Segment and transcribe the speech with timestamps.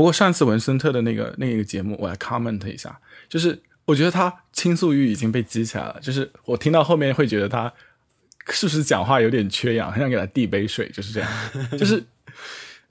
[0.00, 7.70] 不过上次文森特的那个那个节目，我来 comment 一下，就是我觉得他倾诉欲已经被激起来了，就是我听到后面会觉得他
[8.48, 11.30] 是不是讲话有点缺氧，很想给他递杯水，就是这样，
[11.78, 12.02] 就是，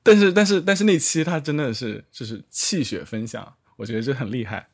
[0.04, 4.68] 但是但是但是那期他真的是就是气血分享，我觉得这很厉害。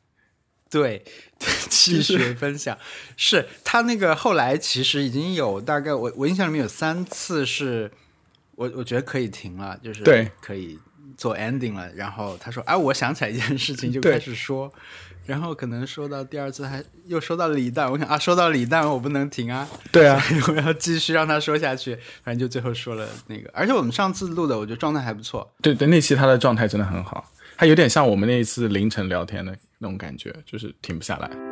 [0.68, 1.02] 对，
[1.70, 2.76] 气血分享。
[3.16, 7.90] 是他那个后来其实已经有大概我我印象里面有三次是，
[8.56, 10.30] 我我觉得可以停了，就是对。
[10.42, 10.78] 可以
[11.16, 11.92] 做 ending 了。
[11.94, 14.72] 然后他说：“哎，我想起来一件事情，就开始说。”
[15.26, 21.98] 然后可能说到第二次还又说到李诞，我想啊，说到李诞我不能停啊，对啊， 我要继续让他说下去。
[22.22, 25.52] 反正就最后说了那个，而且我们上次录的，我觉得状态还不错。
[25.60, 29.56] 对对，那期他的状态真的很好，他有点像我们那一次凌晨聊天的。
[29.78, 31.45] 那种感觉就是停不下来。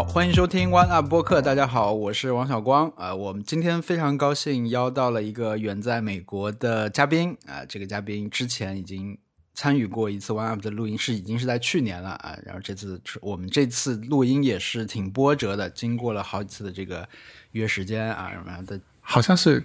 [0.00, 1.42] 好，欢迎收听 One Up 播客。
[1.42, 2.90] 大家好，我是王小光。
[2.96, 7.36] 啊，我们今天非常高兴邀到了一个远在美国的嘉宾。
[7.46, 9.18] 啊，这个嘉宾之前已经
[9.52, 12.34] 参与过一次 One Up 的录音，是已经是在去年了啊。
[12.46, 17.06] 然后这次我们这次录音也是挺波折的，经过了好几次的这个
[17.50, 19.62] 约时间啊什么的，好像是。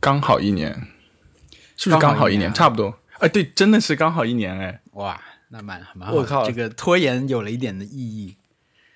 [0.00, 0.72] 刚好一年，
[1.76, 2.50] 是不是刚好一年？
[2.54, 2.98] 差不多。
[3.18, 4.80] 哎，对，真的是刚好一年哎！
[4.92, 6.14] 哇，那蛮蛮好。
[6.14, 8.34] 我靠，这个拖延有了一点的意义。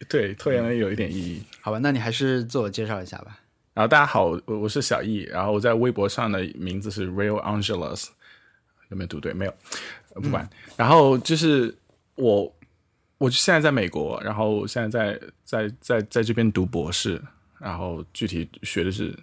[0.08, 1.42] 对，拖延了有一点意义。
[1.60, 3.40] 好吧，那你还是自我介绍一下吧。
[3.74, 8.08] 然后大家好，我我是小易，然后我在微博上的名字是 Real Angelus，
[8.90, 9.32] 有没有读对？
[9.32, 9.54] 没有，
[10.14, 10.48] 不管。
[10.76, 11.74] 然后就是
[12.14, 12.54] 我，
[13.18, 17.22] 我现在在美国，然后现在在在在在这边读博士，
[17.58, 19.14] 然后具体学的是。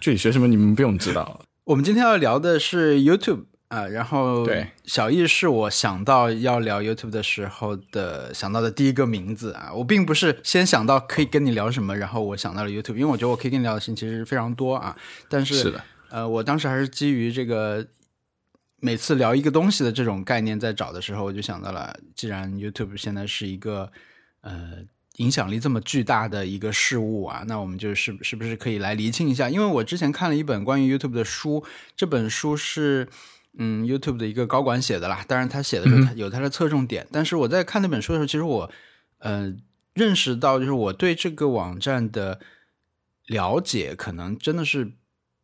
[0.00, 1.44] 具体学什么你们不用知道。
[1.64, 9.72] 我们今天要聊的是 YouTube 啊，然后对小易是我想到要聊 YouTube 的时候的想到的第一个名字啊。
[9.72, 14.94] 我并不是先想到可以跟你聊什么，然后我想到了 YouTube，因为我觉得我可以跟你聊的事情其实非常多啊。
[15.30, 17.86] 但是是的，呃，我当时还是基于这个
[18.80, 23.90] 每次聊一个东西的这种概念在找的时候，我就想到了，既然 YouTube 现在是一个
[24.42, 24.84] 呃。
[25.16, 29.46] 影响力这么巨大的一个事物啊，那我们就是是不是可以来厘清一下？
[29.46, 31.62] 因为我之前看了一本关于 YouTube 的书，
[31.94, 33.06] 这本书是
[33.58, 35.24] 嗯 YouTube 的一个高管写的啦。
[35.28, 38.70] 当然，他写的时候有他的侧重点，但是我在看那本书的时候，其实我
[39.18, 39.54] 呃
[39.94, 42.40] 认识到，就是我对这个网站的
[43.26, 44.92] 了解可能真的是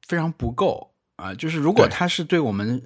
[0.07, 1.35] 非常不够啊。
[1.35, 2.83] 就是如果他是对我们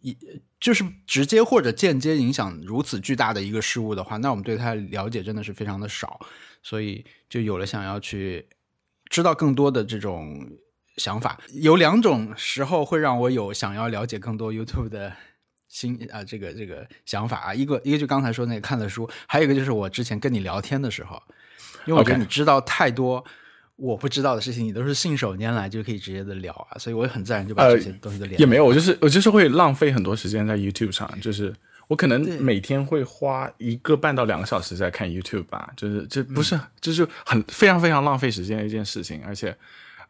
[0.00, 0.16] 一。
[0.62, 6.20] 就是直接或者间接影响如此巨大的一个事物的话，那我们对它了解真的是非常的少，
[6.62, 8.46] 所以就有了想要去
[9.10, 10.48] 知道更多的这种
[10.96, 11.40] 想法。
[11.54, 15.12] 有两种时候会让我有想要了解更多 YouTube 的
[15.68, 21.22] 新啊，这个这个想法啊，一个一个就刚才说那个看的书，还有一个就是我之前跟你聊天的时候，
[21.86, 23.24] 因为我觉得你知道太多。
[23.76, 28.38] 我不知道的事情，你都是信手拈来就可以直接的聊啊，所以我也很自然就把这些东西都连。
[28.38, 31.52] 也没有，我就是我就是会浪费很多时间在 YouTube 上，就是
[31.88, 39.56] 我可能每天会花一个半到两个小时在看 YouTube 吧，就是这不是就是很非常非常浪费时间的一件事情，而且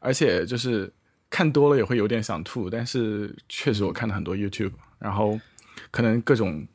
[0.03, 0.93] 而且就是
[1.31, 5.41] 看多了也会有点想吐，但是确实我看了很多 YouTube，然后
[5.91, 6.67] 可能各种。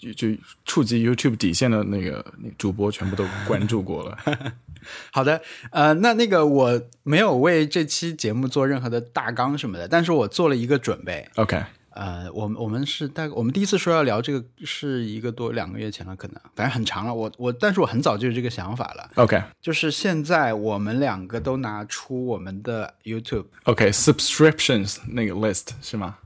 [0.00, 0.28] 就就
[0.64, 2.24] 触及 YouTube 底线的那个
[2.56, 4.16] 主播全部都关注过了。
[5.12, 11.28] 好的，呃，那那个我没有为这期节目做任何的大纲什么的，但是我做了一个准备。
[11.34, 11.62] OK，
[12.00, 17.12] 呃，我们我们是大概我们第一次说要聊这个是一个多两个月前了，可能反正很长了。
[17.12, 19.10] 我我但是我很早就有这个想法了。
[19.16, 26.16] OK，就是现在我们两个都拿出我们的 YouTube OK subscriptions 那个 list 是吗？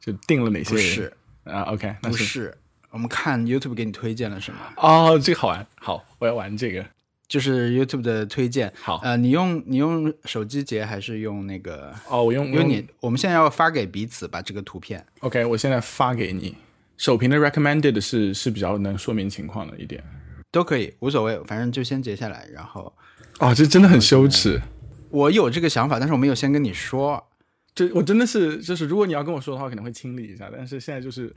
[0.00, 0.70] 就定了哪些？
[0.70, 1.12] 不是
[1.44, 2.52] 啊，OK，不是。
[2.90, 4.58] 我们看 YouTube 给你推荐了什么？
[4.76, 6.84] 哦，这个好玩，好，我要玩这个，
[7.30, 8.70] 就是 YouTube 的推荐。
[8.82, 11.94] 好，呃，你用你用手机截还是用那个？
[12.08, 15.06] 哦，我用，因为你我们现在要发给彼此吧这个图片。
[15.20, 16.56] OK，我现在发给你。
[16.96, 20.02] 首屏的 Recommended 是是比较能说明情况的一点，
[20.50, 22.92] 都可以，无所谓，反正就先截下来，然后。
[23.38, 24.60] 哦，这真的很羞耻。
[25.08, 27.24] 我有这个想法，但是我没有先跟你说。
[27.72, 31.32] 就我真的是，就是如果你要跟我说的话，可能会清理一下，但是现在就是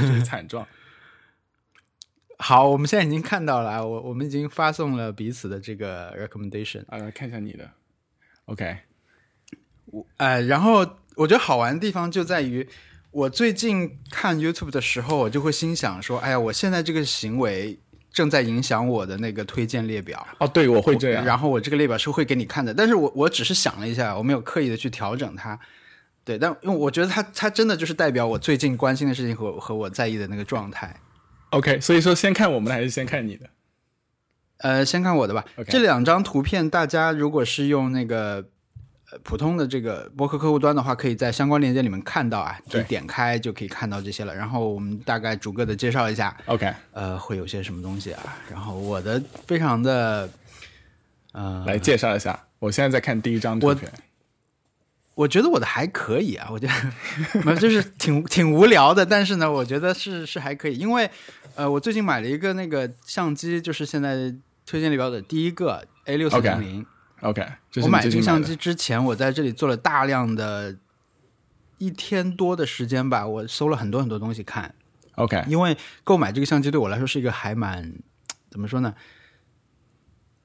[0.00, 0.66] 就是惨状。
[2.38, 7.70] 好，我们现在已经看到了，我我们已经发送了彼此的这个 recommendation 啊，来看一下你的
[8.46, 8.78] ，OK，
[9.86, 10.84] 我哎，然后
[11.14, 12.68] 我觉得好玩的地方就在于，
[13.12, 17.78] 我最近看 YouTube 的时候，我就会心想说，哎呀，我现在这个行为
[18.12, 20.26] 正在影响我的那个推荐列表。
[20.38, 21.24] 哦，对，我会这样。
[21.24, 25.58] 然后我这个列表是会给你看的，但是我我只是想了一下，我没有刻意的去调整它。
[26.24, 30.94] 对，但因为我觉得它它真的就是代表我最近关心的事情和和我在意的那个状态。
[31.54, 33.46] OK，所以说先看我们的还是先看你的？
[34.58, 35.44] 呃，先看我的吧。
[35.68, 38.44] 这两张图片，大家如果是用那个
[39.12, 44.34] 呃普通的这个博客客户端的话，可以在相关链接里面看到啊，对你点开就可以看到这些了。
[44.34, 48.36] 然后我们大概逐个的介绍一下，OK，呃，会有些什么东西啊？
[48.50, 50.28] 然后我的非常的，
[51.32, 52.36] 呃，来介绍一下。
[52.58, 53.92] 我现在在看第一张图片。
[53.92, 53.98] 我
[55.28, 61.08] 觉得我的还可以啊， 我觉得没有，就是挺挺无聊的，但是呢，我觉得是是还可以，因为
[61.54, 64.34] 呃，我最近买了一个那个相机，就是现在
[64.66, 66.86] 推荐里边的第一个 A 六四零零。
[67.20, 67.46] OK，
[67.82, 70.76] 我买这个相机之前，我在这里做了大量的
[71.78, 74.74] 一天多的时间吧，我搜了很多很多东西看
[75.14, 77.94] ，OK，因为购买这个相机对我来说是一个还蛮
[78.50, 78.92] 怎么说呢？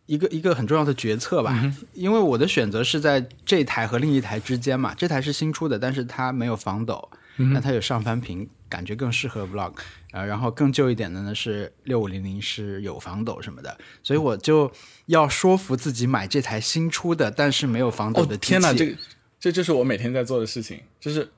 [0.09, 4.91] 一个一个很重要的决策吧，因为我的选择是在这台和另一台之间嘛。
[4.95, 7.07] 这台是新出的，但是它没有防抖，
[7.53, 9.73] 但它有上翻屏，感觉更适合 vlog。
[10.11, 14.71] 呃，然后更旧一点的呢是六五零零是有防抖什么的，所以我就
[15.05, 18.49] 要说服自己买这台新出的但是没有防抖哦的机器。
[18.53, 18.97] 天哪，这个
[19.39, 21.29] 这就是我每天在做的事情，就是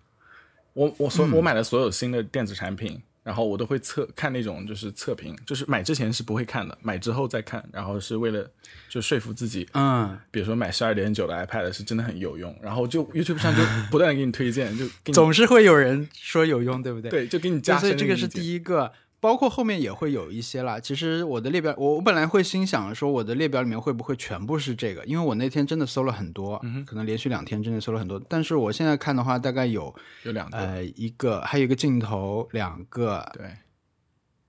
[0.71, 8.49] 我我所、我买的所有新的电子产品，然后我都会测看那种就是测评，就是买之前是不会看的，买之后再看，然后是为了
[8.89, 17.11] 就说服自己，嗯，比如说买十二点九的 iPad 是真的很有用，然后就 YouTube 上就不断的给你推荐，就总是会有人说有用，对不对？
[17.11, 18.91] 对，就给你加深所以这个是第一个，
[19.21, 20.79] 包括后面也会有一些啦。
[20.79, 25.05] 其实我的列表，我我本来会心想说，我的列表里面会不会全部是这个？
[25.05, 28.19] 因为我那天真的搜了很多，嗯可能连续两天真的搜了很多。
[28.27, 33.55] 但是我现在看的话，大概有有两个，呃一个，还有一个镜头，两个，对，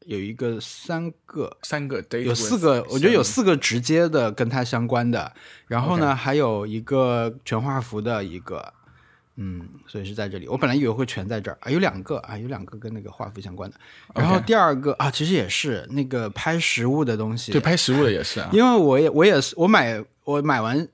[0.06, 1.58] 有一个三个。
[1.62, 5.34] 三个 Date 有四个，我觉得有四个直接的跟它相关的，
[5.66, 8.72] 然后呢还有一个全画幅的一个，
[9.37, 10.46] 嗯，所以是在这里。
[10.46, 13.76] 我本来以为会全在这儿啊，有两个啊，有两个跟那个画幅相关的。
[14.14, 20.87] 然后第二个啊，其实也是那个拍实物的东西，对，拍实物的也是啊，因为我也我也是我买我买完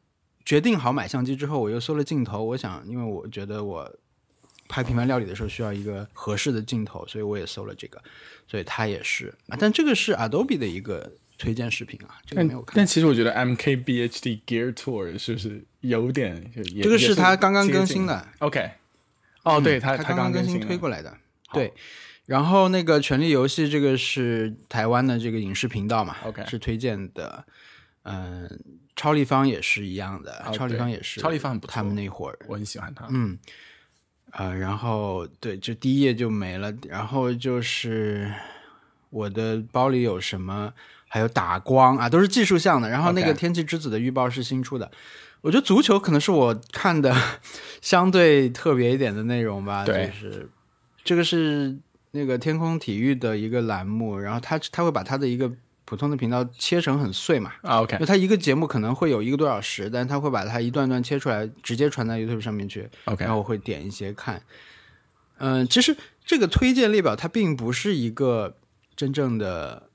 [0.45, 3.93] 决定好买相机之后，我又搜了镜头，我想因为我觉得我
[4.69, 8.01] 拍平凡料理的时候需要一个合适的镜头，所以我也搜了这个，
[8.47, 12.75] 所以它也是啊，但这个是 Adobe 的一个推荐视频啊，这个但没有看。
[12.77, 18.73] 但其实我觉得 MKBHD Gear Tour 是不是有点这个是也它刚刚更新的，OK，
[19.45, 21.17] 哦，对，它它刚刚更新推过来的，
[21.53, 21.73] 对。
[22.27, 27.43] 然后那个《权力游戏》这个是台湾的这个影视频道嘛 OK 是推荐的。
[28.11, 28.49] 嗯、
[28.97, 33.07] 超立方也是一样的，哦超立方也是，超立方很不错他们那会儿我很喜欢他。
[33.11, 33.39] 嗯，
[34.31, 38.33] 呃，然后对，就第一页就没了，然后就是
[39.11, 40.73] 我的包里有什么，
[41.09, 42.89] 还有打光啊，都是技术项的。
[42.89, 44.91] 然后那个天气之子的预报是新出的，
[45.41, 47.15] 我觉得足球可能是我看的
[47.83, 50.49] 相对特别一点的内容吧，对就是
[51.03, 51.77] 这个是
[52.13, 55.51] 那个天空体育的一个栏目，然后他他会把他的一个
[55.85, 62.87] 普通的频道切成很碎嘛，啊，OK 因为它一个节目可能会有一个多小时，但他会把它一段段切出来，直接传到 YouTube 上面去。
[63.07, 64.43] OK，然后我会点一些看。
[65.39, 65.97] 嗯、其实
[66.27, 68.57] 这个推荐列表它并不是一个
[68.97, 69.88] 真正的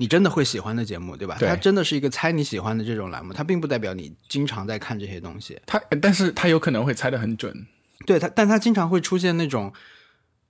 [0.00, 1.36] 你真的会喜欢的节目，对吧？
[1.38, 5.60] 对它真的是一个猜你喜欢的这种栏目，它并不代表你经常在看这些东西。
[5.66, 7.66] 它，但是它有可能会猜的很准。
[8.06, 9.70] 对它，但它经常会出现那种，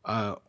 [0.03, 0.41] 呃，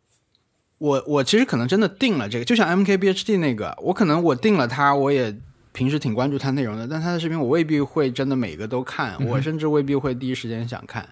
[0.77, 5.36] 我我其实可能真的定了这个，就像 MKBHD 那个，我可能我定了它，我也
[5.74, 11.09] 平时挺关注它内容的，但它的视频我未必会真的每个都看，我甚至未必会第一时间想看，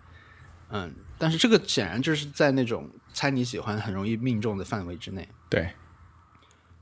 [0.69, 5.27] 嗯，但是这个显然就是在那种猜你喜欢很容易命中的范围之内。
[5.49, 5.71] 对，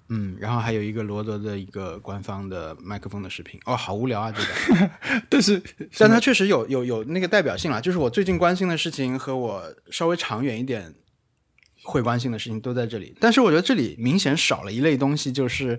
[0.09, 4.89] 嗯，然后还有一个罗德的一个官方的麦克风的视频，哦，好无聊啊，这个。
[5.29, 5.61] 但是
[5.99, 10.93] 但它确实有有有那个代表性啦，就是我最近关心的事情和我稍微长远一点
[11.83, 13.15] 会关心的事情都在这里。
[13.19, 15.77] 但是我觉得这里明显少了一类东西，就是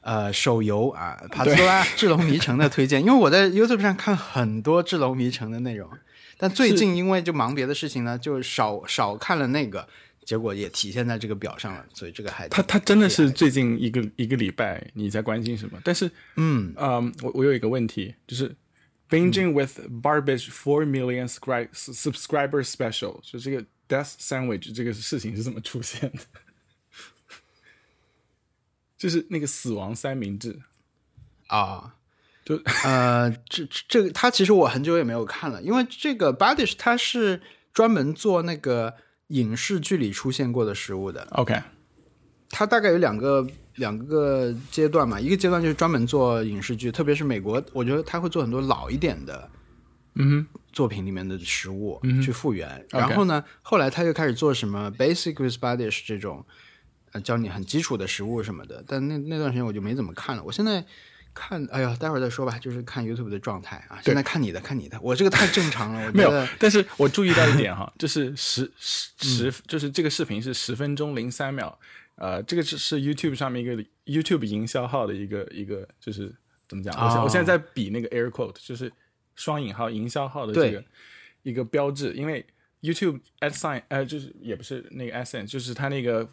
[0.00, 3.00] 呃手游啊，《帕斯多拉智龙迷城》的推荐。
[3.00, 5.90] 因为我在 YouTube 上看很多智龙迷城的内容，
[6.38, 9.88] 但最近因为就忙别的事情呢，就少少看了那个，
[10.26, 11.86] 结果也体现在这个表上了。
[11.94, 15.80] 所以这个还他他真的是最近一个一个礼拜你在关心什么？
[15.82, 18.54] 但是嗯嗯，我我有一个问题，就是
[19.08, 26.18] Binging with Barbage Four Million subscribe Subscriber Special，就这个 Death Sandwich 这个事情是怎么出现的？
[28.98, 30.60] 就是那个死亡三明治，
[31.46, 31.94] 啊。
[32.44, 32.54] 就
[32.84, 37.42] 呃，这这个他其实我很久也没有看了，因为这个 Badish 他是
[37.74, 38.94] 专门做那个
[39.28, 41.60] 影视剧里出现过的食物的，OK。
[42.48, 49.50] 他大概有两个两个阶段嘛，一个阶段就是专门做影视剧，特别是美国，我觉得他会做很多老一点的
[50.14, 52.86] 嗯作品里面的食物、去复原。
[52.90, 56.44] 然后呢，后来他又开始做什么 Basic with Badish 这种，
[57.12, 60.84] 呃，教你很基础的食物什么的，但那那段时间我就没怎么看了，我现在。
[61.36, 62.58] 看，哎呀，待会儿再说吧。
[62.58, 64.00] 就是看 YouTube 的状态啊。
[64.02, 66.06] 现在看你的，看你的，我这个太正常了。
[66.06, 71.78] 我没有，但是我注意到一点哈，就是十十十，就是这个视频是十分钟零三秒。
[72.14, 73.76] 呃，这个是是 YouTube 上面一个
[74.06, 76.34] YouTube 营销号的一个一个，就是
[76.66, 76.94] 怎么讲？
[76.98, 78.90] 我我现在在比那个 air quote，就是
[79.34, 80.82] 双引号营销号的这个
[81.42, 82.44] 一个标志，因为
[82.80, 86.26] YouTube ad sign，呃，就是也不是那个 ad sign，就是它那个。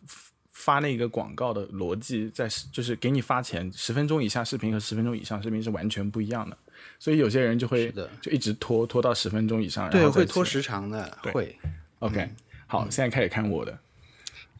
[0.53, 6.55] 发那个广告的逻辑，在就是给你发钱，十分钟以下视频和十分钟以上视频是完全不一样的，
[6.99, 7.91] 所以有些人就会
[8.21, 11.57] 就一直拖拖到十分钟以上，对，会拖时长的，会。
[11.99, 12.29] OK，
[12.67, 13.77] 好，现在开始看我的，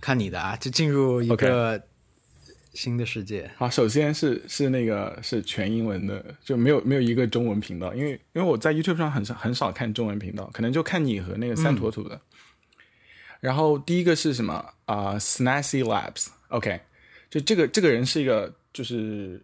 [0.02, 1.82] 看你的啊，就进入一个
[2.74, 3.52] 新的世界。
[3.58, 12.20] 好，首先是是那个是全英文的，就没有没有一个中文频道，因为因为我在 YouTube 上很少很少看中文频道，可能就看你和那个三坨土的。
[13.44, 14.54] 然后第一个是什么
[14.86, 16.80] 啊？Snazzy Labs，OK，
[17.30, 19.38] 就这个这个人是一个就是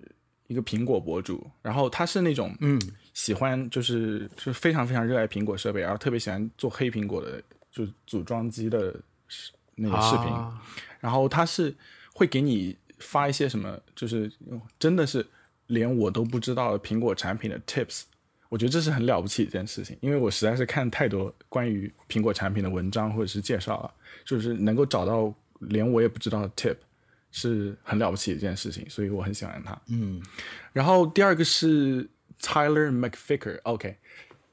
[0.48, 2.80] 一个苹果博主，然后他是那种嗯
[3.14, 8.96] 喜欢就是是非常非常热爱苹果设备，然后特别喜欢做黑苹果的就组装机的
[9.76, 10.34] 那个视频，
[11.02, 11.76] 然后他是
[12.14, 14.32] 会给你发一些什么，就是
[14.80, 15.28] 真的是
[15.68, 18.04] 连我都不知道的苹果产品的 tips。
[18.50, 23.94] 我觉得这是很了不起一件事情，因为我实在是看太多关于苹果产品的文章或者是介绍了，
[24.26, 26.76] 就是能够找到连我也不知道的 tip，
[27.32, 29.80] 是很了不起一件事情，所以我很喜欢他。
[29.90, 30.20] 嗯，
[30.74, 32.10] 然后第二个是
[32.42, 33.98] Tyler McFicker，OK，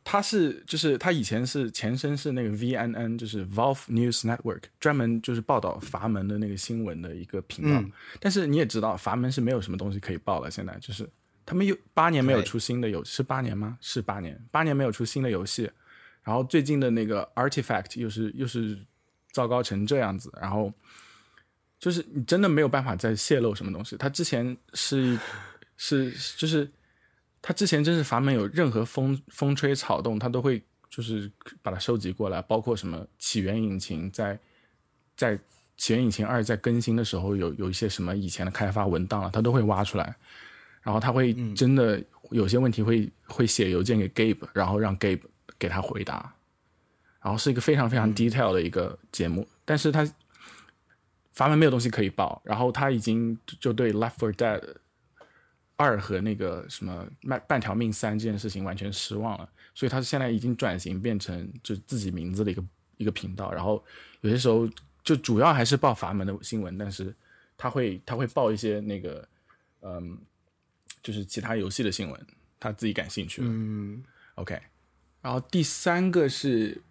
[0.05, 7.83] 他是就是他以前是前身是那个 VNN，就是 Valve News Network，专门就是报道阀门的那个新闻的一个频道。
[8.21, 11.09] 但是你也知道，阀门是没有什么东西可以报了，现在就是。
[11.47, 13.79] 他们又八年没有出新的游，是八年吗？
[13.81, 15.71] 是八年，八年没有出新的游戏。
[16.25, 18.77] 然后最近的那个 Artifact 又是又是
[19.31, 20.73] 糟糕成这样子，然后
[21.79, 23.97] 就是你真的没有办法再泄露什么东西。
[23.97, 25.17] 他之前是
[25.77, 26.69] 是就是
[27.41, 30.61] 他之前真是阀门有任何风风吹草动，他都会
[30.91, 31.31] 就是
[31.63, 34.37] 把它收集过来，包括什么起源引擎在
[35.17, 35.39] 在
[35.77, 40.17] 起源引擎二在更新的时候有有一些什么以前的开发文档了，他都会挖出来。
[40.87, 42.01] 然后他会真的
[42.31, 45.21] 有些问题会会写邮件给 Gabe，然后让 Gabe
[45.59, 46.33] 给他回答，
[47.21, 49.45] 然后是一个非常非常 detail 的一个节目。
[49.65, 50.09] 但是他
[51.33, 54.63] 阀门没有东西可以报，然后他已经就对 Left for Dead
[55.75, 62.65] 二和那个什么半半条命三这件事情完全失望了，所以他现在已经转型变成就自己名字的一个
[62.99, 63.53] 一个频道。
[63.53, 63.85] 然后
[64.21, 64.69] 有些时候
[65.03, 67.13] 就主要还是报阀门的新闻，但是
[67.59, 69.27] 他会他会报一些那个
[69.81, 70.17] 嗯。
[71.07, 72.27] 就是其他游戏的新闻，
[72.59, 73.47] 他自己感兴趣的。
[73.49, 74.03] 嗯
[74.35, 74.61] ，OK。
[75.23, 76.83] 然后第三个是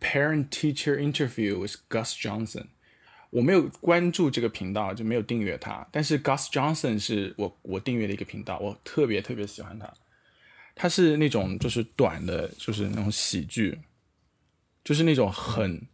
[0.00, 2.68] Parent Teacher Interview with Gus Johnson。
[3.28, 5.86] 我没有关注这个频道，就没有订阅他。
[5.92, 9.92] 但是 Gus Johnson 是我我订阅的一个频道，我特别特别喜欢他。
[10.74, 13.78] 他是那种就是短的，就是那种喜剧，
[14.82, 15.86] 就是那种很，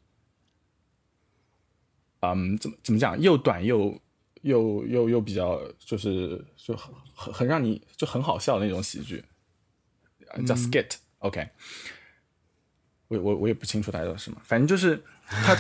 [2.20, 4.00] 嗯，怎么怎么讲，又短又。
[4.44, 9.24] 又又又比较就是就很很很让你就很好笑的那种喜剧，
[10.46, 11.48] 叫 skit，OK，
[13.08, 15.56] 我我我也不清楚他叫什么，反正就是他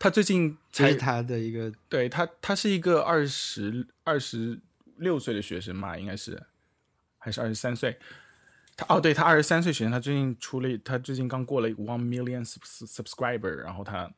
[0.00, 4.60] 他最近 才他的一个对他他是一个二十二十
[4.96, 6.42] 六岁的学生嘛，应该是
[7.18, 7.96] 还是二十三岁，
[8.76, 14.12] 他哦对他二十三岁学生，他最近出了他最近刚过了 one million subscriber，然后他。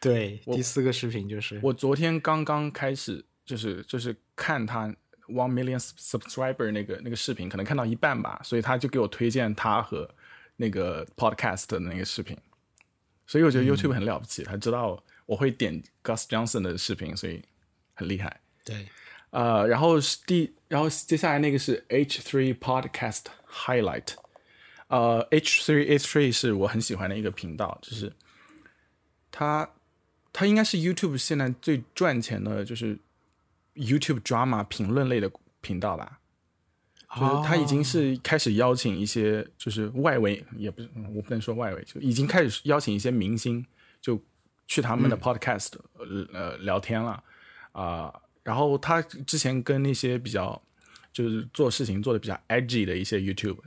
[0.00, 4.86] 对，第四个视频就是我昨天刚刚开始，就是就是看他
[5.26, 10.08] one million subscriber 那个那个视频，可能看到一半吧，所以他就给我推荐他和
[10.56, 12.36] 那个 podcast 的那个视频，
[13.26, 17.42] 所以我觉得 YouTube 很了不起，他知道我会点 Gus Johnson 的视频，所以
[17.94, 18.40] 很厉害。
[18.64, 18.86] 对，
[19.30, 24.14] 呃，然后是第，然后接下来那个是 H three podcast highlight，
[24.88, 28.12] 呃，H three H three 是我很喜欢的一个频道，就是。
[29.36, 29.68] 他，
[30.32, 32.96] 他应该是 YouTube 现在最赚钱的，就是
[33.74, 35.28] YouTube drama 评论类的
[35.60, 36.20] 频道吧。
[37.16, 43.66] 就是他已经是开始邀请一些，就是外围，也不是我不能说外围，就已经开始邀请一些明星，
[44.00, 44.22] 就
[44.68, 45.72] 去他们的 Podcast
[46.32, 47.20] 呃聊天了
[47.72, 48.14] 啊。
[48.44, 50.62] 然后他之前跟那些比较
[51.12, 53.58] 就是做事情做的比较 edgy 的一些 YouTube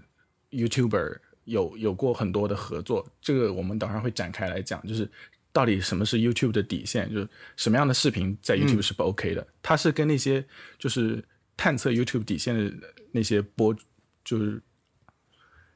[0.52, 5.10] YouTuber 有有过很多的合作，这个我们等会儿会展开来讲，就是。
[5.58, 7.12] 到底什么是 YouTube 的底线？
[7.12, 9.48] 就是什么样的视频在 YouTube 是不 OK 的？
[9.64, 10.46] 他是跟那些
[10.78, 11.24] 就是
[11.56, 12.72] 探测 YouTube 底线的
[13.12, 13.76] 那些播，
[14.24, 14.62] 就是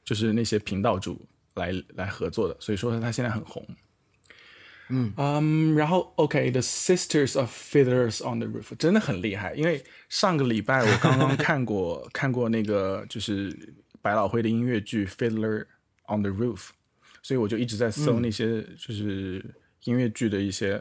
[0.05, 3.65] 就是那些频道主来来合作的，所以说他现在很红。
[4.89, 15.65] 嗯嗯，然后 OK，The、Sisters of Fiddlers on the Roof 真的很厉害，因为上个礼拜我刚刚看过 看过那个就是百老汇的音乐剧《Fiddler
[16.07, 16.57] on the Roof》，
[17.23, 19.43] 所以我就一直在搜那些就是
[19.83, 20.77] 音乐剧的一些，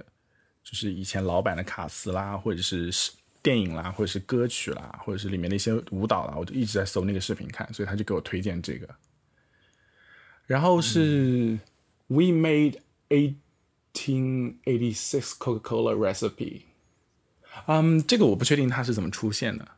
[0.62, 2.92] 就是以前老版的卡斯啦，或者是
[3.42, 8.88] 电影啦，或者是歌曲啦，或者是里面的一些舞蹈啦，我就一直在搜那个视频看，所以他就给我推荐这个。
[10.46, 11.58] 然后是、
[12.08, 12.78] We Made
[13.08, 16.62] Eighteen Eighty Six Coca-Cola Recipe，
[17.66, 19.68] 嗯，这个我不确定它是怎么出现的。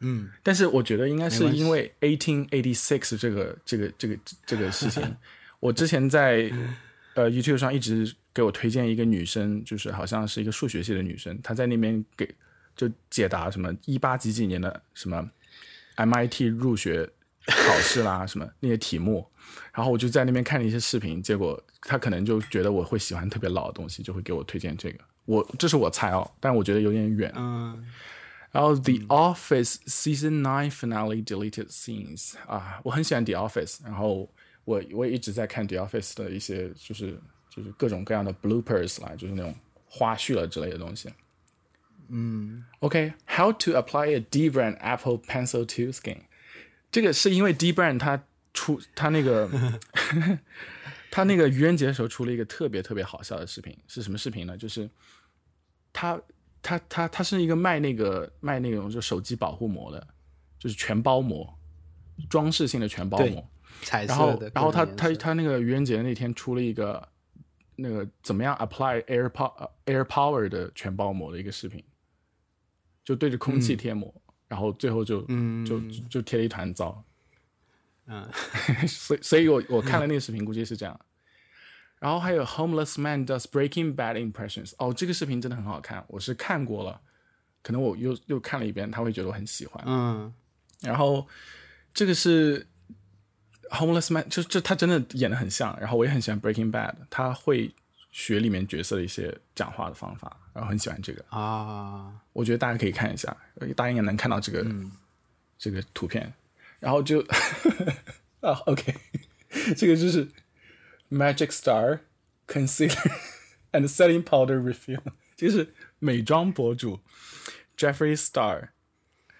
[0.00, 5.16] 嗯，但是我觉得应该是因为 eighteen eighty six 这个这个这个这个事情，
[5.60, 6.50] 我之前在
[7.14, 12.28] 呃 YouTube 上一直给我推荐一个女生，就是好像是一个数学系的女生，她在那边给
[12.76, 15.30] 就解答什么一八几几年的什么
[15.96, 17.08] MIT 入学
[17.46, 19.26] 考试啦，什么那些题目，
[19.72, 24.98] 然后我就在那边看了一些视频，结果她可能就觉得我会喜欢特别老的东西，就会给我推荐这个。
[25.26, 27.32] 我这是我猜哦，但我觉得有点远。
[27.36, 27.86] 嗯
[28.52, 34.28] 然后《The Office》Season Nine Finale Deleted Scenes 啊，我很喜欢《The Office》，然后
[34.70, 39.52] 我我也一直在看《The Office》的一些就是就是各种各样的 bloopers 啦，就是那种
[39.84, 41.12] 花絮了之类的东西。
[42.08, 46.18] 嗯 OK，How、to apply a D brand Apple Pencil to skin？
[46.92, 48.22] 这个是因为 D brand 它
[48.54, 49.48] 出它那个
[51.10, 54.56] 它那个愚人节的时候出了一个特别特别好笑的视频，是什么视频呢？
[54.56, 54.88] 就是
[55.92, 56.20] 它
[56.62, 60.06] 它它它是一个卖那个卖那种就手机保护膜的，
[60.58, 61.52] 就是全包膜，
[62.28, 63.48] 装饰性的全包膜。
[63.82, 67.08] 彩然后色的，然后他他他那个愚人节那天出了一个
[67.76, 71.82] 那个怎么样 apply air power、呃 air power 的全包膜的一个视频，
[73.04, 74.12] 就对着空气贴膜，
[74.48, 77.04] 然后最后就嗯就就贴了一团糟。
[78.06, 78.28] 嗯
[78.88, 80.98] 所以所以我我看了那个视频，估计是这样。
[82.00, 87.00] 然后还有 Homeless Man Does Breaking Bad Impressions，哦，这个视频真的很好看，我是看过了，
[87.62, 89.84] 可能我又又看了一遍，他会觉得我很喜欢。
[89.86, 90.32] 嗯
[90.80, 91.28] 然后
[91.92, 92.66] 这个是
[93.70, 97.72] Homeless Man，就就他真的演的很像，然后我也很喜欢 Breaking Bad，他会
[98.10, 102.12] 学里面角色的一些讲话的方法，然后很喜欢这个，啊。
[102.32, 103.36] 我觉得大家可以看一下，
[103.76, 104.66] 大家应该能看到这个、
[105.58, 106.32] 这个图片，
[106.78, 107.20] 然后就
[108.40, 108.94] 啊 OK，
[109.76, 110.28] 这个就是
[111.10, 112.00] Magic Star
[112.48, 113.12] Concealer
[113.72, 115.02] and Setting Powder Refill，
[115.36, 117.00] 这个是美妆博主
[117.76, 118.70] Jeffrey Star。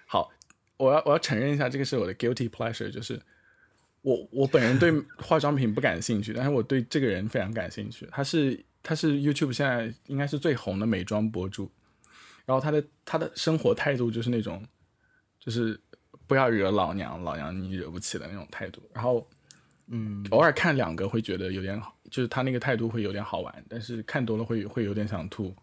[0.07, 0.31] 好，
[0.77, 3.21] 我要我要承认一下，这个是我的 guilty pleasure，就是
[4.03, 8.09] 我我本人对化妆品不感兴趣，但是我对这个人非常感兴趣。
[8.11, 11.71] 他是他是 YouTube 现在应该是最红的美妆博主，
[12.47, 14.65] 然后他的他的生活态度就是那种，
[15.39, 15.79] 就是
[16.27, 18.83] 不要惹老娘，老娘你惹不起的那种态度。
[18.95, 19.29] 然后，
[19.89, 25.55] 嗯，偶尔看两个会觉得有点好，就是他那个态度会有点好玩，但是看多了会会有点想吐。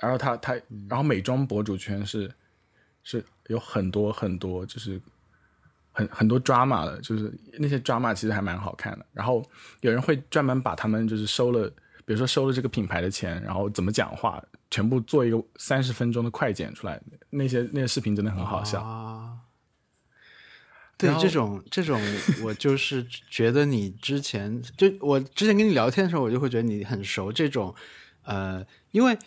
[0.00, 0.54] 然后他他，
[0.88, 2.32] 然后美妆博主圈是
[3.02, 5.00] 是有很多很多，就是
[5.92, 9.06] 很很多 drama 的，就是那些 drama 其实还蛮好看的。
[9.12, 9.44] 然后
[9.82, 11.68] 有人会专门把他们就是收了，
[12.04, 17.00] 比如说收了这个品牌的钱，然后怎么讲话，全部做一个三十分钟的快剪出来，
[17.30, 18.80] 那些那些视频真的很好笑。
[18.82, 19.38] 啊。
[20.98, 22.00] 对这种这种，
[22.44, 27.74] 我就是觉得你之前就我之前跟你聊天的时候，我就会觉得你很熟这种，
[28.22, 29.18] 呃，因为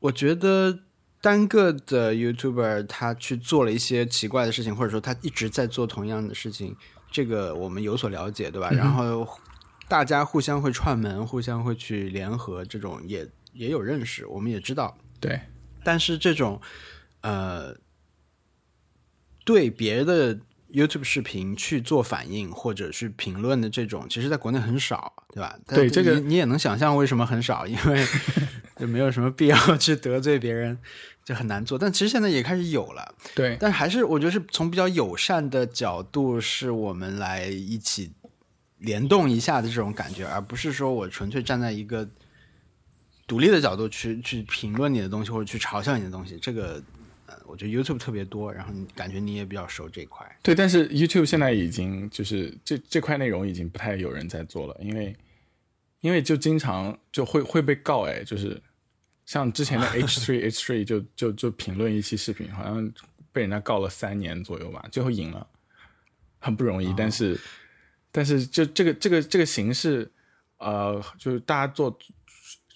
[0.00, 0.80] 我觉得
[1.24, 6.76] 单个的 YouTuber 他去做了一些奇怪的事情，或者说他一直在做同样的事情，
[7.10, 8.68] 这个我们有所了解，对吧？
[8.70, 9.26] 然后
[9.88, 14.98] 大家互相会串门，互相会去联合，这种也也有认识，我们也知道。
[15.18, 15.40] 对，
[15.82, 16.60] 但是这种
[17.22, 17.74] 呃，
[19.46, 20.38] 对别的
[20.70, 25.58] YouTube 视频去做反应或者是评论的这种，其实在国内很少，对吧？
[25.66, 28.06] 对这个你你也能想象为什么很少，因为
[28.76, 30.76] 就没有什么必要去得罪别人，
[31.24, 31.78] 就很难做。
[31.78, 38.12] 但其实现在也开始有了，对，但还是我觉得是从比较友善的角度，是我们来一起
[38.78, 42.06] 联动一下的这种感觉，而不是说我纯粹站在一个
[43.26, 46.38] 独立的角度去去评论你的东西或者去嘲笑你的东西。
[46.38, 46.82] 这个
[47.26, 50.26] 呃，我觉得 YouTube 特别多，然后你感觉你也比较熟这一块。
[50.42, 55.16] 对，但是 YouTube 现在已经就是这这块内容已经不太有人在做了，因为
[56.02, 58.60] 因为就经常就会会被告哎，就是
[59.26, 62.92] 像之前的 H three H three 就就就评论一期视频，好像
[63.32, 65.46] 被人家告了三年左右吧，最后赢了，
[66.38, 66.94] 很不容易。
[66.96, 67.38] 但是
[68.12, 70.10] 但是就这个这个这个形式，
[70.58, 71.98] 呃，就是大家做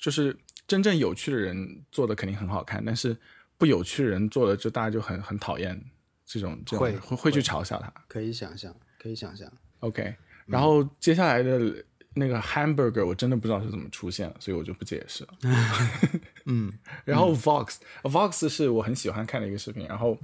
[0.00, 3.16] 就是真正有趣的人做的肯定很好看，但是
[3.56, 5.80] 不有趣的人做的就大家就很很讨厌
[6.24, 7.92] 这种这种会会会去嘲笑他。
[8.08, 9.50] 可以想象，可以想象。
[9.80, 10.14] OK，
[10.46, 11.84] 然后接下来的
[12.14, 15.35] 那个 hamburger 我真的不知道是怎么出现的，所以我就不解释了。
[16.47, 16.73] 嗯，
[17.05, 20.18] 然后 Vox，Vox 是我很喜欢看的一个视频，然后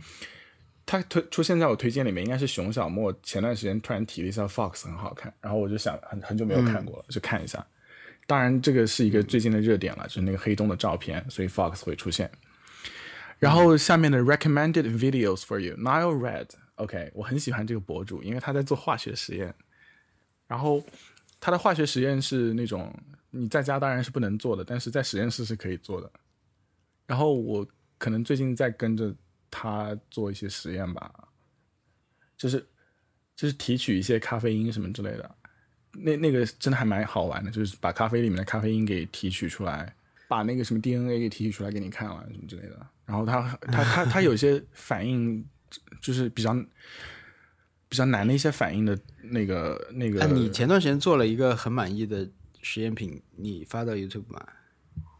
[0.86, 7.64] 它推出现在我推荐里面，应该是熊小莫前段时间突然提了一下 Fox 很好看，然后我就想很很久没有看过了，就看一下。
[8.26, 12.30] 当然这个是一个最近的热点了，就是那个黑洞的照片，所以 Fox 会出现。
[13.38, 19.54] 然后下面的 recommended videos for you，Nile Red，OK，我很喜欢这个博主，因为他在做化学实验，
[20.46, 20.82] 然后
[21.44, 22.90] 他的化学实验是那种
[23.28, 26.10] 你在家当然是不能做的，但是在实验室是可以做的。
[27.06, 29.14] 然后我可能最近在跟着
[29.50, 31.12] 他做一些实验吧，
[32.34, 32.66] 就是
[33.36, 35.34] 就是提取一些咖啡因什么之类的，
[35.92, 39.94] 那那个真的还蛮好玩的，就是把咖啡里面的咖啡因给提取出来，
[40.26, 42.86] 把那个什么 DNA 给提取出来给你看了什么之类的。
[43.04, 45.46] 然后他他他他有些反应
[46.00, 46.56] 就是比较
[47.94, 48.98] 比较难的一些反应的
[49.30, 50.18] 那个那个。
[50.18, 52.28] 那你前段时间做了一个很满意的
[52.60, 54.44] 实验品，你发到 YouTube 吗？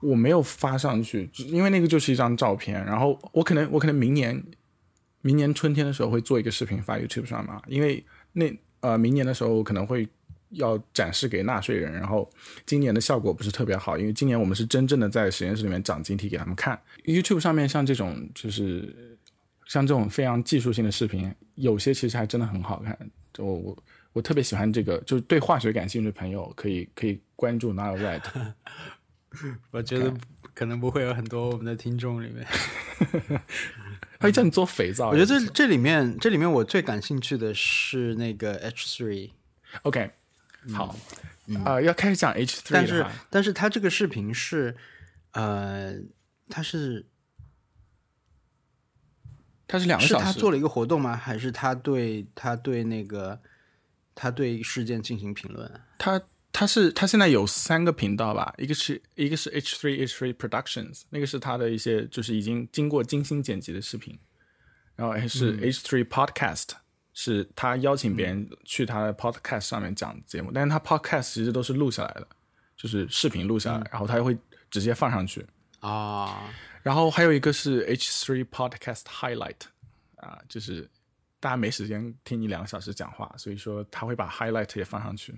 [0.03, 2.85] 我没有发上去，因为那个就是一张照片。
[2.85, 4.43] 然后我可能我可能明年
[5.23, 10.09] 明年春天的时候会做一个视频发 YouTube 上嘛，因为那呃明年的时候可能会
[10.51, 11.93] 要展示给纳税人。
[11.93, 12.29] 然后
[12.67, 16.77] 今年的效果不是特别好，因为今年我们是真正的在实验室里面长晶体给他们看。
[17.05, 19.14] YouTube 上面像这种就是
[19.75, 22.97] 像这种非常技术性的视频，有些其实还真的很好看。
[23.39, 23.77] 我我
[24.13, 28.23] 我特别喜欢这个，就是对化学感兴趣的朋友可以可以关注 Nile Red。
[29.73, 30.15] 我觉得
[30.55, 32.47] 可能不会有很多我们的听众里面，
[34.21, 35.09] 他会叫你做肥皂。
[35.09, 39.31] 我觉得这这里面这里面我最感兴趣的是那个 H three。
[39.83, 40.09] OK，
[40.73, 40.95] 好，
[41.65, 44.77] 呃，要开始讲 H three 但是但是他这个视频是
[45.33, 45.97] 呃，
[46.49, 47.05] 他是
[49.67, 51.17] 他是两个小时，他做了一个活动吗？
[51.17, 53.39] 还是他对他对那个
[54.15, 55.71] 他对事件进行评论？
[55.99, 56.21] 他
[56.53, 64.17] 他是他现在有三个频道吧，一个是一个是 H three H three Productions，那个是他的一些就是已经经过精心剪辑的视频，
[64.95, 66.69] 然后还是 H three Podcast，、
[67.13, 72.27] 是他邀请别人去他的 Podcast 上面讲节目，但是他 Podcast 其实都是录下来的，
[72.77, 74.37] 就是视频录下来，然后他会
[74.71, 75.45] 直接放上去。
[75.81, 76.51] 啊，
[76.85, 79.57] 然后还有一个是 H three Podcast Highlight，
[80.17, 80.91] 啊，就是
[81.41, 85.35] 大家没时间听你两个小时讲话，所以说他会把 Highlight 也放上去，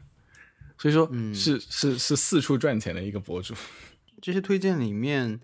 [0.76, 3.54] 所以说是、是是四处赚钱的一个博主。
[4.20, 5.40] 这些推荐里面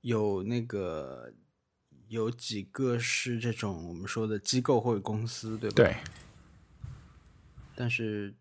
[0.00, 1.34] 有那个
[2.08, 5.76] 有几个是这种我们说的机构或者公司，对吧？。
[5.76, 5.96] 对，
[7.74, 8.34] 但是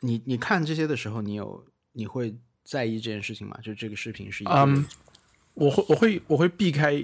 [0.00, 3.58] 你你看这些的时候，你有你会在意这件事情吗？
[3.62, 4.84] 就这个视频是一个嗯，
[5.54, 7.02] 我会我会我会避开，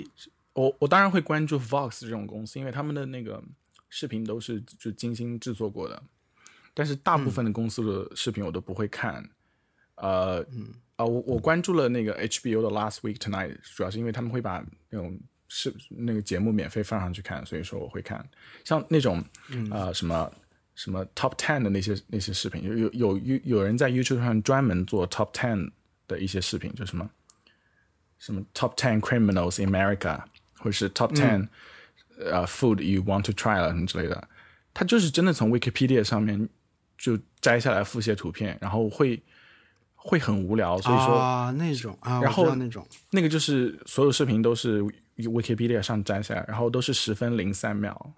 [0.55, 3.43] 我我当然会关注 Vox 这种公司，因为他们的那个
[3.89, 6.03] 视频都是就精心制作过的，
[6.73, 9.29] 但是大部分的公司的视频我都不会看。
[9.97, 18.29] 呃，嗯，啊、我我关注了那个 HBO 的 Last Week Tonight，主要是因为他们会把那种视那个节目免费放上去看，所以说我会看。
[18.63, 19.25] 像那种
[19.71, 20.31] 呃什么
[20.75, 25.71] 什么 Top Ten 的那些那些视频，有有有有有人在 YouTube 上专门做 Top Ten
[26.07, 27.11] 的一些视频，就什么
[28.19, 30.23] 什么 Top Ten Criminals in America，
[30.59, 31.49] 或者是 Top Ten、
[32.19, 34.29] 呃 Food you want to try 了什么之类的，
[34.73, 36.49] 他就是真的从 Wikipedia 上面
[36.97, 39.23] 就摘下来复写图片，然后会
[39.95, 41.19] 会很无聊，所以说。
[41.19, 44.83] 啊那种啊，然后那种那个就是所有视频都是
[45.17, 48.13] Wikipedia 上摘下来，然后都是十分零三秒，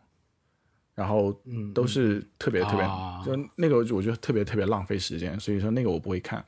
[0.94, 1.32] 然后
[1.74, 6.44] 都是特别特别，啊就那个我觉得特别特别浪费时间，所以说那个我不会看。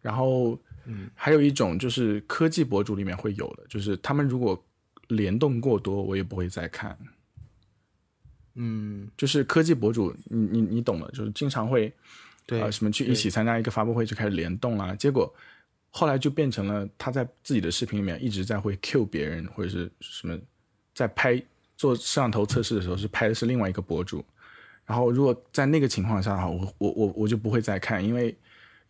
[0.00, 0.58] 然后，
[1.14, 4.62] 还有一种就是科技博主里面会有的，就是他们如果
[5.08, 6.96] 联动过多，我也不会再看。
[8.54, 11.92] 嗯，就是科技博主，你你你懂的，就是经常会
[12.46, 15.34] 对呃，什么去一起参加一个发布会就开始联动啦，结果
[15.90, 20.38] 后来就变成了他在自己的视频里面一直在会 Q 别人或者是什么，
[20.94, 21.42] 在拍
[21.76, 24.24] 做摄像头测试的时候是拍的是另外一个博主，
[24.86, 28.36] 然后如果在那个情况下的话，我我我我就不会再看，因为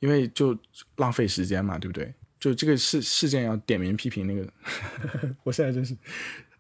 [0.01, 0.57] 因为就
[0.97, 2.13] 浪费时间嘛，对不对？
[2.41, 4.47] 就这个事事件要点名批评那个，
[5.45, 5.97] 我现在真是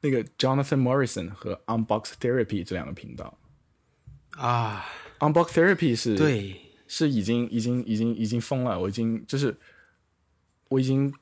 [0.00, 3.38] 那个 Jonathan Morrison 和 Unbox Therapy 这两个频道
[4.30, 4.86] 啊
[5.18, 9.54] ，，Unbox Therapy 是对，是已经已经已经已经疯了，我已经就是
[10.68, 11.12] 我已经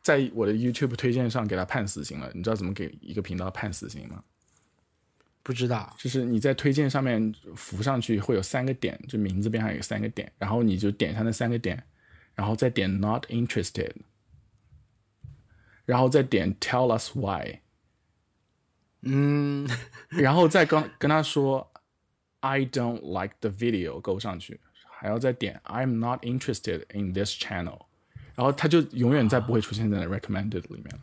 [0.00, 2.30] 在我的 YouTube 推荐上给他判死刑了。
[2.34, 4.24] 你知道怎么给一个频道判死刑吗？
[5.42, 11.82] 不知道就是你在推荐上面浮上去会有三个点，就名字边上有三个点，然后你就点上那三个点，
[12.34, 13.92] 然后再点 Not interested，
[15.84, 17.58] 然后再点 Tell us why，
[19.00, 19.68] 嗯，
[20.10, 21.72] 然后再跟跟他说
[22.40, 27.86] I don't like the video 勾上去，还要再点 I'm not interested in this channel，
[28.36, 31.00] 然后他就永远再不会出现在 recommended 里面了。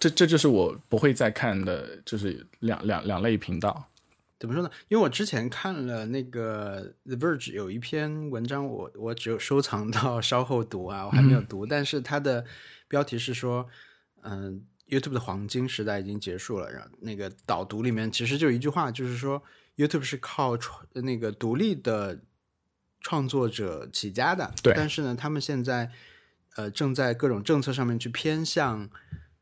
[0.00, 3.86] 这这就是我不会再看的，就是两两两类频道。
[4.38, 4.70] 怎么说呢？
[4.88, 11.66] 因为我之前看了那个 The Verge 有一篇文章，我我只有收藏到稍后读啊，我还没有读。
[11.66, 12.46] 但是它的
[12.88, 13.68] 标题是说，
[14.22, 16.72] 嗯，YouTube 的黄金时代已经结束了。
[16.72, 19.42] 然后那个导读里面其实就一句话，就是说
[19.76, 22.18] YouTube 是靠创那个独立的
[23.02, 24.50] 创作者起家的。
[24.62, 24.72] 对。
[24.74, 25.90] 但是呢，他们现在
[26.56, 28.88] 呃正在各种政策上面去偏向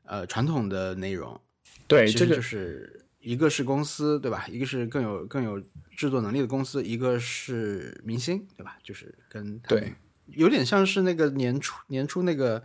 [0.09, 1.41] 呃传统的内容。
[1.87, 3.05] 对，这个就是。
[3.21, 4.47] 一个是公司，对吧？
[4.49, 5.61] 一个是更有更有
[5.97, 8.79] 制作能力的公司，一个是明星，对吧？
[8.83, 9.93] 就是跟对，
[10.29, 12.63] 有点像是那个年初年初那个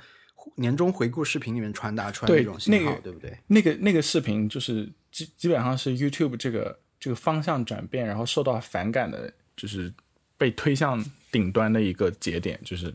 [0.56, 3.36] 年终回顾视频里面传达出来的那种信号，对不对？
[3.48, 9.92] 那个那个视频就是基基本上是 YouTube 这个这个方向转变，然后受到反感的，就是
[10.38, 12.94] 被推向顶端的一个节点，就是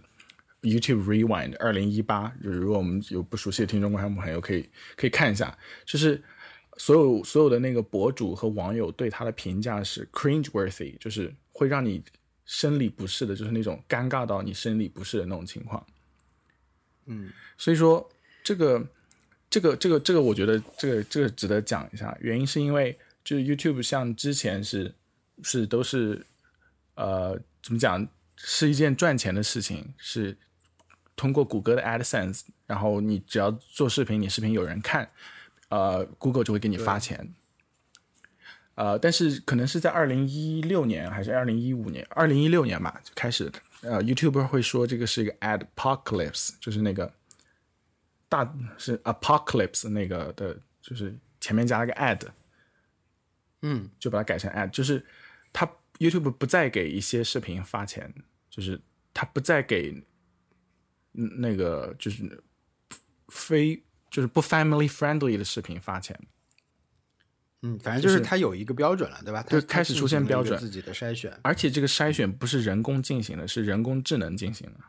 [0.63, 2.33] YouTube Rewind 二零一八。
[2.43, 6.23] 就是如果我们有不熟悉的听众观众朋友，可以可以看一下，就是。
[6.81, 12.01] 所有所有的那个博主和网友对他的评价是 cringe-worthy，就是会让你
[12.45, 15.85] 生理不适的，就是那种尴尬到你生理不适的那种情况。
[17.07, 18.09] 嗯，所以说
[18.45, 18.89] 这个
[19.51, 22.17] 这个这个这个，我觉得这个这个值得讲一下。
[22.21, 24.95] 原因是因为就是 YouTube 像之前是
[25.43, 26.25] 是都是
[26.95, 30.39] 呃怎么讲是一件赚钱的事情，是
[31.19, 35.11] 通过谷歌的 AdSense，然后你只要做视频，你视频有人看。
[35.71, 37.35] 呃，Google 就会给你发钱，
[38.75, 43.53] 呃，但是可能是在二零一六年还是二零一五年，二零一六年吧就开始，
[43.83, 47.13] 呃，YouTuber 会说这个是一个 Adpocalypse，就是那个
[48.31, 52.27] 大是 Apocalypse 那个的，就是前面加了个 Ad，
[53.61, 55.05] 嗯，就把它改成 Ad，就是
[55.53, 58.11] 它 YouTube 不再给一些视频发钱，
[58.49, 58.81] 就是
[59.13, 60.03] 它不再给
[61.41, 62.43] 那个就是
[63.29, 63.83] 非。
[64.11, 66.19] 就是不 family friendly 的视频发钱，
[67.61, 69.43] 嗯，反正就是它有一个标准了，对吧？
[69.43, 74.81] 就开始出现标准，自己的筛选，而且这个筛选不是人工进行的，是人工智能进行的。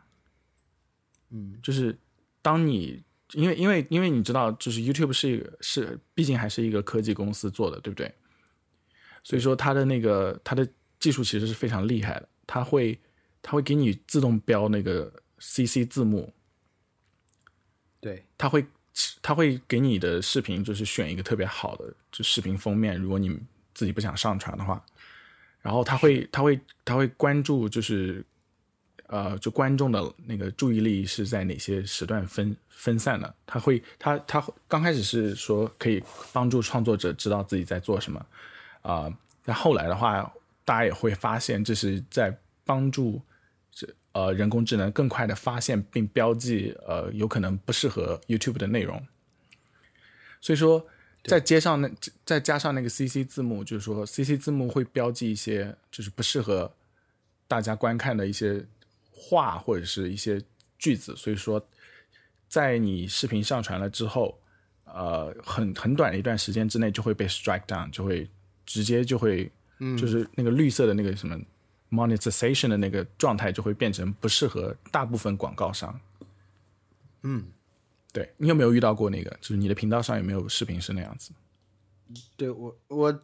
[1.32, 2.00] 嗯，就是
[2.42, 8.10] 当你因为因为因为你知道，就是 YouTube 是一个是毕竟还是一个科技公司做的，对不对？
[9.22, 10.66] 所以说它的那个它的
[10.98, 12.98] 技术其实是非常厉害的，它会
[13.42, 16.34] 它会给你自动标那个 CC 字幕，
[18.00, 18.66] 对，他会。
[19.22, 23.30] 他会给你的视频就是选一个特别好的就视频封面，如果你
[23.74, 24.84] 自己不想上传的话，
[25.62, 28.26] 然后他会他会他会关注就是
[29.08, 38.26] 呃就观众的那个注意力是在哪些时段分分散的，他会他他刚开始是说可以帮助创作者知道自己在做什么
[38.82, 39.10] 啊，
[39.46, 40.30] 但后来的话
[40.66, 43.22] 大家也会发现这是在帮助。
[44.20, 49.02] 呃，人工智能更快的发现并标记呃有可能不适合 YouTube 的内容，
[50.42, 50.86] 所以说
[51.24, 51.90] 再接上那
[52.26, 56.70] 再加上那个 CC 字幕，就是说 CC 字幕会标记一些就是不适合
[57.48, 58.66] 大家观看的一些
[59.10, 60.42] 话或者是一些
[60.78, 61.66] 句子，所以说
[62.50, 64.38] 在你视频上传了之后，
[64.84, 68.28] 呃，很很短的一段时间之内就会被 strike down，就会
[68.66, 69.50] 直接就会
[69.98, 71.40] 就是那个绿色的那个什么。
[71.90, 76.00] Monetization 的那个状态就会变成不适合大部分广告商。
[77.24, 77.48] 嗯，
[78.14, 79.30] 对你有没有遇到过那个？
[79.42, 81.32] 就是你的频道上有没有视频是那样子？
[82.38, 83.24] 对我，我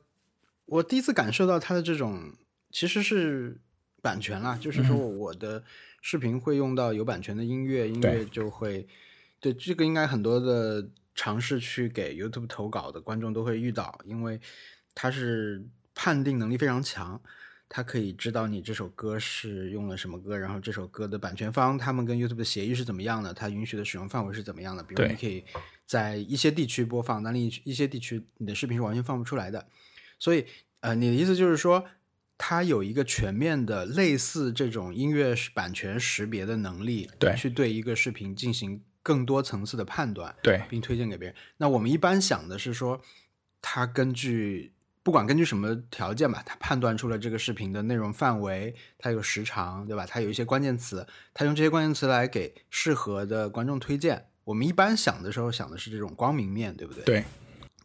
[0.66, 2.34] 我第一次感受到它的这种
[2.72, 3.58] 其实是
[4.02, 5.64] 版权啦，就是说我的
[6.02, 8.88] 视频会用到有版权的音乐，音乐就会
[9.40, 14.40] 对这个应该很多的尝试去给 YouTube 投稿的观众都会遇到，因为
[14.94, 17.22] 它是判定能力非常强。
[17.68, 24.84] 他可以知道你这首歌是用了什么歌，然后这首歌的版权方他们跟 YouTube 的协议是怎么样的，它允许的使用范围是怎么样的。
[24.84, 25.44] 比如你可以
[25.86, 29.68] 在一些地区播放，但另一一些地区你的视频是完全放不出来的。
[30.20, 30.46] 所以，
[30.82, 31.84] 呃，你的意思就是说，
[32.38, 41.36] 它有一个全面的类似这种音乐版权识别的能力，对，去对一个视频进行更多层次的判断，对，并推荐给别人。
[41.58, 43.02] 那我们一般想的是说，
[43.60, 44.72] 它根据。
[45.06, 50.04] 不管根据什么条件吧，他判断出了这个视频的内容范围，它有时长，对吧？
[50.04, 54.26] 它有一些关键词，他用这些关键词来给适合的观众推荐。
[54.46, 57.04] 我们一般想的时候想的是这种光明面对不对？
[57.04, 57.24] 对，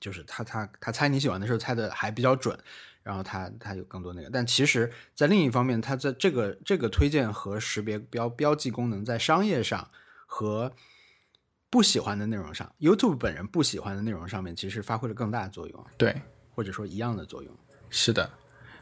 [0.00, 2.58] 就是他他他猜你喜欢的时候猜的还比较准，
[3.02, 4.30] 然后他他有更多那个。
[4.30, 9.90] 但其实，在另一方面，他在这个这个推荐和识别标标记功能在商业上
[10.24, 10.72] 和
[11.68, 15.86] 不喜欢的内容上，YouTube 本人不喜欢的内容上面，其实发挥了更大的作用。
[15.98, 16.16] 对。
[16.60, 17.50] 或者说一样的作用，
[17.88, 18.28] 是的，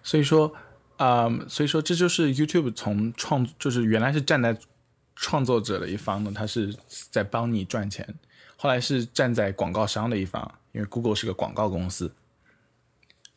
[0.03, 0.53] 所以说
[0.97, 4.59] 啊、所以说这就是 YouTube 从创，就是原来是站在
[5.15, 8.05] 创作者的一方呢，他是在帮你赚钱，
[8.57, 12.13] 后来是站在广告商的一方，因为 Google 是个广告公司，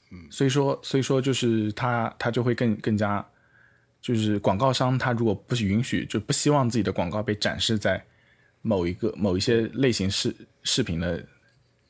[0.09, 3.23] 嗯，所以说，所以说就是他他就会更更加，
[4.01, 8.03] 就是广告商他如果不是允许，就不希望自己的广告被展示在
[8.63, 11.23] 某一个某一些类型视视频的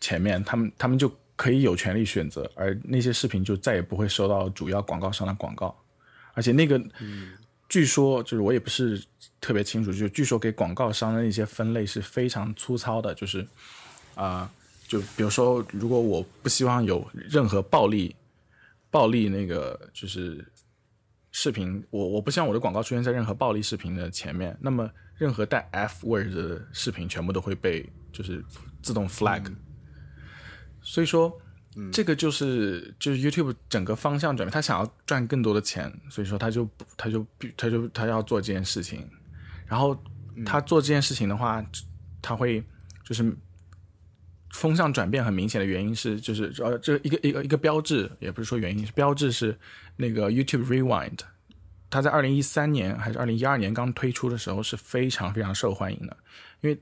[0.02, 1.10] 前面，他们他们就
[1.42, 5.76] 可以有权利选择，而那些视频就再也不会收到主要广告商的广告，
[6.36, 6.80] 而且那个，
[7.68, 9.04] 据说就是我也不是
[9.40, 13.44] 特别清楚，就据说给广告商的那些分类是非常粗糙的，就是
[14.14, 14.48] 啊、
[14.88, 18.16] 就比如说，如果我不希望有任何暴力、
[18.92, 20.46] 暴力那个就是
[21.32, 28.46] 视频，我我不希望我的广告出现在任何暴力视频的前面，那么任何带 F word 的视频全部都会被就是
[28.84, 29.52] 自动 flag。
[30.82, 31.39] 所以说，
[31.91, 36.67] 这个就是就是 YouTube 整个方向转变，他想要赚更多的钱，所以说他就
[36.98, 39.08] 他就他就他要做这件事情，
[39.67, 39.98] 然后
[40.46, 41.63] 他做这件事情的话，
[42.22, 42.63] 他会
[43.04, 43.34] 就是
[44.52, 49.58] 风向转变很明显的原因是，就是呃，这一个一个一个标志，也不是说原因，是标志是
[49.96, 51.20] 那个 YouTube Rewind，
[51.89, 56.17] 它在二零一三年还是二零一二年刚推出的时候是非常非常受欢迎的，
[56.60, 56.78] 因为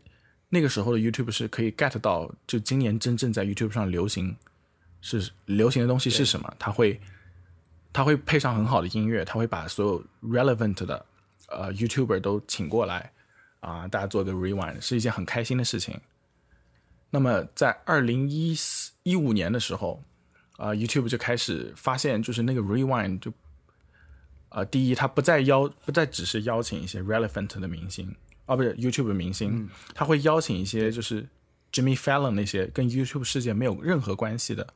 [0.49, 4.35] 那个时候的 YouTube 是可以 get 到，就今年真正在 YouTube 上流行
[5.01, 6.99] 是流行的东西是什么，它会
[7.93, 11.05] 它会配上很好的音乐，它会把所有 relevant 的
[11.47, 13.11] 呃 YouTuber 都请过来
[13.61, 15.99] 啊、大家做个 rewind 是一件很开心的事情。
[17.09, 20.01] 那么在二零一四一五年的时候，
[20.57, 23.33] 啊、y o u t u b e 就开始发现，就是那个 rewind 就，
[24.47, 28.15] 啊，第一，它不再邀，不再只是邀请一些 relevant 的明星，
[28.49, 31.27] 啊，不是 YouTube 的明星，他会邀请一些就是
[31.71, 34.73] Jimmy Fallon 那些跟 YouTube 世界没有任何关系的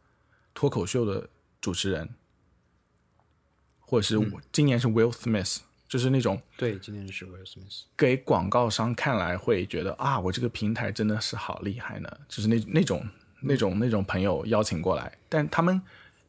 [0.53, 1.27] 脱口秀的
[1.59, 2.07] 主持人，
[3.79, 7.85] 或者是我、今年是 Will Smith，就是那种对，今年是 Will Smith。
[7.97, 13.03] 给广告商看来会觉得啊，我这个平台真的是好厉害呢，就是那那种
[13.41, 15.81] 那种那种朋友邀请过来，但他们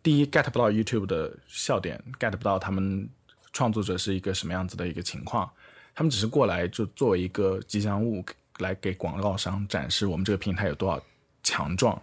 [0.03, 3.07] 第一 get 不到 YouTube 的笑点，get 不到他们
[3.53, 5.51] 创作者是一个什么样子的一个情况，
[5.95, 8.25] 他们只是过来就作为一个吉祥物
[8.59, 11.03] 来给广告商展示我们这个平台有多少
[11.43, 12.01] 强壮，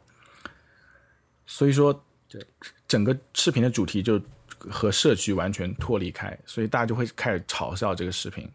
[1.46, 2.46] 所以说，对
[2.88, 4.22] 整个视频的主题就
[4.58, 8.50] 和社区完全脱离开，所以大家就会开始嘲笑这个视频。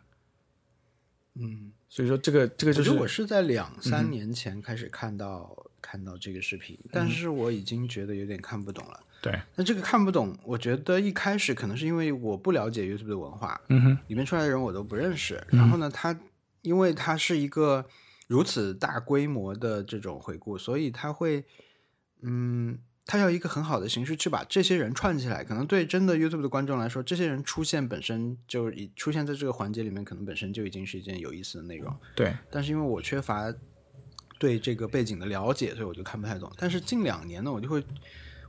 [1.35, 9.03] 嗯，所以说这个这个就是我是在两三年前开始看到、看到这个视频，但是我已经觉得有点看不懂了。
[9.23, 15.43] 对，那这个看不懂，我觉得一开始可能是因为我不了解 YouTube 的文化，嗯哼，里面出来的人我都不认识。
[15.49, 16.17] 然后呢，它
[16.63, 17.85] 因为它是一个
[18.29, 21.45] 如此大规模的这种回顾，所以它会，
[22.23, 25.45] 嗯，它要一个很好的形式去把这些人串起来。
[25.45, 31.97] 可能对真的 YouTube 的观众来说，这些人出现本身就已出现在这个环节里面，可能本身就已经是一件有意思的内容。
[32.15, 33.53] 对，但是因为我缺乏
[34.39, 36.53] 对这个背景的了解，所以我就看不太懂。
[36.59, 37.83] 但是近两年呢，我就会，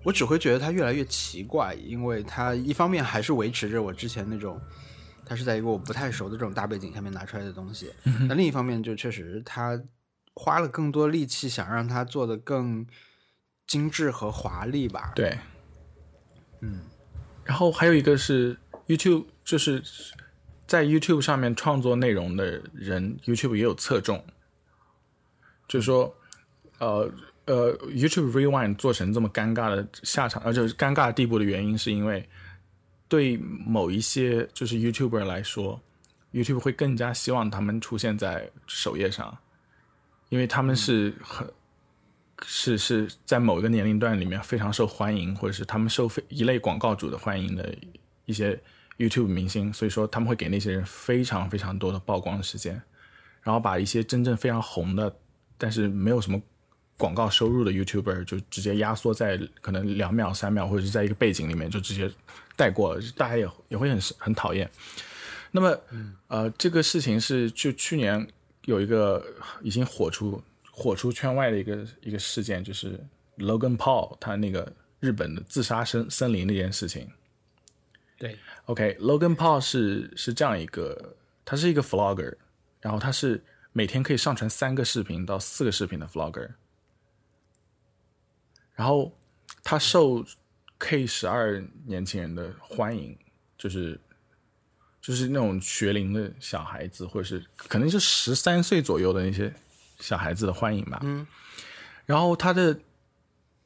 [0.08, 4.58] 我只会觉得它越来越奇怪，因为它一方面还是维持着我之前那种，
[5.26, 7.92] 它是在一个我不太熟的这种大背景下面拿出来的东西。
[8.30, 9.78] 那另一方面，就确实它
[10.34, 12.88] 花了更多力气，想让它做的更
[13.68, 15.12] 精致和华丽吧。
[15.14, 15.38] 对，
[16.62, 16.86] 嗯，
[17.44, 19.84] 然后还有一个是 YouTube，就是
[20.66, 24.24] 在 YouTube 上面创作内容的人，YouTube 也有侧重，
[25.68, 26.16] 就是说，
[26.80, 27.12] 呃
[27.48, 32.30] 呃，YouTube Rewind 做成这么尴尬的下场，而，就是尴尬的地步的原因，是因为
[33.08, 35.82] 对某一些就是 YouTuber 来说
[36.32, 39.36] ，YouTube 会更加希望他们出现在首页上，
[40.30, 41.52] 因为他们是很。
[42.46, 47.76] 是是在某一个年龄段里面非常受欢迎，或者是他们受非一类广告主的欢迎的
[48.26, 48.62] 一些
[49.00, 52.80] YouTube 明星，所以说他们会给那些人非常非常多的曝光时间，
[53.42, 55.12] 然后把一些真正非常红的，
[55.58, 56.40] 但是没有什么
[56.98, 62.12] 广告收入的 YouTuber 就直接压缩在可能两秒、三秒，或者是在一个背景里面就直接
[62.56, 64.70] 带过了，大家也也会很很讨厌。
[65.52, 65.80] 那么，
[66.28, 68.28] 呃，这个事情是就去年
[68.66, 69.26] 有一个
[69.62, 70.42] 已经火出。
[70.80, 73.04] 火出圈外的一个一个事件，就是
[73.40, 77.10] Logan Paul 他那个日本的自杀森森林那件事情。
[78.20, 82.32] 对，OK，Logan、okay, Paul 是是这样一个，他是一个 vlogger，
[82.80, 83.44] 然后他是
[83.74, 86.48] 每天可以上传三个视频到四个视频的 vlogger，
[88.78, 89.12] 然后
[89.62, 90.24] 他受
[90.80, 93.18] K 十二年轻人的欢迎，
[93.58, 94.00] 就是
[95.02, 99.54] 就是那种学龄的小孩子，或者是可能是十三岁左右的那些。
[100.00, 101.26] 小孩子的欢迎吧，嗯，
[102.06, 102.80] 然后他的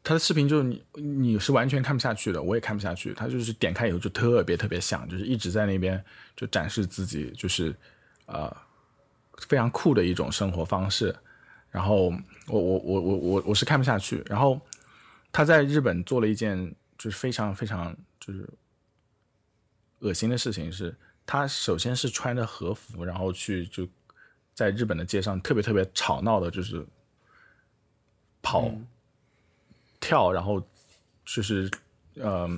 [0.01, 3.13] 他的视频就是你你是完全看不下去的，我也看不下去。
[3.13, 6.01] 他就是点开以后就特别特别响，就是一直在那边
[6.33, 7.75] 就展示自己，就是
[8.27, 8.49] 呃
[9.39, 11.13] 非常酷的一种生活方式。
[11.69, 12.05] 然后
[12.47, 14.23] 我我我我我我是看不下去。
[14.27, 14.57] 然后
[15.31, 18.47] 他在日本做了一件就是非常非常就是
[19.99, 23.87] 恶心的事情，是他首先是穿着和服，然后去就
[24.53, 26.85] 在日本的街上特别特别吵闹的，就是
[28.41, 28.71] 跑。
[30.03, 30.59] 跳，然后
[31.23, 31.69] 就是
[32.15, 32.49] 呃，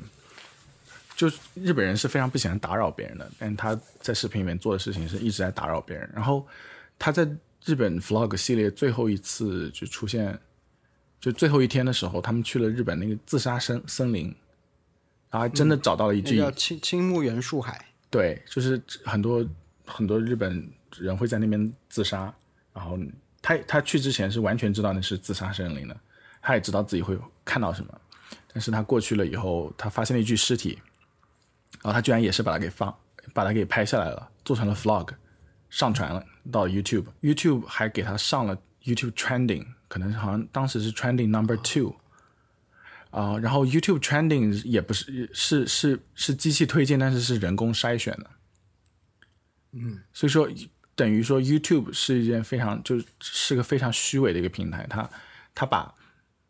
[1.14, 6.10] 就日本人是非常不喜欢打扰别人的，但他在视频里面做的事情是一直在打扰别人。
[6.16, 6.48] 然后
[6.98, 7.30] 他在
[7.66, 10.40] 日本 vlog 系列最后一次就出现，
[11.24, 14.26] 就最后一天的时候，他们去了日本那个自杀森森林，
[15.30, 19.48] 然后还真的找到了一句叫青青木原树海，对，就是很多
[19.86, 22.34] 很多日本人会在那边自杀，
[22.74, 23.00] 然后
[23.42, 25.98] 他他去之前是完全知道那是自杀森林的。
[26.42, 28.02] 他也知道自己会看到什么，
[28.52, 30.78] 但是他过去了以后，他发现了一具尸体，
[31.82, 32.94] 然后他居然也是把它给放，
[33.34, 35.08] 把它给拍下来了，做成了 vlog，
[35.70, 36.22] 上传了
[36.52, 41.96] 到 YouTube，YouTube 还给他上了 YouTube Trending，可能好像当时是 Trending Number Two，
[43.12, 48.30] 啊，然后 YouTube Trending 也不是是是是机器推荐，但是是人工筛选的，
[49.74, 50.50] 嗯，所以说
[50.96, 55.08] 等于说 YouTube 是一件非常就是个非常虚伪的一个平台，它
[55.54, 55.94] 它把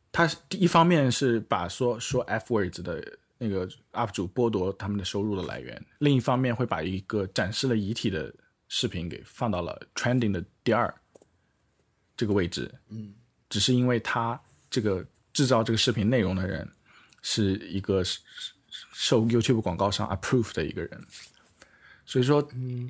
[0.09, 8.33] 它一方面是把说说 F words 的那个 UP 主剥夺他们的收入的来源，另一方面会把一个展示了遗体的
[8.69, 10.95] 视频给放到了 trending 的第二
[12.15, 12.73] 这个位置。
[12.87, 13.13] 嗯，
[13.53, 16.67] 只是因为他这个制造这个视频内容的人
[17.21, 18.03] 是一个
[18.91, 21.05] 受 YouTube 广告商 approve 的一个人，
[22.03, 22.41] 所以说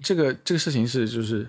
[0.02, 1.46] 这个这个事情是就是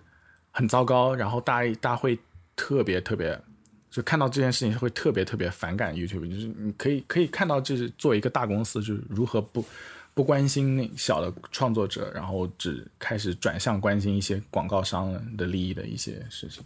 [0.50, 2.18] 很糟糕，然后大家大家会
[2.56, 3.40] 特别特别。
[3.88, 9.64] 就看到这件事情会特别特别反感 YouTube，就是你可以可以看到，就是作为一个大公司，就是如何不
[10.14, 16.64] 不关心那小的创作者，然后只开始转向关心一些广告商的利益的一些事情。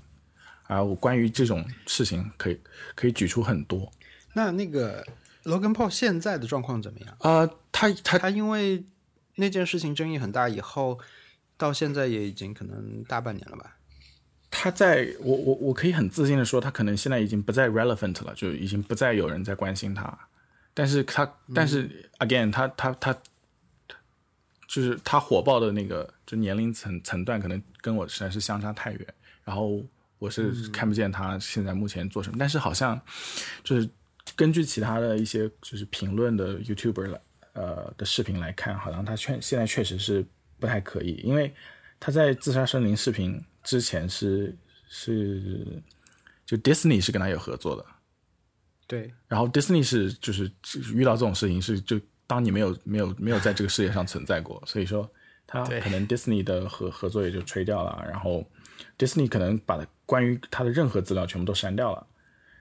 [0.69, 2.61] 啊，我关于这种事情可以
[2.95, 3.91] 可以举出很多。
[4.35, 5.05] 那那个
[5.45, 7.17] Logan Paul 现在的状况怎么样？
[7.19, 8.85] 啊，他他他因为
[9.35, 10.99] 那件事情争议很大，以后
[11.57, 13.75] 到现在也已经可能大半年了吧。
[14.51, 20.19] 他在我我我可以很自信的说，他可能现在已经不再 relevant 了，就已经不再有人在关心他。
[20.75, 23.13] 但是他，但是 again，他他他，
[24.67, 29.15] 就是他火爆的那个就年龄层层段，可能跟我实在是相差太远。
[29.45, 29.83] 然后
[30.19, 32.37] 我是看不见他现在目前做什么。
[32.39, 33.01] 但是好像
[33.65, 33.89] 就是
[34.37, 37.21] 根据其他的一些就是评论的 YouTuber 来
[37.53, 40.25] 呃的视频来看，好像他确现在确实是
[40.59, 41.55] 不太可以，因为
[42.01, 43.43] 他在自杀森林视频。
[43.65, 44.57] 之前是
[44.89, 45.83] 是
[46.47, 47.85] 就 Disney 是跟他有合作的，
[48.87, 50.51] 对，然后 Disney 是就是
[50.95, 55.11] 遇到这种事情是就当你没有没有没有在这个世界上存在过，所以说
[55.47, 58.43] 他可能 Disney 的合合作也就吹掉了，然后
[58.99, 62.07] Disney 可能把关于他的任何资料全部都删掉了，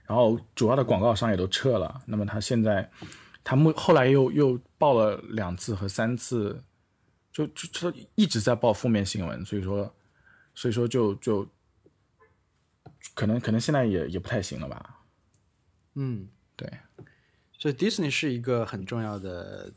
[0.06, 2.90] 然后主要的广告商也都撤了，那么他现在
[3.42, 6.62] 他目后来又又报了两次和三次，
[7.32, 9.94] 就就就一直在报负面新闻，所以说。
[10.60, 11.46] 所以说，就就
[13.14, 15.04] 可能可能现在也也不太行了吧。
[15.94, 16.26] 嗯，
[16.56, 16.68] 对。
[17.56, 19.72] 所以 Disney 是一个很重要的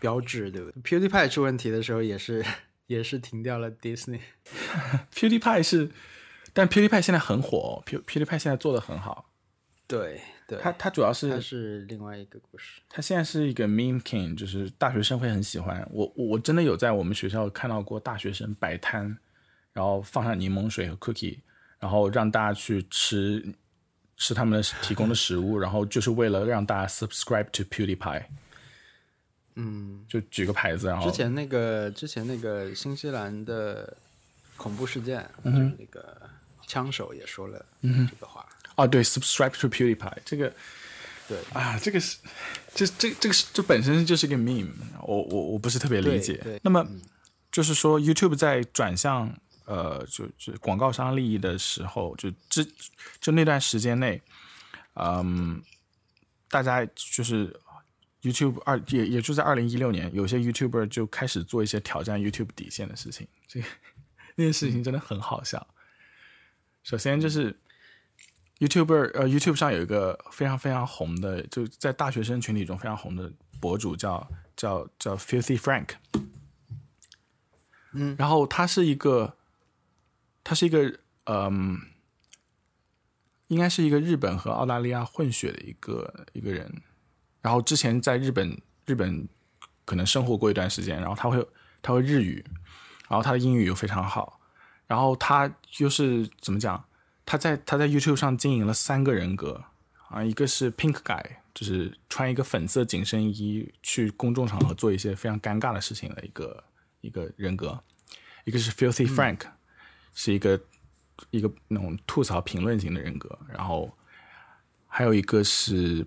[0.00, 2.44] 标志，对不对？PewDiePie 出问题的时候，也是
[2.86, 4.20] 也是停掉了 Disney。
[5.14, 5.90] PewDiePie 是，
[6.52, 9.30] 但 PewDiePie 现在很火，Pew PewDiePie 现在做的很好。
[9.86, 10.58] 对，对。
[10.58, 12.80] 他他主要是他是另外一个故事。
[12.88, 15.88] 他现在是一个 Meme King，就是大学生会很喜欢。
[15.92, 19.18] 我我真的有在我们学校看到过大学生摆摊。
[19.72, 21.38] 然后放上柠檬水和 cookie，
[21.78, 23.44] 然后让大家去吃
[24.16, 28.24] 吃他们的提供的食物，然后就是为了让大家 subscribe to PewDiePie。
[29.56, 33.96] 嗯，就举个牌子，然后之前那个之前那个新西兰的
[34.56, 36.16] 恐怖事件，嗯，那个
[36.66, 38.46] 枪手也说了这个话。
[38.76, 40.52] 哦，对，subscribe to PewDiePie，这个
[41.26, 42.18] 对啊，这个是
[42.74, 44.70] 这这这个是这本身就是一个 meme，
[45.02, 46.60] 我我我不是特别理解。
[46.62, 46.86] 那么
[47.50, 49.36] 就是说 YouTube 在转向。
[49.68, 52.64] 呃，就就广告商利益的时候，就这
[53.20, 54.22] 就那段时间内，
[54.94, 55.60] 嗯，
[56.48, 57.52] 大家就是
[58.26, 63.28] YouTube 二也也就在二零一六年，有些 YouTuber 就开始做一些挑战 YouTube 底线的事情。
[63.46, 63.66] 这个
[64.34, 65.66] 那件事情真的很好笑。
[66.82, 67.58] 首先就是
[68.58, 75.90] YouTuber 呃 YouTube 上有一个非常非常红的，就在大学生群体中非常红的博主，叫叫叫 Filthy Frank。
[77.92, 79.34] 嗯，然后他是一个。
[80.48, 81.76] 他是一个嗯，
[83.48, 86.72] 应该是一个日本和澳大利亚混血的一个一个人，
[87.46, 89.24] 然后之前在日本日本
[89.84, 91.48] 可能生活过一段时间，然后他会
[91.80, 92.44] 他会日语，
[93.08, 94.40] 然后他的英语又非常好，
[94.88, 96.84] 然后他就是怎么讲？
[97.24, 99.62] 他在他在 YouTube 上经营了三个人格
[100.08, 101.22] 啊，一个是 Pink Guy，
[101.54, 106.64] 就是穿一个粉色紧身衣去公众场合做一些非常尴尬的事情的一个
[107.02, 107.80] 一个人格，
[108.44, 109.42] 一个是 Filthy Frank，、
[110.12, 110.60] 是一个
[111.30, 113.96] 一个那种吐槽评论型的人格，然后
[114.88, 116.04] 还有一个是。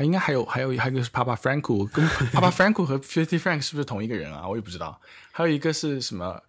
[0.00, 4.48] 还应该还有还有还有一个是 Papa Franco，跟 Papa Franco 和 Filthy Frank 是不是同一个人啊？
[4.48, 4.98] 我也不知道。
[5.30, 6.42] 还有一个是什么？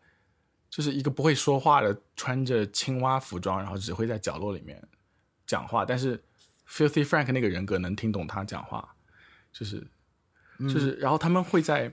[0.70, 4.82] 就是一个不会说话的，穿着青蛙服装，然后只会在角落里面
[5.46, 5.84] 讲话。
[5.84, 6.18] 但是
[6.66, 8.96] Filthy Frank 那个人格能听懂他讲话，
[9.52, 9.86] 就是
[10.60, 11.92] 就是，然后他们会在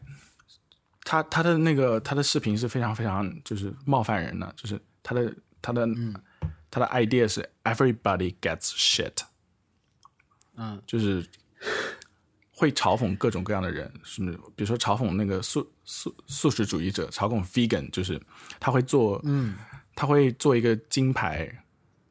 [1.03, 5.85] 他他的那个他的视频是非常非常就是冒犯人的，就是他的他的、
[6.71, 9.25] 他的 idea 是 everybody gets shit，
[10.55, 11.29] 嗯，就是
[12.53, 14.21] 会嘲讽各种各样的人，是？
[14.57, 18.21] 比如说嘲讽那个素素素食主义者，嘲讽 vegan，就是
[18.59, 19.55] 他会做，嗯，
[19.95, 21.49] 他会做一个金牌，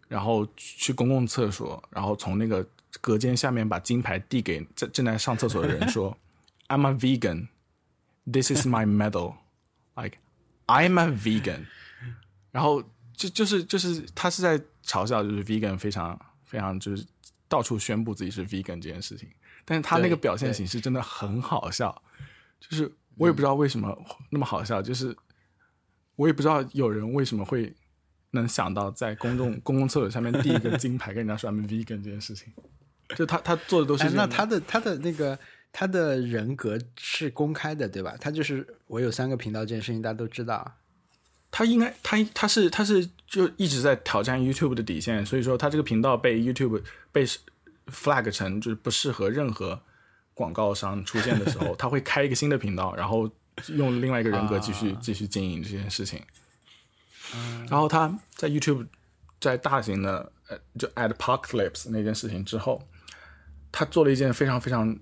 [0.07, 2.65] 然后去公共厕所，然后从那个
[3.01, 6.17] 隔间下面把金牌递给正正在上厕所的人，说
[6.69, 7.49] ：“I'm a vegan,
[8.31, 9.35] this is my medal,
[10.01, 10.17] like
[10.67, 11.65] I'm a vegan。
[12.51, 12.81] ”然后
[13.13, 17.05] 就就是就是他是在嘲笑，就是 vegan 非常非常就是
[17.49, 19.27] 到处宣布自己是 vegan 这件事情。
[19.69, 22.01] 但是他那个表现形式真的很好笑，
[22.57, 23.93] 就是我也不知道为什么
[24.31, 25.13] 那么好笑，就是
[26.15, 27.75] 我也不知道有人为什么会
[28.31, 32.53] 能想到在公众 公共厕所下面递一个金牌跟人家说 I'm vegan 这件事情，
[33.17, 35.37] 就他他做的都是那他的他的那个
[35.73, 38.15] 他的人格是公开的，对吧？
[38.21, 40.75] 他就是我有三个频道这件事情，大家都知道。
[41.49, 47.25] 他应该他他是他是就一直在挑战 YouTube 的底线，所以说他这个频道被 YouTube 被
[47.91, 49.79] flag 成就是不适合任何
[50.33, 53.29] 广告商出现的时候，他会开一个新的频道，然后
[53.69, 56.21] 用另外一个人格继续、继续经营这件事情。
[57.69, 58.87] 然后他在 YouTube
[59.39, 62.87] 在大型的呃就 Adpocalypse 那件事情之后，
[63.71, 64.97] 他做了一件非常非常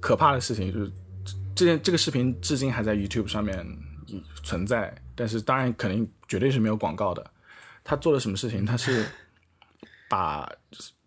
[0.00, 0.92] 可怕的事情，就是
[1.54, 3.66] 这件这个视频至今还在 YouTube 上面
[4.42, 7.30] 存在，但是当然肯定绝对是没有广告的。
[7.82, 8.64] 他做了什么事情？
[8.64, 9.06] 他是
[10.08, 10.50] 把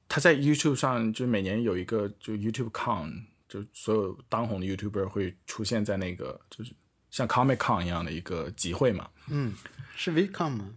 [0.09, 6.73] 他在 YouTube 上，就每年有一个就 YouTube Con，就所有当红的 YouTuber 会出现在那个就是
[7.11, 9.53] 像 Comic Con 一样的一个集会嘛，嗯
[9.95, 10.73] 是 VCon 吗？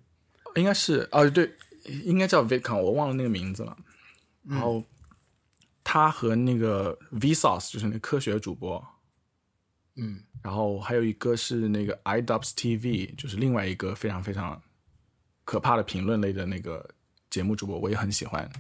[0.55, 1.51] 应该是哦对，
[2.05, 3.75] 应该叫 VidCon，我忘了那个名字了。
[4.43, 4.85] 然后
[5.83, 8.85] 他和那个 Vsauce 就是那个科学主播，
[9.95, 14.61] 嗯，然后还有一个是那个 iDubbbz TV，就是另外一个非常非常
[15.45, 16.87] 可怕的评论类的那个
[17.31, 18.51] 节目主播，我也很喜欢。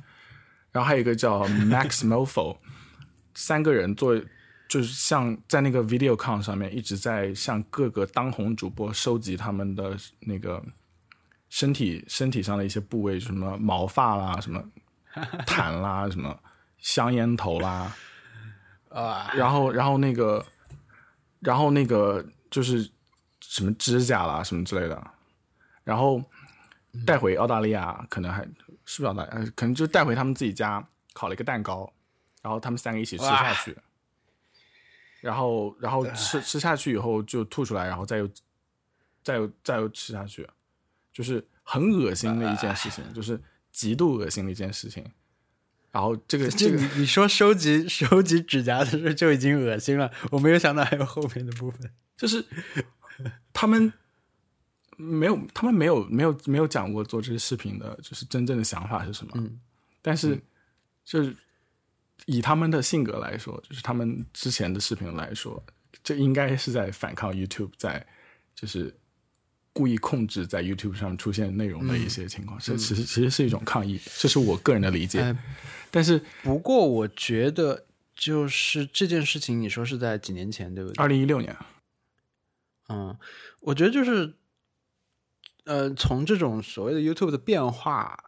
[0.72, 2.56] 然后还有一个叫 Max Mofo，
[3.34, 4.18] 三个人做
[4.68, 10.64] 就是像在那个 VideoCon 上面一直在向各个当红主播收集他们的那个
[11.50, 14.64] 身体身体上的一些部位，什么毛发啦，什么
[15.46, 16.38] 痰啦，什么
[16.78, 17.94] 香烟头啦，
[18.88, 20.42] 啊，然后然后那个，
[21.40, 22.90] 然后那个就是
[23.40, 25.10] 什么指甲啦什么之类的，
[25.84, 26.24] 然后
[27.06, 28.48] 带回澳大利亚，可能还
[28.84, 31.92] 是不是澳大利亚，呃可能就带回他们自己家烤了一个蛋糕，
[32.42, 33.76] 然后他们三个一起吃下去，
[35.20, 38.28] 然后然后吃吃下去以后就吐出来，然后再又
[39.22, 40.48] 再又再又吃下去，
[41.12, 45.04] 就是很恶心的一件事情，就是极度恶心的一件事情。
[45.90, 51.90] 然后这个这个你你说收集收集指甲的时候就已经恶心了，我没有想到还有后面的部分。
[52.16, 52.44] 就是
[53.52, 53.92] 他们
[54.96, 59.32] 没有，他们没有没有没有讲过做这些视频的，就是真正的想法是什么。
[59.36, 59.60] 嗯，
[60.00, 60.40] 但是
[61.04, 61.34] 就是
[62.26, 65.62] 以他们的性格来说，就是他们之前的视频来说，
[66.04, 68.06] 这应该是在反抗 YouTube，在
[68.54, 68.94] 就是
[69.72, 75.20] 故意控制在 YouTube 上出现内容的一些情况，这、其实其实是一种抗议，这是我个人的理解。
[75.20, 75.36] 哎
[75.94, 77.84] 但是不过我觉得
[78.14, 81.02] 就是这件事情，你说是在几年前对不对？
[81.02, 81.54] 二零一六年，
[82.88, 83.14] 嗯，
[83.60, 84.32] 我觉得就是，
[85.64, 88.18] 呃，从这种所谓的 YouTube 的变化，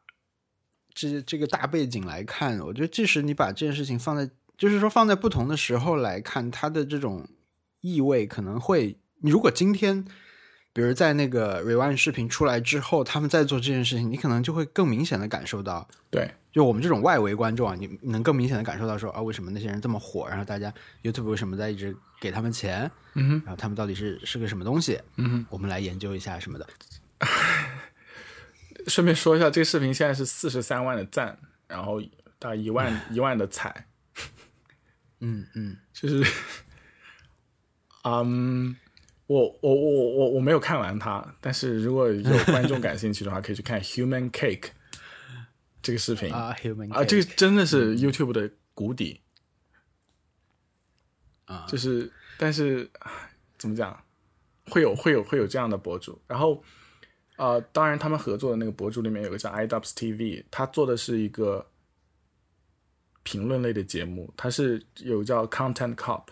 [0.93, 7.27] 这这个大背景来看，我觉得即使你把这件事情放在，就是说放在不同的时候来看，它的这种
[7.81, 10.05] 意味可能会，你如果今天，
[10.73, 20.73] 比如在那个 Rewind 视频出来之后，他们在做这件事情，你可能就会更明显的感受到，对就我们这种外围观众啊，你能更明显的感受到说啊，为什么那些人这么火，然后大家
[21.03, 25.47] YouTube 为什么在一直给他们钱，嗯哼，然后他们到底是是个什么东西，嗯哼。
[25.51, 26.67] 我们来研究一下什么的。
[28.87, 32.01] 顺便说一下，这个视频现在是四十三万的赞，然后
[32.39, 33.87] 大概一万 一万的踩，
[35.21, 36.23] 嗯嗯，就是，
[38.03, 38.77] 嗯，
[39.27, 44.69] 我我我我我没有看完它，但是如果有观众感兴趣的话，可以去看 Human Cake
[45.81, 46.31] 这个视频。
[46.33, 49.23] 啊，human 啊，这个真的是 YouTube 的谷底，
[51.47, 52.91] 啊，就是，但是
[53.57, 54.05] 怎么讲，
[54.67, 56.63] 会有会有会有这样的博主，然后
[57.37, 61.67] 呃，当然他们合作的那个博主里面有个叫 iDubbbz TV，他做的是一个
[63.23, 66.25] 评论类的节目，他是有叫 Content Cop，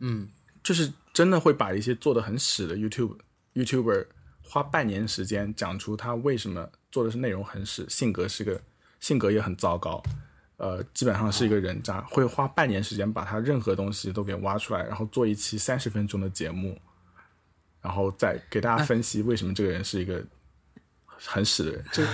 [0.00, 0.28] 嗯。
[0.62, 3.16] 就是真的会把一些做的很屎的 YouTube
[3.54, 4.04] YouTuber
[4.42, 8.60] 花半年时间讲出他为什么做的是内容很屎，性格是个
[8.98, 10.02] 性格也很糟糕，
[10.56, 16.76] 呃，基本上是一个人渣，会花半年时间把他任何东西都给挖出来，然后做一期三十分钟的节目，
[17.86, 20.20] 然后再给大家分析为什么这个人是一个
[21.04, 21.84] 很屎的人。
[21.92, 22.04] 这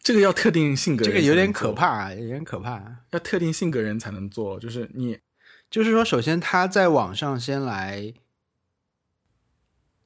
[0.00, 2.82] 这个要特定性格，这个有点可，怕，有点可怕。
[3.10, 5.18] 要特定性格人才能做，就是你
[5.70, 8.14] 就是说，首先他在网上先来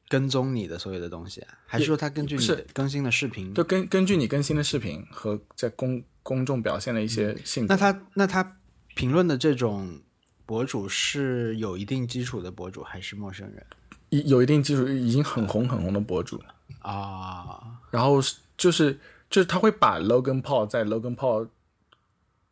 [0.09, 3.55] 跟踪你的所有的东西啊，还是说他根据你更新的视频？
[3.55, 8.57] 就根根据你更新的视频和在公公众表现的一些性格，那他那他
[8.97, 10.01] 评论的这种
[10.45, 13.80] 博主是有一定基础的博主，还是陌生人一
[14.11, 16.41] 有一定基础，已经很红很红的博主，
[16.81, 17.81] 啊？
[17.91, 18.99] 然后是就是
[19.29, 21.49] 就是他会把 Logan Paul 在 Logan Paul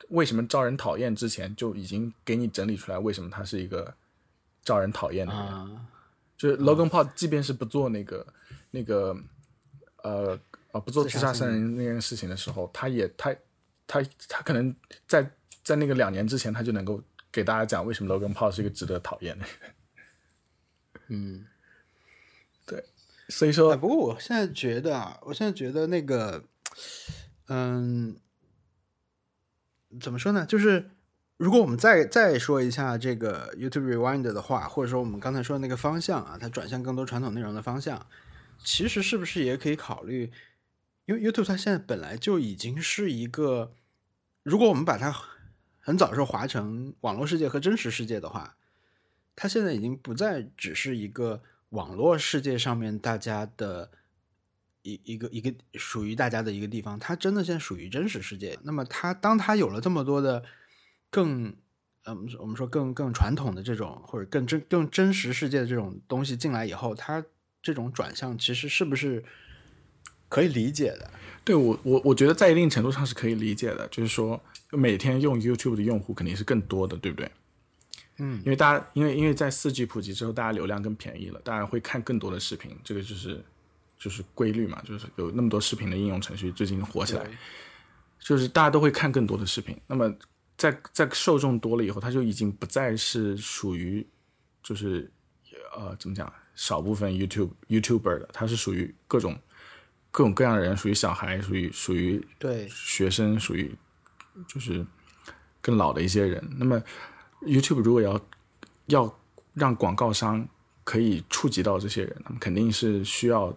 [0.09, 3.95] 为什么招人讨厌之前就已经给你整理出来，为什么他是一个
[4.63, 5.43] 招人讨厌的人。
[5.43, 5.87] 啊
[6.39, 8.25] 就是 Logan Paul 即便是不做那个
[8.71, 9.17] 那个
[10.05, 10.39] 呃
[10.71, 13.35] 呃不做自杀杀人那件事情的时候，他也他
[13.89, 14.73] 他他可能
[15.09, 15.29] 在
[15.65, 17.03] 在那个两年之前，他就能够
[17.33, 19.73] 给大家讲为什么 Logan Paul 是一个值得讨厌的人。
[21.09, 21.45] 嗯。
[22.67, 22.85] 对
[23.29, 26.45] 所以说哎，，不过我现在觉得啊，我现在觉得那个，
[27.49, 28.17] 嗯，
[30.01, 30.45] 怎么说呢？
[30.47, 30.91] 就是
[31.39, 38.07] 如果我们再再说一下这个 YouTube Rewind 的话，或者说我们刚才说的那个方向啊，它转向更多传统内容的方向，
[38.63, 40.31] 其实是不是也可以考虑？
[41.07, 43.73] 因为 YouTube 它现在本来就已经是一个，
[44.43, 45.11] 如果我们把它
[45.81, 48.58] 很早时候划成网络世界和真实世界的话，
[49.41, 53.89] 它现在已经不再只是一个网络世界上面大家的
[54.83, 58.59] 一一个一个属于大家的一个地方，它真的现在属于真实世界。
[58.65, 60.43] 那么它当它有了这么多的
[61.09, 61.55] 更
[62.05, 67.25] 嗯，我们说更更传统的这种或者更真更真实世界的这种东西进来以后，它
[67.63, 69.23] 这种转向其实是不是
[70.29, 71.09] 可以理解的？
[71.45, 77.31] 对我我我觉得在一定程度上是可以理解的，就是说每天用 YouTube 的用户肯定是更多的，对不对？
[78.19, 83.45] 嗯，因为大家因为因为在四 G 普及之后，大家流量更便宜了，大家会看更多的视频，这个就是
[83.99, 87.25] 就是规律嘛，就是有那么多视频的应用程序最近火起来，
[88.19, 89.81] 就是大家都会看更多的视频。
[89.87, 90.13] 那么
[90.57, 94.05] 在在受众多了以后，它就已经不再是属于
[94.63, 95.09] 就是
[95.77, 99.39] 呃怎么讲少部分 YouTube YouTuber 的，它是属于各种
[100.11, 103.73] 各种各样的人，属于小孩，属于属于对，学生，属于
[104.49, 104.85] 就是
[105.61, 106.45] 更老的一些人。
[106.59, 106.83] 那么
[107.43, 108.21] YouTube 如果要
[108.87, 109.19] 要
[109.55, 110.47] 让广告商
[110.85, 113.57] 可以触及到这些人，那么肯定是需要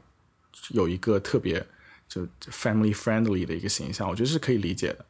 [0.70, 1.66] 有一个特别
[2.08, 5.06] 就 family friendly 的一个形象，我觉得是可以理解的。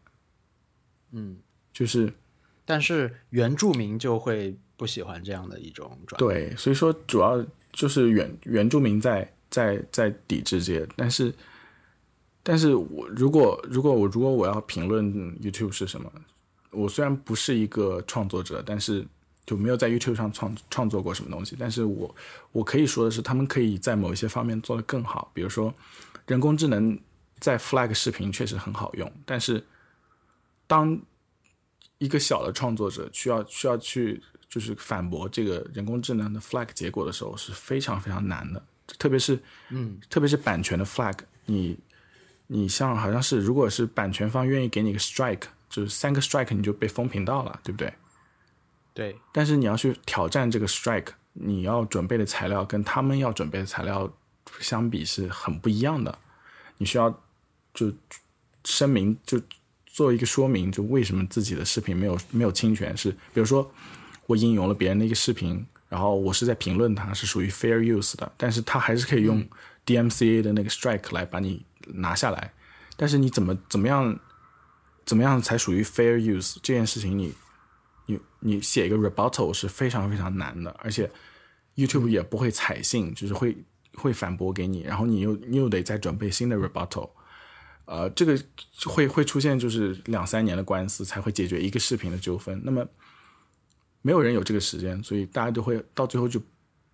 [1.12, 1.38] 嗯，
[1.74, 2.14] 就是
[2.64, 11.34] 但是原住民就会不喜欢这样的一种转对，所以说主要就是原原住民在在在抵制这些，但是
[12.44, 16.12] 但是我如果如果我如果我要评论 YouTube 是什么，
[16.72, 19.06] 我虽然不是一个创作者，但是
[19.46, 22.16] 就没有在 YouTube 上创创作过什么东西，但是我
[22.52, 25.74] 我可以说的是，他们可以在某一些方面做得更好，比如说
[26.28, 26.98] 人工智能
[27.40, 29.64] 在 Flag 视频确实很好用，但是
[30.68, 31.00] 当
[31.98, 38.64] 一个小的创作者需要需要去就是反驳这个人工智能的 flag 结果的时候是非常非常难的，
[38.98, 41.78] 特别是嗯，特别是版权的 flag，你
[42.48, 47.92] 你像好像是如果是版权方愿意给你一个 strike，就是三个 strike 你就被封频道了，对不对？
[48.94, 54.12] 对，但是你要去挑战这个 strike，你要准备的材料跟他们要准备的材料
[54.60, 56.20] 相比是很不一样的。
[56.78, 57.10] 你需要
[57.74, 57.92] 就
[58.66, 59.42] 声明，就
[59.86, 63.72] 做一个说明，就为什么自己的视频没有没有侵权，是比如说
[64.26, 69.48] 我引用了别人的一个视频，然后我是在评论它是属于 fair use 的，但是它还是可以用
[69.86, 72.52] DMCA 的那个 strike 来把你拿下来。
[72.98, 74.20] 但是你怎么怎么样
[75.06, 77.34] 怎么样才属于 fair use 这件事情你，
[78.06, 81.10] 你你写一个 rebuttal 是非常非常难的，而且
[81.76, 83.58] YouTube 也不会采信，就是会
[83.96, 87.10] 会反驳给你，然后你又你又得再准备新的 rebuttal，
[87.86, 88.40] 呃，这个
[88.86, 92.62] 会会出现就是两三年的官司才会解决一个视频的纠纷。
[92.64, 92.88] 那么
[94.02, 96.42] 没有人有这个时间，所以大家就会到最后就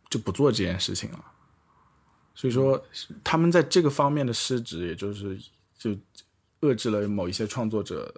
[0.10, 1.26] 就不做这件事情了。
[2.36, 2.80] 所以说，
[3.24, 5.40] 他们在这个方面的失职，也就是
[5.78, 5.98] 就
[6.68, 8.14] 遏制了某一些创作者，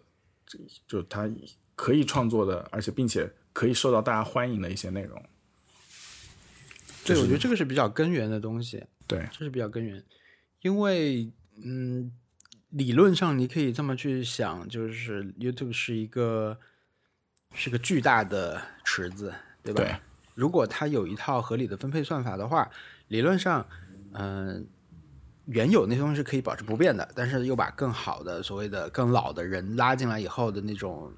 [0.88, 1.30] 就他
[1.76, 5.24] 可以创作的，而且并且可以受到大家欢迎的一些内容。
[7.06, 8.84] 对，我觉得这个是比较根源的东西。
[9.08, 10.04] 对，这是比较根源，
[10.62, 11.32] 因为
[11.64, 12.12] 嗯，
[12.70, 16.58] 理论上你可以这么去想，就是 YouTube 是一个
[17.54, 19.34] 是个巨大的池子，
[19.64, 19.82] 对吧？
[19.82, 19.96] 对。
[20.36, 22.70] 如果它有一套合理的分配算法的话，
[23.08, 23.68] 理论上，
[24.14, 24.68] 嗯、
[25.52, 31.12] 原有那些东西是可以保持不变的，但是又把更好的所谓的更老的人拉进来以后的那种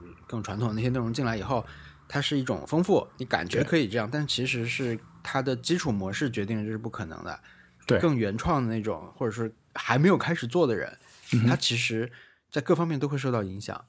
[0.00, 1.64] 嗯更传统的那些内容进来以后，
[2.08, 7.40] 它是一种丰富，你感觉可以这样，但其实是它的基础模式决定了这是不可能的。
[7.86, 10.98] 对更原创的那种，或者说还没有开始做的人，
[11.46, 12.12] 他其实
[12.50, 13.82] 在各方面都会受到影响。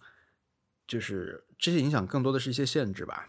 [0.88, 3.28] 就是这些影响更多的是一些限制吧，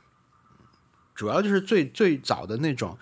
[1.14, 2.96] 主要就是最最早的那种，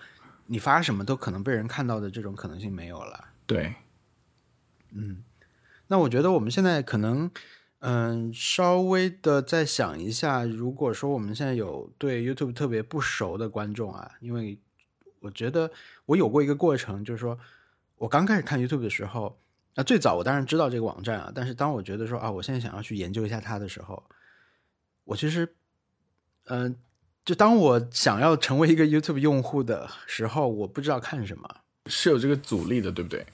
[0.47, 3.28] 你发什么都可能被人看到的这种可能性没有了。
[3.49, 3.73] 对，
[4.91, 5.23] 嗯
[5.87, 7.31] 那我觉得我们现在可能，
[7.79, 14.59] 嗯，稍微的再想一下，如果说我们现在有对 YouTube 特别不熟的观众啊，因为
[15.19, 15.71] 我觉得
[16.05, 17.39] 我有过一个过程，就是说
[17.97, 19.39] 我刚开始看 YouTube 的时候，
[19.73, 24.03] 啊，最早我当然知道这个网站啊，但是当我觉得说啊，我现在想要去研究一下它的时候，
[25.05, 25.55] 我其实，
[26.45, 26.75] 嗯、
[27.25, 31.61] 就当我想要成为一个 YouTube 用户的时候，我不知道看什么。
[31.89, 33.25] 是有这个阻力的，对不对？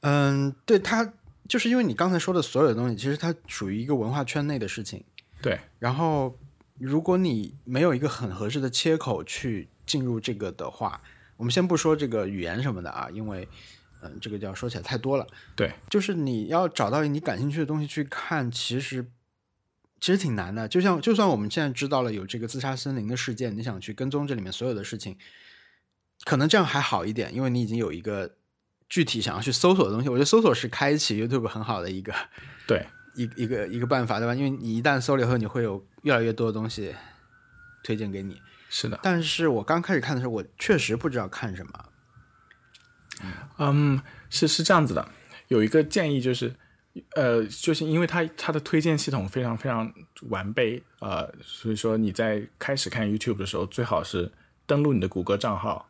[0.00, 1.12] 嗯，对，它
[1.48, 5.02] 就是因为你刚才说的所有的东西，其实它属于一个文化圈内的事情。
[5.42, 6.38] 对，然后，
[6.78, 11.00] 如果你没有一个很合适的切口去进入这个的话，
[11.36, 13.48] 我们先不说这个语言什么的啊，因为
[14.02, 15.26] 嗯，这个就要说起来太多了。
[15.54, 19.04] 对，就是你要找到你感兴趣的东西去看，其实
[20.00, 20.68] 其实挺难的。
[20.68, 25.16] 就像就算我们现在知道了有这个自杀森林的事件，你想去跟踪这里面所有的事情，
[26.24, 28.36] 可能这样还好一点，因为你已经有一个
[28.88, 30.08] 具体想要去搜索的东西。
[30.08, 32.14] 我觉得搜索是开启 YouTube 很好的一个
[32.66, 34.34] 对， 一一个一个办法，对吧？
[34.34, 36.94] 因为你一旦搜了以后，你会有越来越多的东西
[37.82, 38.40] 推荐给你。
[38.68, 38.98] 是的。
[39.02, 41.84] 但是我刚开始看的时候，我确实不知道看什么。
[43.58, 43.98] 嗯，
[44.28, 45.08] 是是这样子的，
[45.48, 46.54] 有一个建议就是，
[47.14, 49.90] 呃，就是因为它它的推荐系统非常非常
[50.28, 54.30] 完备，呃，所以说你在开始看 YouTube 的时候，最好是
[54.66, 55.88] 登录你的谷歌账号，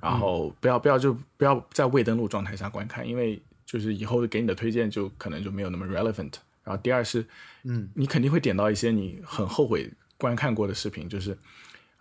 [0.00, 6.34] 然后不要不要就不要在未登录状态下观看，因为就是以后给你的推荐就可能就没有那么 relevant。
[6.64, 7.24] 然后第二是，
[7.64, 11.36] 嗯，你肯定会点到一些你很后悔观看过的视频，就是，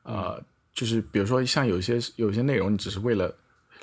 [0.03, 0.43] 呃，
[0.73, 3.33] 就是比如说像有一些有一些内容，你只是为了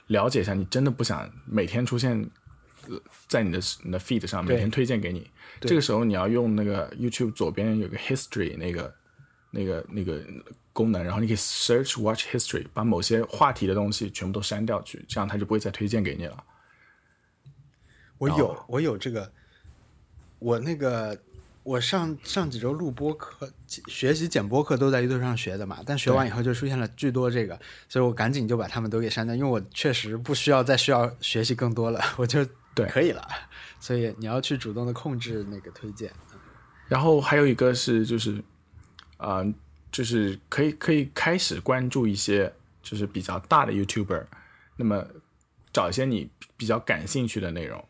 [0.08, 2.18] 了解一下，你真的不想每天出现
[2.88, 5.28] 呃在你的你的 feed 上，每天推荐给你。
[5.60, 8.94] 这个时候你要用那个 YouTube 左边有个 History 那个
[9.54, 10.20] 那个那个
[10.72, 16.44] 功能，然后你可以 Search Watch History，把某些话题的东西全部都删掉去，这样它就不会再推荐给你了。
[18.18, 19.30] 我有，哦我有这个，
[20.40, 21.16] 我那个，
[21.62, 23.50] 我上上几周录播课，
[23.86, 32.44] 学习剪播课都在 YouTube 上学的嘛，但学完以后就出现了巨多这个，所以我赶紧就把他们都给删掉，因为我确实不需要再需要学习更多了， 我就
[32.74, 33.26] 对可以了。
[33.78, 36.10] 所以你要去主动的控制那个推荐。
[36.88, 38.42] 然后还有一个是就是，
[39.18, 39.54] 呃，
[39.92, 42.52] 就是可以可以开始关注一些
[42.82, 44.26] 就是比较大的 YouTuber，
[44.76, 45.06] 那么
[45.72, 47.84] 找一些你比较感兴趣的内容。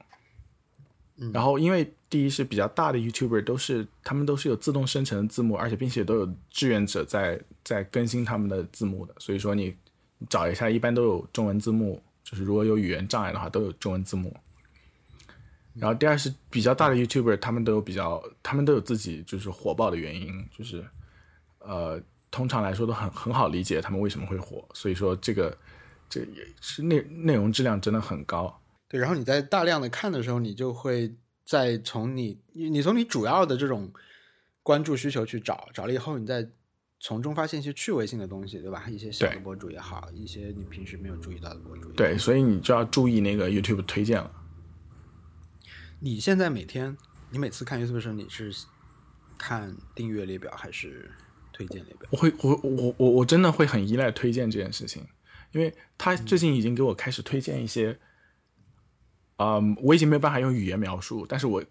[1.32, 9.76] 然后，因为第一是比较大的 YouTuber 都是他们都是有自动生成的字幕，而且并且都有志愿者在在更新他们的字幕的，所以说你
[10.28, 14.36] 找一下，一般都有中文字幕，就是如果有语言障碍的话，都有中文字幕。
[15.74, 20.84] 然后第二是比较大的 YouTuber，他们都有比较，他们都有自己就是火爆的原因，就是
[21.66, 22.00] 呃，
[22.30, 25.56] 通常来说都很很好理解他们为什么会火，所以说这个
[26.08, 28.60] 这也是内内容质量真的很高。
[28.88, 33.92] 对，然后你在大量的看的时候，你就会再从你你你从你主要的这种
[34.62, 36.48] 关注需求去找，找了以后，你再
[37.00, 38.86] 从中发现一些趣味性的东西，对吧？
[38.88, 41.94] 一些小的博主也好，一些你平时没有注意到的博主也好。
[41.96, 44.30] 对，所以你就要注意那个 YouTube 推荐了。
[46.00, 46.96] 你现在每天，
[47.30, 48.52] 你每次看 YouTube 的时候，你是
[49.36, 51.10] 看订阅列表还是
[51.55, 52.07] 推荐列表？
[52.11, 55.07] 我会，我我我我真的会很依赖推荐这件事情，
[55.52, 57.98] 因为他最近已经给我开始推荐一些，
[59.36, 61.64] 嗯，我已经没有办法用语言描述，但是我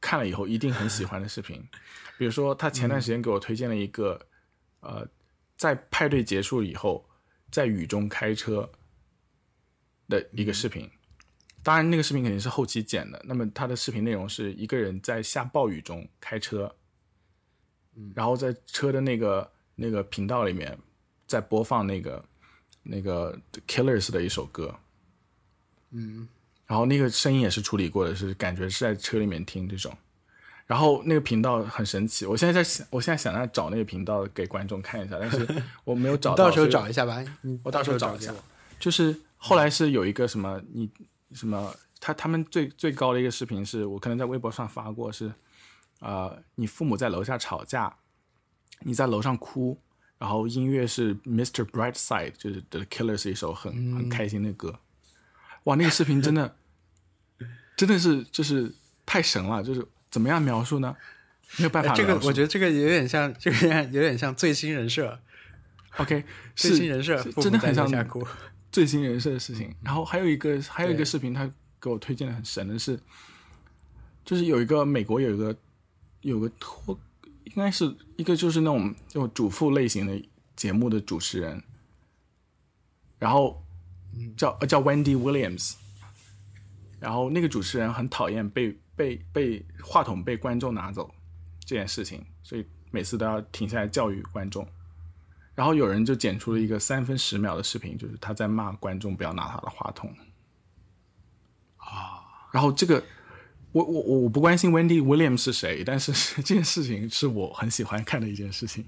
[0.00, 1.66] 看了以后一定很喜欢的视频。
[2.18, 4.20] 比如说，他前段时间给我推荐了一个，
[4.80, 5.08] 呃，
[5.56, 7.08] 在派对结束以后，
[7.50, 8.70] 在雨中开车，
[10.08, 10.88] 的一个视频。
[11.62, 13.22] 当然，那个视频肯定是后期剪的。
[13.26, 16.74] 那么他的视频内容是一个人在下暴雨中开车，
[18.14, 20.78] 然后在车的那个那个频道里面
[21.26, 22.24] 在播放那个
[22.82, 24.74] 那个 Killers 的一首歌，
[25.90, 26.28] 嗯，
[26.66, 29.92] 然后那个声音也是处理过的，是感觉是在车里面听这种。
[30.66, 35.44] 然后那个频道很神奇，我现在在想，我现在想要找那个频道给观众看一下，但是
[35.82, 36.44] 我没有找到。
[36.44, 37.24] 到时候找一下吧，
[37.64, 38.32] 我到时候找一下。
[38.78, 40.88] 就是后来是有一个什么你
[41.32, 45.32] 什么他他们最最高的一个视频是我可能在微博上发过是，
[46.00, 47.96] 呃，你父母在楼下吵架，
[48.80, 49.80] 你在楼上哭，
[50.18, 51.64] 然后音乐是 Mr.
[51.64, 54.80] Brightside，就是 The Killers 一首很很开心的歌，
[55.64, 56.56] 哇，那个视频真的
[57.76, 58.74] 真的是就是
[59.06, 60.96] 太神了，就是怎么样描述呢？
[61.58, 62.14] 没有办法哎这个。
[62.26, 65.18] 我觉得这个有点像，这个有点像最新人设
[65.96, 66.24] ，OK
[66.54, 68.26] 最新人设真的很像哭。
[68.70, 69.74] 最新人设的事情。
[69.82, 73.00] 然后还有一个还有一个视频，他给我推荐的很神的是，
[74.24, 75.56] 就是有一个美国有一个
[76.22, 76.98] 有个脱，
[77.44, 81.62] 应该是一个就是那种这种主妇类型的节目的主持人，
[83.18, 83.62] 然后
[84.36, 85.74] 叫呃叫 Wendy Williams，
[86.98, 91.14] 然后那个主持人很讨厌被被被话筒被观众拿走
[91.60, 94.66] 这件事情，所以每次都要停下来教育观众。
[95.54, 100.14] 然后有人就剪出了一个三分十秒的视频，就是他在骂观众不要拿他的话筒
[101.76, 102.48] 啊。
[102.50, 103.02] 然后这个，
[103.72, 106.12] 我我我我不关心 Wendy Williams 是谁，但是
[106.42, 108.84] 这件事情是我很喜欢看的一件事情，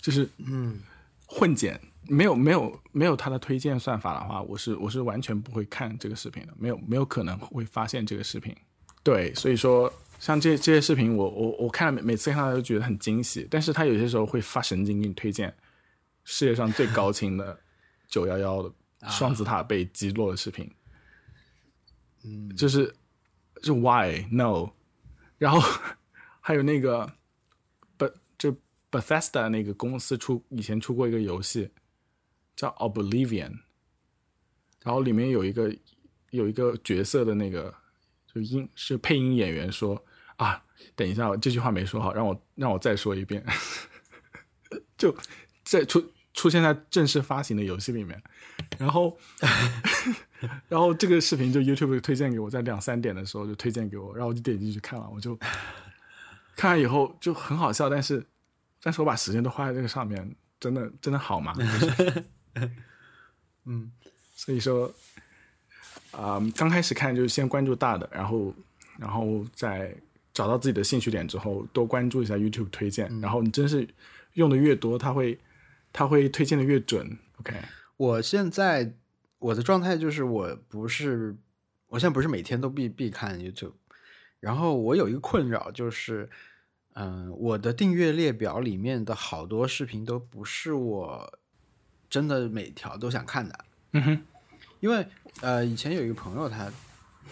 [0.00, 0.80] 就是嗯，
[1.26, 8.54] 混剪没有没有没有他的推荐算法的话，我是我是完全不会看这个视频的，没有没有可能会发现这个视频。
[9.02, 15.54] 对，所以说像这这些视频我，我我看了每每次看到都觉得很惊喜，但是他有些时候会发神经给你推荐
[16.24, 17.56] 世界上最高清的
[18.08, 18.72] 九幺幺的
[19.08, 20.68] 双子塔被击落的视频，
[22.24, 22.92] 嗯，就是
[23.62, 24.70] 就 why no，
[25.38, 25.60] 然后
[26.40, 27.12] 还有那个
[27.96, 28.56] b 就
[28.90, 31.70] Bethesda 那个公司出以前出过一个游戏
[32.54, 33.58] 叫 Oblivion，
[34.82, 35.74] 然后里面有一个
[36.30, 37.74] 有一个角色的那个
[38.32, 40.04] 就音是配音演员说
[40.36, 40.62] 啊，
[40.94, 43.44] 等一下，这句话没说好，让我让我再说一遍，
[44.96, 45.16] 就
[45.64, 46.00] 再出
[46.36, 48.22] 出现在正式发行的游戏里面，
[48.78, 49.18] 然后
[50.68, 55.36] 然后这个视频就 YouTube 推荐给我，在两三点的时候就推荐给我，然后我就点进去看了，我就
[56.54, 58.24] 看完以后就很好笑，但是
[58.82, 60.30] 但是我把时间都花在这个上面，
[60.60, 61.54] 真的真的好吗？
[61.54, 62.24] 就 是
[63.64, 63.90] 嗯，
[64.34, 64.92] 所以说，
[66.12, 68.54] 啊、刚开始看就是先关注大的，然后
[68.98, 69.92] 然后再
[70.34, 73.88] 找到自己的兴趣点之后，多关注一下 YouTube 推荐，然后你真是
[74.34, 75.38] 用的越多，它会
[75.96, 77.16] 它会推荐的越准。
[77.38, 77.54] OK，
[77.96, 78.94] 我现在
[79.38, 81.34] 我的状态就是，我不是，
[81.86, 83.72] 我现在不是每天都必必看 YouTube，
[84.38, 86.28] 然后我有一个困扰就是，
[86.92, 91.38] 嗯、我的订阅列表里面的好多视频都不是我
[92.10, 94.22] 真的每条都想看的，嗯哼，
[94.80, 95.06] 因为
[95.40, 96.70] 呃，以前有一个朋友他。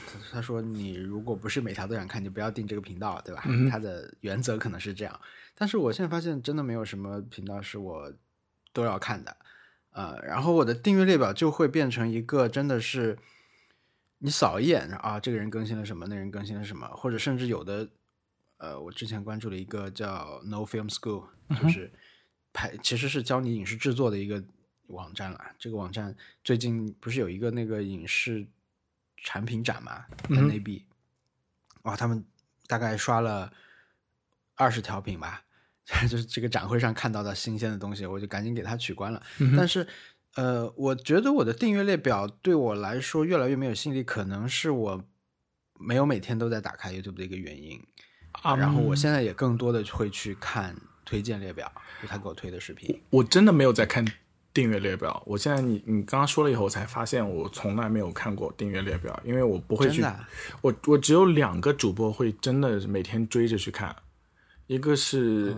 [0.06, 3.44] 他他说：“你如果不是每条都想看，就不要订这个频道，对吧？
[3.70, 5.20] 他的原则可能是这样。
[5.54, 8.12] 但是我现在发现，真的没有什么频道是我
[8.74, 9.34] 都要看的。
[9.92, 13.16] 呃，然后我的订阅列表就会变成一个真的是
[14.18, 17.88] 你扫一眼啊，这个人更新了什么，那人更新了什么，或者甚至有的，
[18.56, 21.28] 呃，我之前关注了一个叫 No Film School，
[21.62, 21.92] 就是
[22.52, 24.42] 拍其实是教你影视制作的一个
[24.88, 25.40] 网站了。
[25.60, 28.44] 这个网站最近不是有一个那个影视
[29.18, 30.82] 产品展嘛，NAB，、
[31.82, 32.24] 哇，他们
[32.66, 33.52] 大概刷了
[34.56, 35.43] 二十条屏吧。
[36.08, 39.22] 就是这个展会上看到的新鲜的东西，我就赶紧给它取关了。
[39.56, 39.86] 但是，
[40.36, 45.04] 呃，我觉得我的订阅列表对我来说越来越没有吸引力，可能是我
[45.78, 47.80] 没有每天都在打开 YouTube 的一个原因。
[48.42, 50.74] 啊然后我现在也更多的会去看
[51.04, 51.70] 推荐列表，
[52.02, 53.00] 就他给我推的视频。
[53.10, 54.04] 我真的没有在看
[54.52, 55.22] 订阅列表。
[55.24, 60.04] 我现在你你刚刚说了以后，我才发现我从来没有看过订阅列表，因为我不会去
[60.62, 63.94] 我我只有两个主播会真的每天追着去看，
[64.66, 65.54] 一个是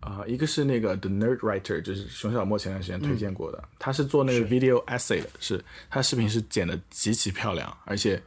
[0.00, 8.22] 啊、一个是那个 The Nerd Writer，就是熊小莫前段时间推荐过的，他是做那个 video essay 的，是他视频是剪的极其漂亮，而且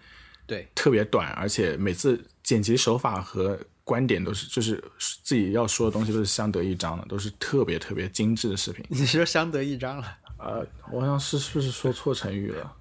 [0.46, 4.84] 对，特别短，而且每次剪辑手法和观点都是就是
[5.24, 8.86] 自己要说的东西都是相得益彰的，都是特别特别精致的视频。
[8.90, 12.76] 你说相得益彰了，呃，我好像是是不是说错成语了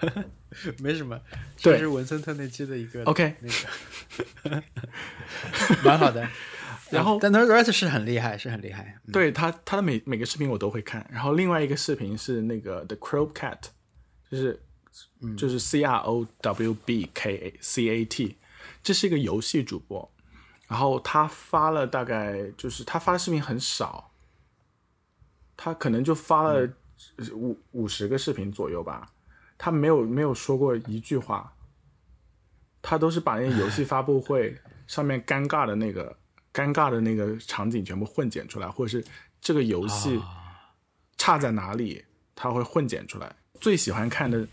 [0.80, 1.20] 没什么，
[1.62, 1.74] 对。
[1.74, 4.62] 这是文森特那期的一个？OK，那个，
[5.84, 6.28] 蛮好的。
[6.90, 8.98] 然后但 Nerd Writer 是很厉害，是很厉害。
[9.12, 13.58] 对他他的每每个视频我都会看，然后另外一个视频是那个 The Crow Cat，
[14.30, 14.62] 就是
[15.36, 18.38] 就是 C R O W B K A C A T，
[18.82, 20.10] 这是一个游戏主播，
[20.66, 24.10] 然后他发了大概就是他发的视频很少，
[25.58, 26.66] 他可能就发了
[27.34, 29.12] 五五十个视频左右吧，
[29.58, 31.52] 他没有没有说过一句话，
[32.80, 34.56] 他都是把那个游戏发布会
[34.86, 36.16] 上面尴尬的那个
[36.54, 39.04] 尴尬的那个场景全部混剪出来，或者是
[39.40, 40.20] 这个游戏
[41.16, 42.04] 差在哪里，
[42.34, 43.34] 他会混剪出来。
[43.60, 44.46] 最喜欢看的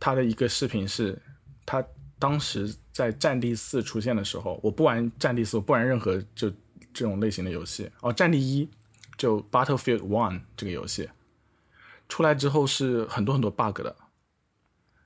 [0.00, 1.16] 他的一个视频是，
[1.64, 1.82] 他
[2.18, 6.50] 当时在《战地四》出现的时候，我不玩《战地四》，我不玩任何就
[6.92, 7.88] 这种类型的游戏。
[8.00, 8.66] 哦，《战地一》
[9.16, 11.08] 就《Battlefield One》这个游戏
[12.08, 13.96] 出来之后是很多很多 bug 的。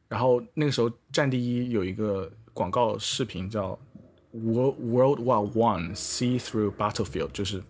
[0.09, 3.79] 然后那个时候，《战地一》有一个广告视频叫
[4.33, 7.63] “World World War One See Through Battlefield”，就是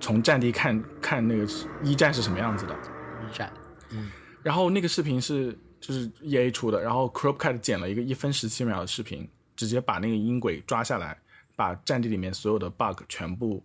[0.00, 1.46] 从战地看看那个
[1.82, 2.74] 一战是什么样子的。
[2.74, 3.52] 一战，
[3.90, 4.10] 嗯
[4.42, 9.26] 然后那个视频是就是 E A 出的，然后 CropCut 剪了一个一分十七秒的视频，
[9.56, 11.16] 直接把那个音轨抓下来，
[11.56, 13.64] 把战地里面所有的 bug 全部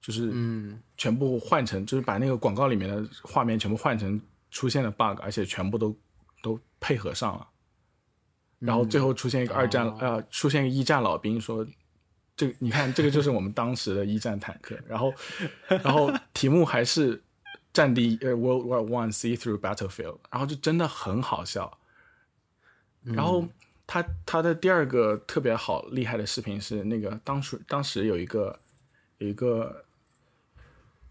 [0.00, 5.96] 就是嗯全部换成，就是把那个广告里面的画面全部换成出现的 bug，而且全部都都
[6.82, 7.48] 配合上了。
[8.58, 11.66] 然后最后出现一个二战、呃，出现一个一战老兵说
[12.36, 14.78] ：“这个你看，这个就是我们当时的一战坦克。
[14.86, 15.14] ”然后，
[15.68, 17.20] 然后题目还是
[17.72, 21.78] 战地呃 World War One See Through Battlefield，然后就真的很好笑。
[23.02, 23.48] 然后
[23.84, 28.60] 他他的第二个特别好厉害的视频是那个当时当时有一个
[29.18, 29.84] 有一个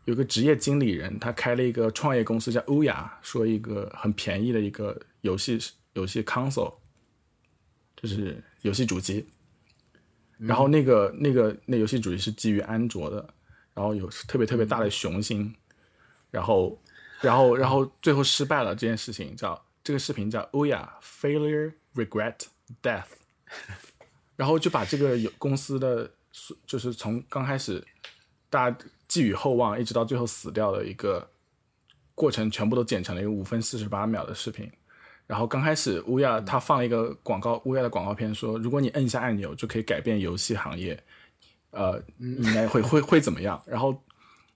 [0.06, 5.60] 有个职业经理人，他开了一个创业公司叫欧雅，说一个很便宜的一个游戏
[5.94, 6.76] 游戏 console，
[7.96, 9.28] 就是游戏主机。
[10.38, 13.34] 然后那个那个那游戏主机是基于安卓的，
[13.76, 15.56] 然后有特别特别大的雄心，
[16.32, 16.82] 然后
[17.22, 22.36] 然后然后最后失败了这件事情叫这个视频叫欧雅 failure regret
[22.82, 23.06] death，
[24.36, 26.12] 然后就把这个有公司的
[26.66, 27.86] 就是从刚开始
[28.50, 31.30] 大家寄予厚望，一直到最后死掉的一个
[32.16, 34.72] 过程，全部都剪成了一个五分四十八秒的视频。
[35.32, 41.02] 然后刚开始乌鸦他放了一个广告，乌鸦的广告片说，如果你摁一下按钮就可以改变游戏行业，
[41.70, 43.64] 呃，应该会会会怎么样？
[43.66, 44.04] 然后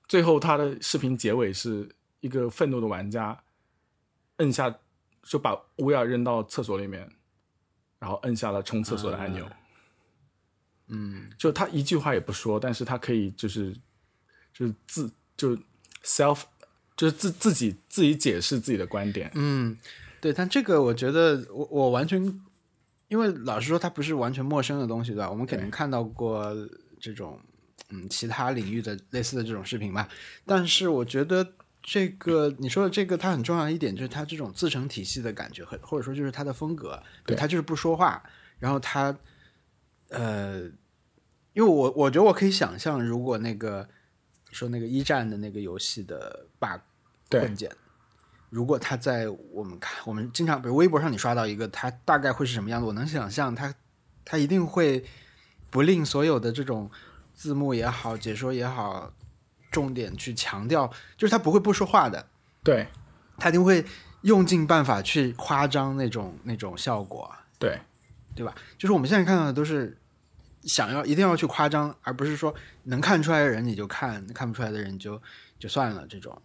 [0.05, 1.87] 最后他的视频结尾是
[2.19, 3.41] 一个愤怒的玩家
[4.39, 4.75] 摁下
[5.23, 7.09] 就把乌鸦扔到厕所里面，
[7.97, 9.49] 然后摁下了冲厕所的按钮。
[10.89, 13.73] 嗯，就他一句话也不说，但是他可以就是
[14.53, 15.57] 就是自就
[16.03, 16.41] self
[16.97, 19.31] 就是自自己自己解释自己的观点。
[19.35, 19.77] 嗯，
[20.25, 22.19] 对，但这个我觉得我我完全，
[23.09, 25.29] 因为老实说，它不是完全陌生的东西，对吧？
[25.29, 26.51] 我们肯定看到过
[26.99, 27.39] 这种
[27.89, 30.09] 嗯其他领域的类似的这种视频吧。
[30.43, 31.47] 但是我觉得
[31.83, 38.23] 这个你说的这个，它很重要的一点就是它这种自成体系的感觉，和或者说就是它的风格，对，它就是不说话，
[38.57, 39.15] 然后它
[40.09, 40.61] 呃，
[41.53, 43.87] 因为我我觉得我可以想象，如果那个
[44.51, 46.81] 说那个一战的那个游戏的 bug
[47.29, 47.47] 对。
[48.55, 52.87] 如果他在我们看，我们经常比如微博上你刷到一个，他大概会是什么样子？
[52.87, 53.73] 我能想象他，
[54.23, 55.03] 他一定会
[55.69, 56.89] 不吝所有的这种
[57.33, 59.11] 字幕也好、解说也好，
[59.69, 60.87] 重点去强调，
[61.17, 62.27] 就是他不会不说话的，
[62.63, 62.87] 对
[63.37, 63.85] 他一定会
[64.21, 67.29] 用尽办法去夸张那种那种效果，
[67.59, 67.77] 对
[68.33, 68.55] 对吧？
[68.77, 69.97] 就是我们现在看到的都是
[70.63, 75.21] 想要一定要去夸张，而不是说能看出来的人你就看，看不出来的人就
[75.59, 76.41] 就算了这种。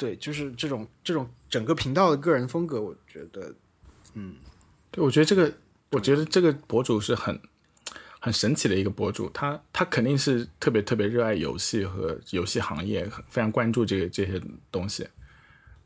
[0.00, 3.54] 对，就是这种这种整个频道的个人风格，我觉得，
[4.14, 4.36] 嗯，
[4.90, 5.52] 对，我觉得这个，
[5.90, 7.38] 我觉得这个博主是很
[8.18, 14.40] 很神奇的一个博主，他他肯定是特别特别热爱游戏和游戏行业，非常关注这个这些
[14.72, 15.06] 东西。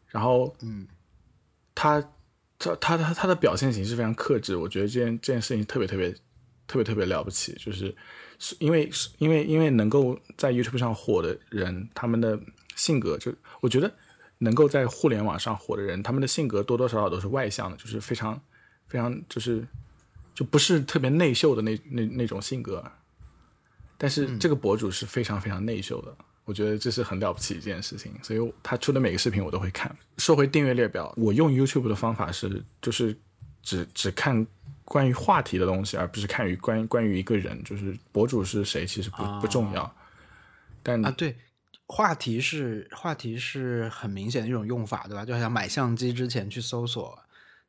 [0.07, 0.87] 然后，嗯，
[1.75, 2.01] 他
[2.57, 6.13] 他他他他的表现形式非常克制，我觉得这件这件事情特别特别
[6.69, 7.93] 特别特别了不起，就是
[8.61, 8.89] 因为
[9.19, 12.39] 因为因为能够在 YouTube 上火的人，他们的
[12.77, 13.93] 性格就我觉得。
[14.39, 18.41] 能够在互联网上火的人，他们的性格多多少少都是外向的，就是非常
[18.87, 19.67] 非常就是
[20.35, 22.85] 就不是特别内秀的那那那种性格。
[23.97, 26.15] 但是这个博主是非常非常内秀的，
[26.45, 29.97] 我觉得这是很了不起一件事情，所以他出的每个视频我都会看。
[30.19, 33.17] 说回订阅列表，我用 YouTube 的方法是就是
[33.63, 34.45] 只只看
[34.85, 39.97] 关于话题的东西，而不是看于关关于一个人，就是博主是谁其实不、不重要。
[40.83, 41.35] 但啊，对。
[41.87, 45.25] 话题是话题是很明显的一种用法，对吧？
[45.25, 47.19] 就好像买相机之前去搜索，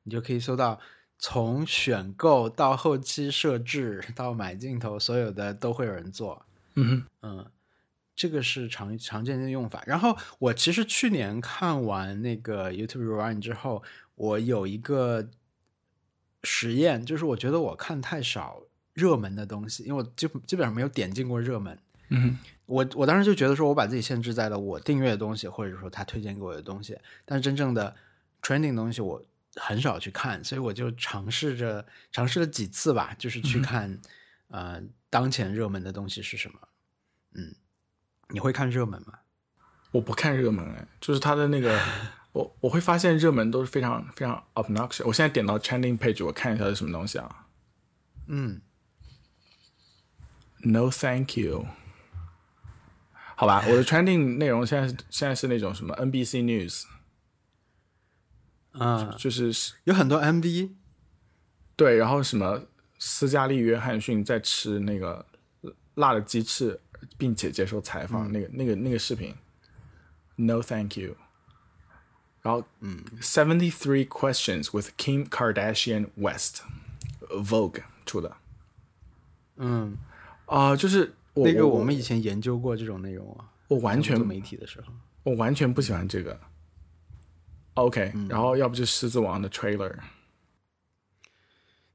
[0.04, 0.80] 你就可以搜到
[1.20, 6.46] 从选购到后期设置到买镜头，所有的都会有人做。
[6.76, 7.46] 嗯嗯，
[8.16, 9.84] 这个是常常见的用法。
[9.86, 13.84] 然后我其实去年看完那个 YouTube Rewind 之后，
[14.16, 15.30] 我有一个
[16.44, 18.62] 实验，就是我觉得我看太少
[18.94, 21.78] 热门的东西，因为我基基本上没有点进过热门。
[22.10, 27.96] 嗯我我当时就觉得说，我把自己限制在了我订阅的东西，或者说他推荐给我的东西，但是真正的
[28.42, 29.24] trending 的东西我
[29.56, 34.00] 很少去看，所以我就尝试着尝试了几次吧，就是去看、
[34.48, 34.82] 呃
[35.12, 36.60] 当前热门的东西是什么。
[37.36, 37.56] 嗯，
[38.30, 39.20] 你会看热门吗？
[39.92, 41.80] 我不看热门哎，就是他的那个，
[42.34, 45.06] 我我会发现热门都是非常非常 obnoxious。
[45.06, 47.48] 我现在点到 trending page，我看一下是什么东西啊
[48.28, 48.60] 嗯
[50.64, 51.66] ，？No thank you。
[53.36, 56.86] 好吧，我的 trending 内容现在是现在是那种什么 NBC News，
[58.72, 59.52] 啊、就是
[59.84, 60.72] 有很多 MV，
[61.76, 62.64] 对，然后什么
[62.98, 65.26] 斯嘉丽·约翰逊在吃那个
[65.96, 66.80] 辣的鸡翅，
[67.18, 69.36] 并且接受采访，那个那个那个视频
[70.36, 71.16] ，No thank you。
[72.42, 78.38] 然后，嗯，Seventy Three Questions with Kim Kardashian West，Vogue 出的
[79.56, 79.98] 嗯，
[80.46, 84.94] 啊、就是我那个我我们以前研究过这种内容啊，我完全媒体的时候。
[85.24, 86.40] 我完全不喜欢这个。
[87.74, 89.94] OK，、然嗯后要不就狮子王的 trailer，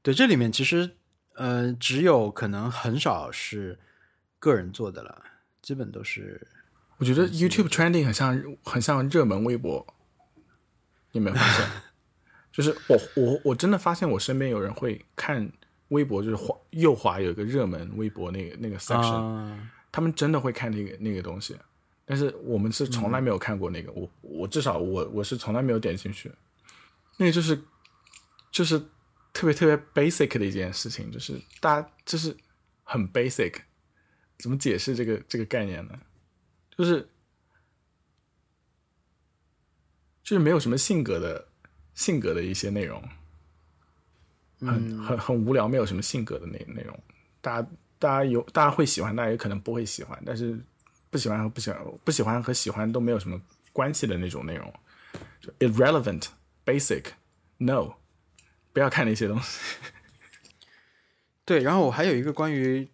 [0.03, 0.97] 对，这里面其实
[1.33, 3.79] 呃，只有可能很少是
[4.37, 5.23] 个人做的了，
[5.61, 6.47] 基本都是
[6.97, 9.87] 我觉得 YouTube trending 很像很像热门微博，
[11.13, 11.67] 你有没有发现？
[12.51, 15.51] 就是我我我真的发现我身边有人会看
[15.91, 21.55] 微博，就是滑右滑有一个热门微博那个那个 section，、啊，他们真的会看那个那个东西，
[22.05, 26.31] 但是我们是从来没有看过那个，我我至少我我是从来没有点进去，
[27.17, 27.61] 那个就是
[28.51, 28.79] 就是
[29.33, 32.35] 特别特别 basic 的一件事情，就是大家就是
[32.83, 33.55] 很 basic，
[34.37, 35.99] 怎么解释这个这个概念呢？
[36.77, 37.07] 就是
[40.23, 41.49] 就是没有什么性格的
[41.93, 43.03] 性格的一些内容，
[44.61, 46.97] 很很很无聊，没有什么性格的那内容。
[47.41, 47.67] 大家
[47.99, 50.59] 大家有大家会喜欢，大家也可能不会喜欢，但是
[51.09, 53.39] 不喜欢和不喜欢不喜欢和喜欢都没有什么
[53.73, 54.73] 关系的那种内容
[55.59, 56.27] ，irrelevant
[56.65, 57.05] basic
[57.57, 57.93] no，
[58.71, 59.59] 不要看那些东西。
[61.45, 61.61] 对。
[61.61, 62.87] 然后我还有一个关于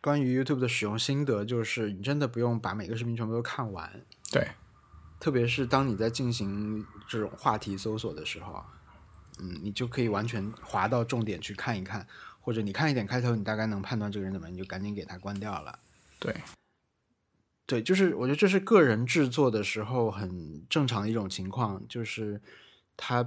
[0.00, 4.48] 关于 YouTube 的使用心得，就是你真的不用把每个视频全部都看完，对，
[5.18, 8.66] 特别是当你在进行这种话题搜索的时候啊，
[9.38, 12.06] 嗯，你就可以完全划到重点去看一看，
[12.40, 15.78] 或者你看一点开头，你大概能判断这个人怎么，你就赶紧给他关掉了。
[16.18, 16.34] 对，
[17.66, 22.40] 对，就是我觉得这是个人制作的时候很正常的一种情况，就是
[22.96, 23.26] 他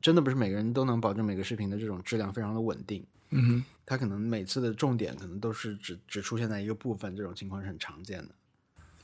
[0.00, 8.34] 真的不是每个人都能保证每个视频的这种质量非常的稳定，嗯哼，他可能每次的重点可能都是只只出现在一个部分，这种情况是很常见的。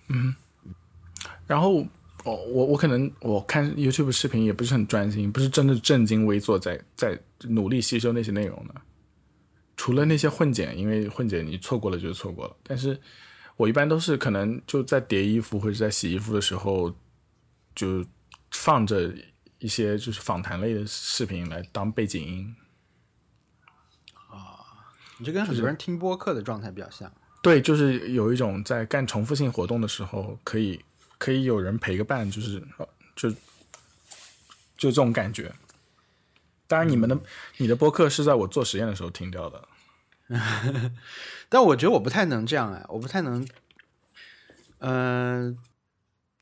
[0.08, 0.34] 嗯
[1.46, 1.86] 然后
[2.24, 8.74] 我我我可能我看 YouTube 视频也不是很专心，不是真的正襟危坐在在努力吸收那些内容的。
[9.76, 12.54] 除了那些混剪，因为混剪你错过了就错过了。
[12.62, 13.00] 但是
[13.56, 16.94] 我一般都是可能就在叠衣服或者在洗衣服的时候，
[17.74, 18.04] 就
[18.50, 19.10] 放着
[19.58, 22.54] 一些就是访谈类的视频来当背景音。
[24.28, 24.60] 啊
[25.18, 27.10] 你这跟很多人听播客的状态比较像。
[27.42, 30.78] 对，就是有一种在干重复性活动的时候，可以
[31.20, 35.52] 可以有人陪个伴，就是呃就就这种感觉。
[36.66, 37.18] 当然，你们的、
[37.58, 39.68] 你的播客是在我做实验的时候听掉的。
[41.50, 43.46] 但我觉得我不太能这样哎，我不太能，
[44.78, 45.58] 嗯、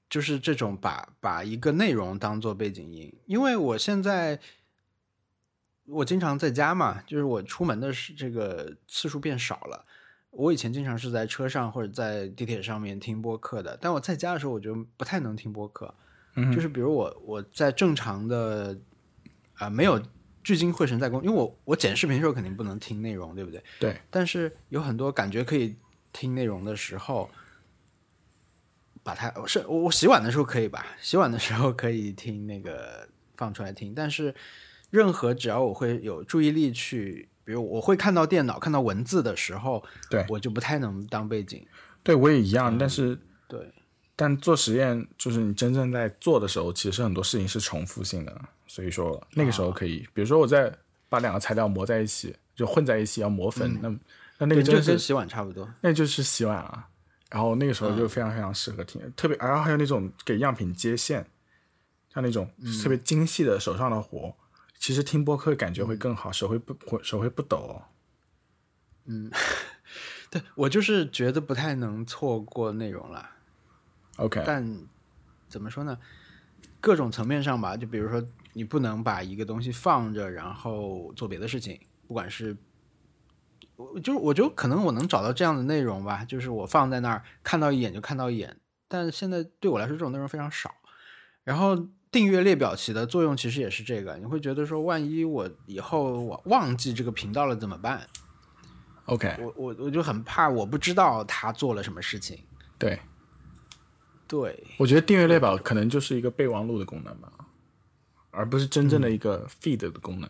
[0.09, 4.39] 就是这种把把一个内容当做背景音，因为我现在
[5.87, 9.85] 我经常在家嘛，就是我出门的是这个次数变少了。
[10.39, 15.93] 我以前经常是在车上或者在地铁上面听播客的，但我在家的时候，我就不太能听播客。
[16.37, 18.79] 嗯就是比如我我在正常的
[19.57, 20.01] 啊、没有
[20.45, 23.61] 聚精会神在工，因为我我剪视频的时候肯定不能听内容，对不对？
[23.81, 25.75] 对，但是有很多感觉可以
[26.13, 27.29] 听内容的时候，
[29.03, 30.87] 把它是我我洗碗的时候可以吧？
[31.01, 34.33] 洗碗的时候可以听那个放出来听，但是
[34.91, 41.67] 任何只要我会有注意力去，比如我会看到电脑看到文字的时候，对我就不太能当背景。
[42.03, 43.19] 对我也一样，但是
[43.49, 43.59] 对，
[44.15, 50.71] 但做实验就是你真正在做的时候，其实很多事情是重复性的，所以说那个时候可以，比如说我在
[51.09, 53.89] 把两个材料磨在一起，就混在一起要磨粉，那
[54.37, 55.67] 那那，个就跟洗碗差不多。
[55.81, 56.87] 那就是洗碗啊。
[57.31, 61.27] 然后那个时候就非常非常适合听，特别然后还有那种给样品接线，
[62.13, 62.47] 像那种
[62.83, 64.35] 特别精细的手上的活，
[64.79, 67.83] 其实听播客感觉会更好，手会不手会不抖、
[69.05, 69.31] 嗯。
[70.31, 73.31] 对我就是觉得不太能错过内容了。
[74.17, 74.87] OK，但
[75.49, 75.99] 怎么说呢？
[76.81, 78.23] 各种层面上吧，就比如说，
[78.53, 82.57] 你不能把一个东西放着，然后做别的事情，不管是，
[83.77, 90.75] 我就是我觉得可能我能找到这样的内容吧，就是我放在那儿看到一眼就看到一眼，但现在对我来说这种内容非常少。
[91.43, 91.89] 然后
[92.19, 98.05] 订阅列表起的作用其实也是这个，你会觉得说，万一我以后我忘记这个频道了怎么办
[99.05, 102.37] ？OK，我我我就很怕我不知道他做了什么事情。
[102.77, 102.99] 对，
[104.27, 107.33] 对，我觉得订阅列表可能就是一个备忘录的功能吧，
[108.33, 110.29] 而不是真正的一个 feed 的功能。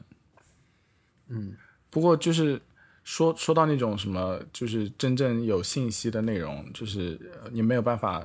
[1.28, 1.56] 嗯，
[1.88, 2.60] 不过就是
[3.02, 8.22] 说说到那种什么，就是真正有信息的内容，就是呃你没有办法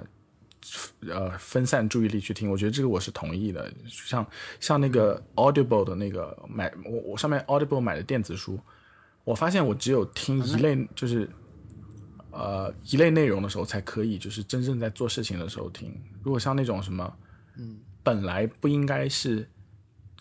[1.08, 3.72] 呃分散注意力去听，我觉得这个我是同意的。
[3.88, 4.26] 像
[4.60, 8.60] 像那个 Audible 的那个买我我上面 Audible 买的电子书，
[9.24, 11.30] 我发现我只有听一类就是。
[12.36, 15.96] 呃，一类内容的时候才可以，就是真正在做事情的时候听。
[16.24, 17.16] 如果像那种什么，
[17.60, 19.48] 嗯，本来不应该是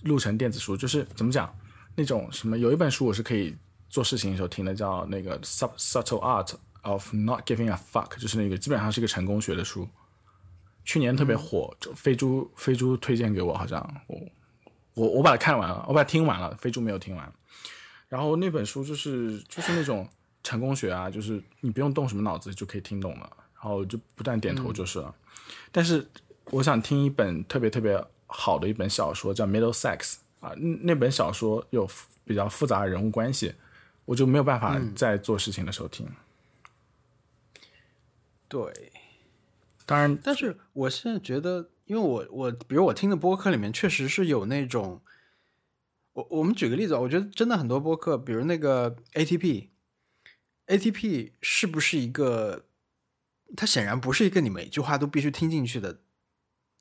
[0.02, 1.50] 录成电子书，就是怎么讲，
[1.96, 3.56] 那种什么，有一本书我是可以
[3.88, 6.52] 做事情的时候听的，叫那个 Sub Subtle Art
[6.82, 9.88] of Not Giving a Fuck，就是那个基本上是一个成功学的书，
[10.84, 14.20] 去年特别火，就飞猪飞猪推荐给我，好像我
[14.94, 17.32] 我我把它看完了，我把它听完了，飞猪没有听完。
[18.08, 20.08] 然后那本书就是就是那种
[20.42, 25.14] 成功学啊，就是你不用动什么脑子就可以听懂了，然后就不断点头就是了。
[25.70, 26.06] 但是
[26.46, 29.98] 我想听一本特别特别好的一本小说，叫《Middlesex》
[30.40, 31.88] 啊，那那本小说有
[32.24, 33.54] 比较复杂的人物关系，
[34.04, 36.06] 我就没有办法在做事情的时候听。
[38.48, 38.92] 对，
[39.86, 45.02] 当然，但是我现在觉得，因为我我比如我听的播客里面确实是有那种，
[46.12, 52.66] 我我们举个例子啊，我觉得真的很多播客，比如那个 ATP，ATP 是不是一个？
[53.54, 56.00] 它显然不是一个你每句话都必须听进去的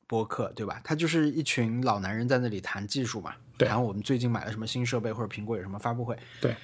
[0.08, 0.80] 播客，对吧？
[0.86, 6.18] 它就是一群老男人在那里谈技术嘛，对谈我们最近买了什么新设备，或者苹果有什么发布会。
[6.40, 6.56] 对，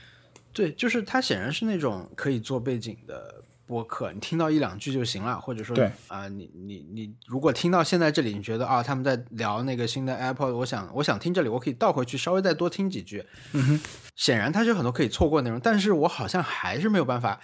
[0.53, 13.26] 对，就是它显然是那种可以做背景的播客，你听到一两句就行了，或者说对啊、你你你如果听到现在这里，你觉得啊他们在聊那个新的 Apple，我想我想听这里，我可以倒回去稍微再多听几句。
[13.52, 13.81] 嗯哼，
[14.15, 17.39] 显然它是很多可以错过内容，但是我好像还是没有办法，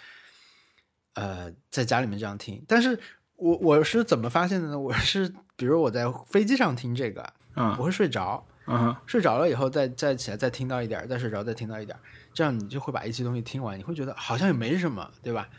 [1.15, 2.63] 呃，在家里面这样听。
[2.67, 2.97] 但是
[3.35, 4.79] 我我是怎么发现的呢？
[4.79, 11.99] 我是比如我在飞机上听这个，嗯我会睡着，嗯哼，睡着了以后再再起来再听到一点儿，再睡着再听到一点儿，
[12.33, 15.49] 这样你就会把一期东西听完，你会觉得好像也没什么，对吧？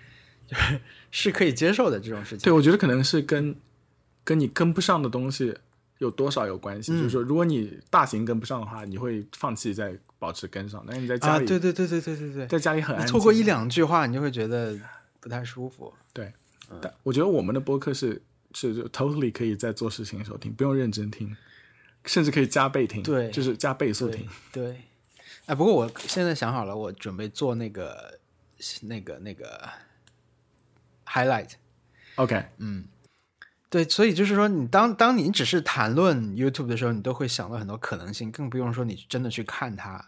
[0.47, 0.81] 就 是
[1.11, 2.41] 是可以接受的这种事情。
[2.41, 3.55] 对，我觉得可能是跟
[4.23, 5.57] 跟你跟不上的东西
[5.99, 6.93] 有多少有关系。
[6.93, 10.85] 嗯就是说，如果你大型跟不上的话，你会放弃再保持跟上。
[10.87, 14.77] 但是你在家啊，里，对对对对对对对，在家里很安静，错过一两句话，你就会觉得
[15.21, 15.93] 不太舒服。
[16.13, 16.33] 对
[16.81, 18.21] 但我觉得我们的播客是
[18.55, 21.37] 是就 totally 可以在做事情的时候听，不用认真听，
[22.07, 24.29] 甚至可以加倍听，对就是加倍速对听。
[24.51, 24.83] 对，
[25.47, 28.19] 哎，不过我现在想好了，我准备做那个
[28.83, 29.69] 那个那个
[31.15, 31.51] highlight。
[32.17, 32.87] OK，嗯。
[33.71, 40.05] 对，所以就是说，你当当你只是谈论 YouTube 的时候，你都会想到很多可能性，更不用说你真的去看它，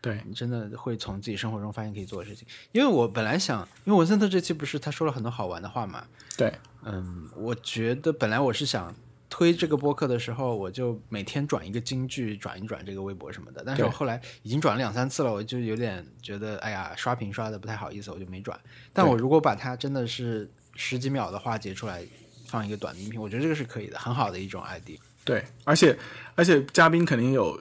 [0.00, 2.48] 对，你真的会从自己生活中发现可以做的事情。
[2.72, 6.04] 因为我本来想，因为文森特这期不是他说了很多好玩的话嘛，
[6.36, 6.52] 对，
[6.82, 8.92] 嗯，我觉得本来我是想
[9.34, 13.64] 推这个播客的时候，我就每天转一个京剧，转一转这个微博什么的。
[13.66, 18.56] 但是我后来已经转了两三次了，我就有点觉得，哎呀，刷屏刷的不太好意思，我就没转。
[18.92, 22.06] 但我如果把它真的是十几秒的话截出来，
[22.46, 24.96] 放一个短音频，我觉得这个是可以的，很好的一种 idea。
[25.24, 25.98] 对，而且
[26.36, 27.60] 而且嘉宾肯定有，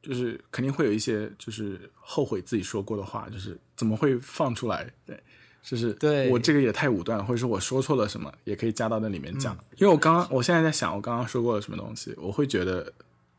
[0.00, 4.88] 就是肯定会有一些就是后悔自己说过的话，就是怎么会放出来？
[5.04, 5.20] 对，
[5.62, 9.56] 就是对我这个也太武断了，或者是我说错了什么，也可以加到那里面嗯讲。
[9.76, 12.92] 因为我刚刚我现在在想，我刚刚说过了什么东西，我会觉得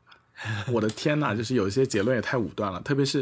[0.71, 3.21] 我的天呐，就是有一些结论也太武断了，特别是。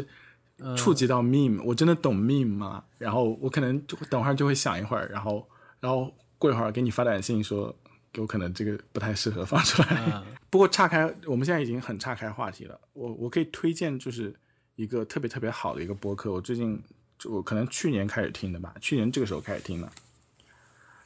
[0.62, 2.84] 嗯触及到 meme，我真的懂 meme 吗？
[2.98, 5.48] 然后我可能就等会儿就会想一会儿，然后
[5.80, 7.74] 然后过一会儿给你发短信说，
[8.16, 9.88] 有可能这个不太适合放出来。
[10.12, 12.78] 嗯不过岔开，我们现在已经很岔开话题了。
[12.92, 14.34] 我我可以推荐就是
[14.76, 16.82] 一个特别特别好的一个播客，我最近就
[17.28, 19.90] 我可能去年开始听的吧，去年这个时候开始听的，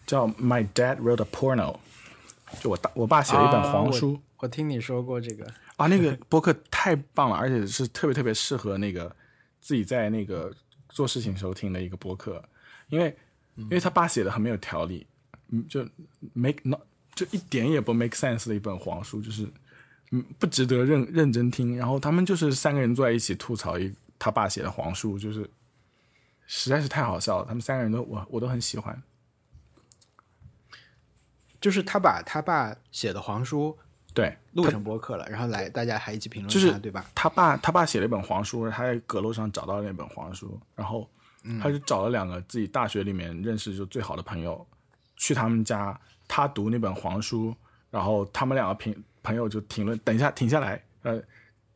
[0.06, 1.78] 叫 My Dad Wrote a Porno，
[2.60, 4.20] 就我大我爸写了一本黄书。
[4.38, 5.46] 我听你说过这个，
[5.76, 9.10] 啊，那个播客太棒了，而且是特别特别适合那个
[9.62, 10.54] 自己在那个
[10.90, 12.44] 做事情时候听的一个播客，
[12.90, 13.16] 因为
[13.56, 15.06] 因为他爸写的很没有条理，
[15.48, 15.82] 嗯，就
[16.34, 16.80] make not
[17.14, 19.48] 就一点也不 make sense 的一本黄书，就是
[20.10, 21.74] 嗯不值得认认真听。
[21.74, 25.48] 然后他们就是三个人坐在一起吐槽一他爸写的黄书，就是
[26.46, 27.44] 实在是太好笑了。
[27.46, 29.02] 他们三个人都我我都很喜欢。
[31.60, 33.74] 就是他把他爸写的黄书
[34.12, 37.06] 对录成播客了，然后来大家还一起评论就是他，对吧？
[37.14, 41.10] 他爸他爸写了一本黄书，他在阁楼上找到了那本黄书，然后
[41.62, 44.66] 他就找了两个自己大学里面认识就最好的朋友，
[45.16, 45.98] 去他们家，
[46.28, 47.56] 他读那本黄书，
[47.90, 51.18] 然后他们两个评朋友就评论，等一下停下来，呃，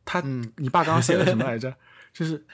[0.05, 0.21] 他、
[0.55, 1.75] 你爸刚刚写的什么来着？
[2.13, 2.45] 就是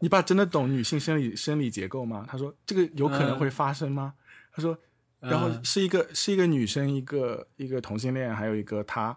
[0.00, 2.24] 你爸真的懂女性生理生理结构吗？
[2.28, 4.14] 他说这个有可能会发生吗？
[4.52, 4.78] 他说，
[5.20, 9.16] 然后是一个是一个女生，一个一个同性恋，还有一个他，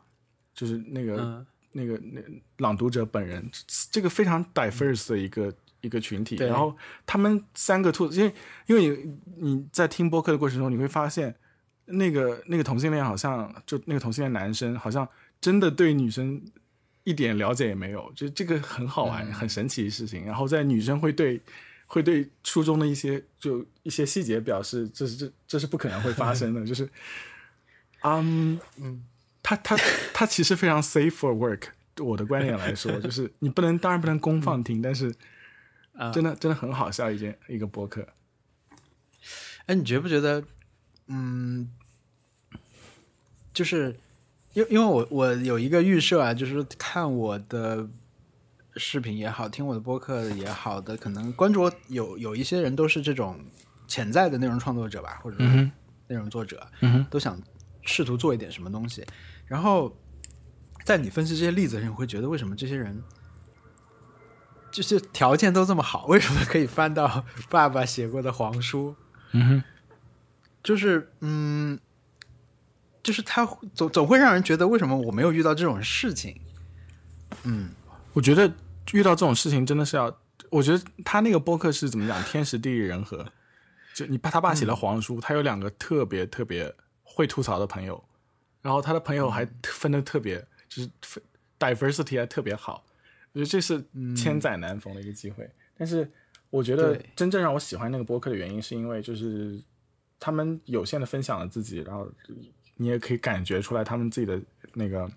[0.53, 2.21] 就是那个、嗯那个那
[2.57, 3.49] 朗读者本人，
[3.91, 6.35] 这个非常 diverse 的一个、一个群体。
[6.35, 6.75] 然后
[7.05, 8.33] 他们三个兔子，因为
[8.65, 11.33] 因为你你在听播客的过程中，你会发现
[11.85, 15.07] 那个那个同性恋好像就那个同性恋男生好像
[15.39, 16.41] 真的对女生
[17.03, 20.25] 一点了解也没有，就这个很好玩、很神奇的事情。
[20.25, 21.41] 然后在女生会对
[21.87, 26.89] 会对初中的一些就一些细节表示这是这这是不可能会发生的，就是，
[28.03, 29.03] 嗯嗯，
[29.41, 29.75] 他他
[30.13, 31.69] 他其实非常 safe for work。
[31.97, 35.13] 我的观点来说，就是你不能当然不能公放听，但是
[36.13, 38.07] 真的真的很好笑一件一个博客。
[39.65, 40.43] 哎，你觉不觉得，
[41.07, 41.69] 嗯，
[43.53, 43.95] 就是
[44.53, 47.87] 因因为我我有一个预设啊，就是看我的
[48.75, 53.39] 视频也好，听我的播客也好的，可能关注我有有一些人都是这种
[53.87, 55.71] 潜在的内容创作者吧，或者是
[56.07, 57.39] 内容作者，嗯都想
[57.81, 59.05] 试图做一点什么东西。
[59.45, 59.97] 然后
[60.83, 63.01] 在你分析这些例子的时候，你会觉得为什么这些人
[64.71, 68.95] 就是条件都这么好，为什么可以翻到爸爸写过的黄书？
[69.33, 69.63] 嗯哼，
[70.63, 71.79] 就是嗯，
[73.03, 76.39] 就是他总总会让人觉得为什么我没有遇到这种事情？
[77.43, 77.71] 嗯，
[78.13, 78.51] 我觉得
[78.93, 80.15] 遇到这种事情真的是要，
[80.49, 83.25] 我觉得他那个播客是怎么讲，天时地利人和。
[83.93, 86.73] 就你爸他爸写了黄书，他有两个特别特别
[87.03, 88.01] 会吐槽的朋友，
[88.61, 90.89] 然后他的朋友还分的特别，就是
[91.59, 92.85] diversity 还特别好，
[93.33, 93.83] 我觉得这是
[94.15, 95.49] 千载难逢的一个机会。
[95.77, 96.09] 但是
[96.49, 99.61] 我觉得真正让我喜欢那个播客的原因，是因为就是
[100.17, 102.09] 他们有限的分享了自己，然后
[102.81, 104.41] 你也可以感觉出来他们自己的
[104.73, 105.07] 那个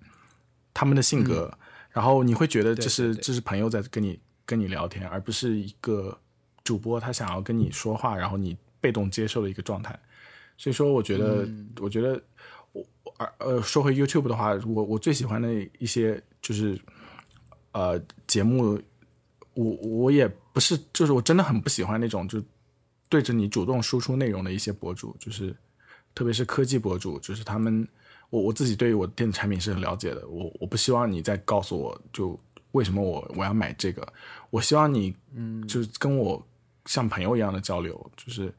[0.75, 1.51] 他们的性格，
[1.91, 6.17] 然后你会觉得这是这是朋友在跟你跟你聊天，而不是一个
[6.63, 9.99] 主播他想要跟你说话，然后你被动接受的一个状态。
[10.57, 11.49] 所以说，我觉得，
[11.81, 12.23] 我觉得
[12.73, 12.87] 我
[13.17, 16.79] 而呃说回 YouTube 的话，我我最喜欢的一些就是
[17.73, 18.81] 呃节目，
[19.55, 22.41] 我我也不是，就是我真的很不喜欢那种就
[23.09, 25.55] 对着你主动输出内容的一些博主，就是
[26.15, 27.87] 特别是科技博主，就是他们，
[28.31, 32.39] 我我自己对于我的电子产品是很了解的，我我不希望你再告诉我就
[32.73, 34.07] 为什么我我要买这个，
[34.51, 35.67] 我希望你嗯。
[35.67, 36.45] 就是跟我
[36.87, 38.53] 像朋友一样的交流，就是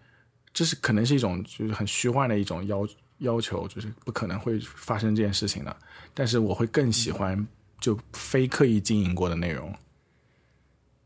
[0.53, 2.88] 这是可能是一种就是很虚幻的一种要
[3.19, 5.76] 要求，就是不可能会发生这件事情的，
[6.14, 7.45] 但是我会更喜欢
[7.80, 9.73] 就非刻意经营过的内容，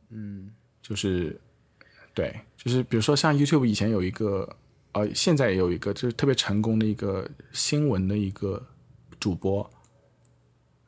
[0.09, 0.51] 嗯，
[0.81, 1.39] 就是
[2.13, 4.47] 对，就是比如说像 YouTube 以前有一个，
[4.91, 8.65] 呃，现在也有一个，就是特别成功的一个新闻的一个
[9.19, 9.69] 主播，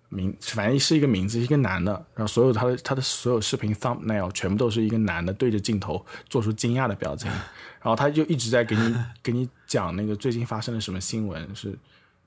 [0.10, 7.30] 名反正是一个名字，一个男的，然后所有他的他的所有视频 thumbnail 全部都是一个男的对着镜头做出惊讶的表情，
[7.82, 11.78] 然后他就一直在给你给你讲那个最近发生了什么新闻，是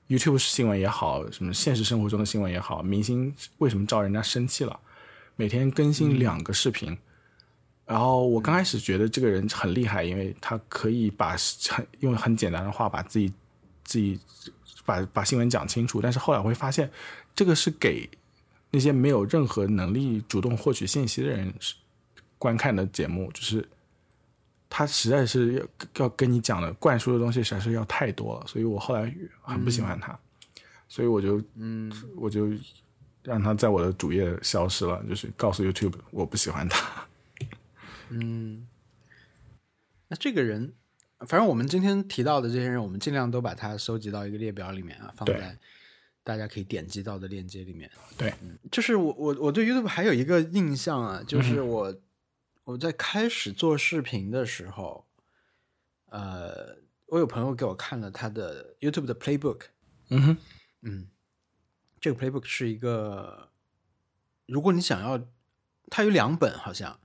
[0.07, 4.79] YouTube 新闻也好，什么现实生活中的新闻也好，明星为什么招人家生气了，
[5.35, 6.97] 每天更新两个视频。
[7.85, 11.35] 然后我刚开始觉得这个人很厉害，因为他可以把
[11.69, 13.31] 很用很简单的话把自己
[13.83, 14.19] 自己
[14.85, 16.01] 把把新闻讲清楚。
[16.01, 16.89] 但是后来我会发现，
[17.35, 18.09] 这个是给
[18.71, 21.53] 那些没有任何能力主动获取信息的人
[22.39, 23.67] 观看的节目，就是
[24.67, 29.13] 他实在是要要跟你讲的灌输的东西实在是要太多了，所以我后来
[29.43, 30.17] 很不喜欢他，
[30.87, 32.49] 所以我就嗯我就
[33.21, 37.05] 让他在我的主页消失了，就是告诉 YouTube 我不喜欢他。
[40.07, 40.73] 那这个人，
[41.19, 45.57] 反正我们今天提到的这些人，我们尽量都把它收集到一个列表里面啊，放在
[46.23, 47.89] 大家可以点击到的链接里面。
[48.17, 48.33] 对，
[48.71, 51.67] 就是我我我对 YouTube 还有一个印象啊，就是嗯。
[51.67, 51.95] 我、
[52.65, 55.05] 我在开始做视频的时候，
[56.07, 59.65] 呃，我有朋友给我看了他的 YouTube 的 Playbook，
[60.09, 60.37] 嗯哼，
[60.81, 61.07] 嗯，
[62.01, 63.49] 这个 Playbook 是一个，
[64.47, 65.27] 如果你想要，
[65.91, 66.99] 它有两本好像，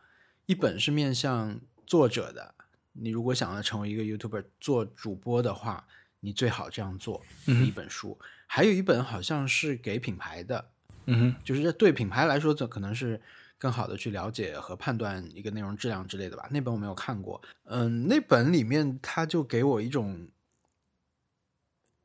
[0.50, 2.56] 一本是面向作者的，
[2.94, 5.86] 你如果想要成为一个 YouTuber 做主播的话，
[6.18, 8.18] 你最好这样做一本书，
[8.48, 10.72] 还有一本好像是给品牌的，
[11.06, 13.20] 嗯哼，就是对品牌来说，这可能是
[13.58, 16.48] 更好的去了解和判断一个内容质量之类的吧。
[16.50, 20.26] 那本我没有看过，嗯，那本里面他就给我一种，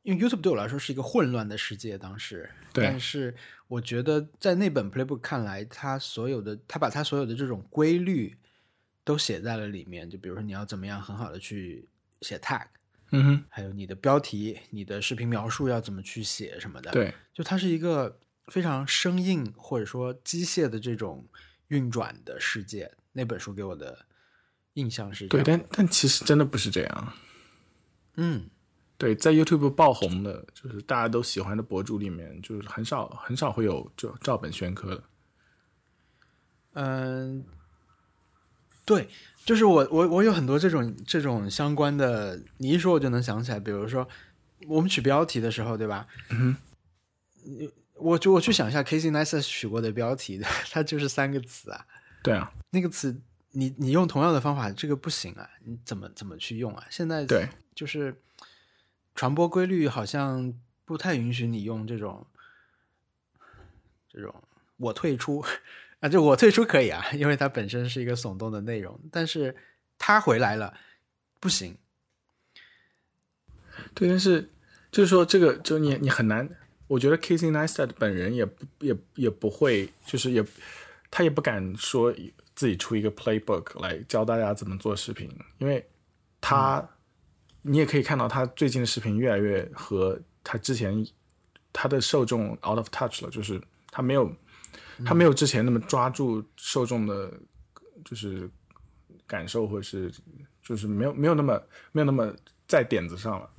[0.02, 3.34] 因为 YouTube 对我来说是一个混乱的世界，当时，对但是
[3.68, 8.36] 我觉得在那本 Playbook 看来，他所有的他把他所有的这种规律
[9.04, 11.88] 都写在了里面，就比如说你要怎么样很好的去
[12.22, 12.66] 写 tag。
[13.12, 18.18] 嗯哼，还有你的标题、你的视频描述要怎么去写什么的。，对，就它是一个
[18.48, 21.24] 非常生硬或者说机械的这种
[21.68, 22.92] 运转的世界。
[23.12, 24.06] 那本书给我的
[24.72, 27.12] 印象是这对，但但其实真的不是这样。
[28.16, 28.50] 嗯，
[28.98, 35.02] 对，在 YouTube 爆红的，就是大家都喜欢的博主里面，就是很少很少会有就照本宣科的。
[36.72, 37.44] 嗯，
[38.84, 39.08] 对，
[39.44, 43.60] 就是我我我有很多这种这种相关的，你一说我就能想起来。
[43.60, 44.08] 比如说
[44.66, 46.06] 我们取标题的时候，对吧？
[46.30, 46.56] 嗯
[47.44, 50.40] 哼，我就我去想一下 Casey Neistat 取过的标题，
[50.70, 51.86] 它就是三个词啊。
[52.22, 53.18] 对啊，那个词，
[53.52, 56.84] 你你用同样的方法，这个不行啊，你怎么怎么去用啊？
[56.90, 58.14] 现在对，就是
[59.16, 62.24] 传播规律好像不太允许你用这种
[64.08, 64.32] 这种
[64.76, 65.42] 我退出
[66.00, 69.56] 啊，就我退出可以啊，因为它本身是一个耸动的内容，但是
[69.98, 70.76] 他回来了
[71.40, 71.76] 不行。
[73.94, 74.50] 对，但是
[74.92, 76.48] 就是说这个，就你你很难，
[76.86, 80.44] 我觉得 Casey Neistat 本人也不也也不会，就是也
[81.10, 82.14] 他也不敢说
[82.54, 85.86] 自己出一个 playbook 来教大家怎么做视频，因为
[86.40, 86.86] 他、
[87.66, 91.06] 你也可以看到他最近的视频越来越和他之前
[91.72, 93.60] 他的受众 out of touch 了，就是
[93.90, 94.30] 他没有
[95.04, 97.32] 他没有之前那么抓住受众的，
[98.04, 98.48] 就是
[99.26, 100.12] 感受或者是
[100.62, 101.60] 就是没有没有那么
[101.92, 102.32] 没有那么
[102.68, 103.50] 在点子上了。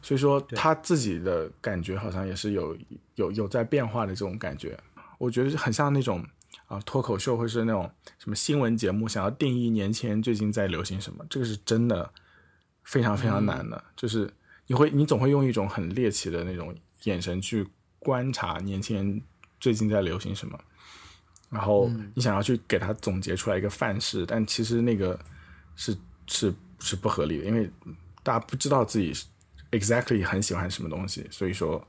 [0.00, 2.76] 所以说他自己的感觉好像也是有
[3.14, 4.76] 有有在变化的这种感觉，
[5.18, 6.24] 我觉得很像那种
[6.66, 7.88] 啊脱口秀或是那种
[8.18, 12.12] 什么新闻节目，想要定义年轻人最近在流行什么，这个是真的
[12.84, 13.82] 非常非常难的。
[13.96, 14.32] 就是
[14.66, 17.66] 你会你总会用一种很猎奇的那种眼神去
[17.98, 19.22] 观察年轻人
[19.60, 20.58] 最近在流行什么，
[21.50, 25.18] 然后你想要去给他总结出来一个范式，但其实那个
[25.76, 25.96] 是
[26.26, 27.70] 是是不合理的，因为
[28.22, 29.12] 大家不知道自己
[29.70, 31.86] exactly 很喜欢什么东西，所以说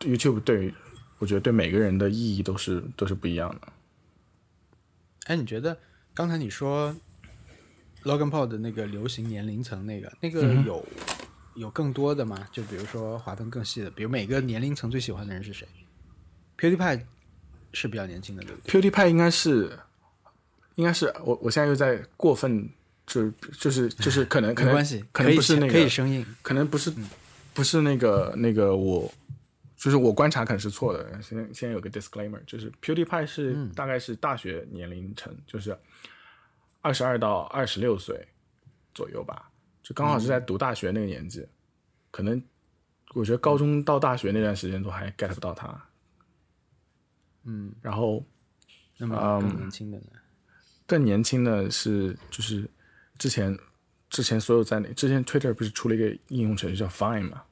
[0.00, 0.74] YouTube 对于
[1.18, 3.72] 我觉得对每个人的意义都是都是不一样的。
[5.26, 5.78] 哎，你觉得
[6.12, 6.94] 刚才你说
[8.04, 10.84] Logan Paul 的那个流行年龄层那个那个有、
[11.54, 12.46] 有更多的吗？
[12.52, 15.66] 就比如说划分更细的，比如每个年龄层最喜欢的人是谁
[16.58, 17.02] ？PewDiePie
[17.72, 19.78] 是比较年轻的，对不对？PewDiePie 应该是
[20.76, 22.68] 应该是我我现在又在过分
[23.06, 26.24] 就就是就是可能 可能没关系，可能不是那个可以生硬。
[26.42, 26.92] 可能不是
[27.54, 29.12] 不是那个那个我，
[29.76, 31.22] 就是我观察可能是错的。
[31.22, 35.76] 先先有个 disclaimer，就是 PewDiePie 是、大概是大学年龄层，就是
[36.82, 38.28] 二十二到二十六岁
[38.92, 39.50] 左右吧，
[39.82, 41.46] 就刚好是在读大学那个年纪。
[42.10, 42.40] 可能
[43.14, 45.82] 我觉得高中到大学那段时间都还 get 不到他。
[47.44, 48.22] 嗯，然后
[48.98, 50.06] 那么更年轻的呢？
[50.86, 52.68] 更年轻的是就是
[53.16, 53.58] 之前
[54.10, 57.42] 之前所有在那之前 Twitter 不是出了一个应用程序叫 Vine 嘛，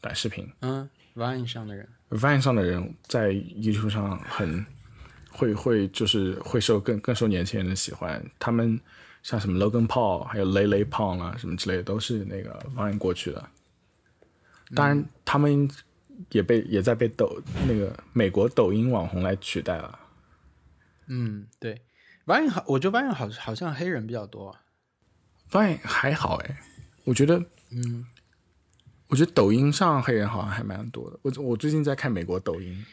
[0.00, 0.46] 短视频。
[0.60, 4.64] 嗯，Vine 上的人，Vine 上的人在 YouTube 上很
[5.40, 8.22] 会会就是会受更更受年轻人的喜欢。
[8.38, 8.78] 他们
[9.22, 13.48] 像什么 Logan Paul 还有 Lay Lay Pong 啊什么之类的，都是那个 Vine 过去的。
[14.74, 15.68] 当然，他们
[16.30, 19.98] 也被也在被抖那个美国抖音网红来取代了。
[21.06, 21.80] 嗯，对
[22.26, 24.54] ，Vine 好，我觉得 Vine 好好像黑人比较多。
[25.50, 26.60] Vine 还好哎，
[27.04, 28.06] 我觉得，嗯，
[29.08, 31.18] 我觉得抖音上黑人好像还蛮多的。
[31.22, 32.84] 我我最近在看美国抖音，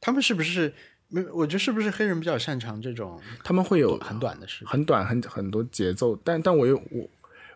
[0.00, 0.74] 他们是不是
[1.08, 1.22] 没？
[1.32, 4.68] 我觉得是不是黑人比较擅长这种他们会有很短的视频？
[4.68, 7.08] 很短很很多节奏，但但我又我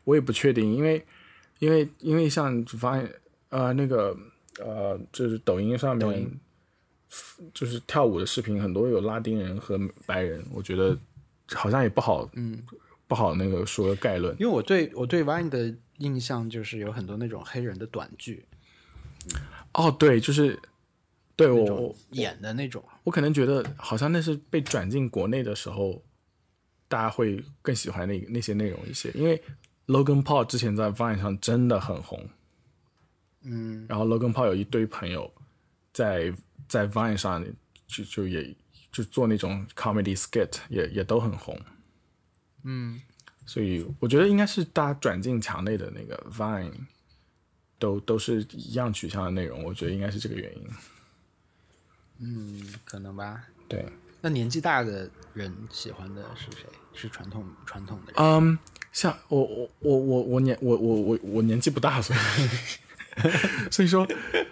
[0.04, 1.04] 我也不确定，因为
[1.58, 3.12] 因为因为像发现
[3.48, 4.16] 呃那个
[4.58, 6.40] 呃就是抖音上面音
[7.52, 10.96] 就是跳舞的视频很多有拉丁人和白人，我觉得
[11.52, 12.62] 好像也不好嗯
[13.08, 14.34] 不好那个说概论。
[14.38, 18.44] 因为我对我对 Vine 的印象就是有很多那种黑人的短剧，
[19.74, 20.58] 哦，对，就是
[21.34, 22.82] 对我演的那种。
[23.04, 26.02] 我可能觉得好像那是被转进国内的时候，
[26.86, 29.42] 大家会更喜欢那那些内容一些，因为
[29.86, 32.28] Logan Paul 之前在 Vine 上真的很红，
[33.42, 35.32] 嗯，然后 Logan Paul 有一堆朋友
[35.92, 36.32] 在
[36.68, 37.44] 在 Vine 上
[37.86, 38.54] 就就也
[38.92, 41.58] 就做那种 comedy skit，也也都很红，
[42.64, 43.00] 嗯，
[43.46, 46.72] 所以我觉得应该是大家转进墙内的那个 Vine
[47.78, 50.64] 都都是一样取向的内容，我觉得应该是这个原因。
[52.20, 53.44] 嗯，可能吧。
[53.68, 53.84] 对，
[54.20, 56.66] 那年纪大的人喜欢的是谁？
[56.92, 58.16] 是传统传统的人？
[58.16, 58.58] 嗯，
[58.92, 62.18] 像我我我我我年我我我我年纪不大，所以
[63.70, 64.06] 所以说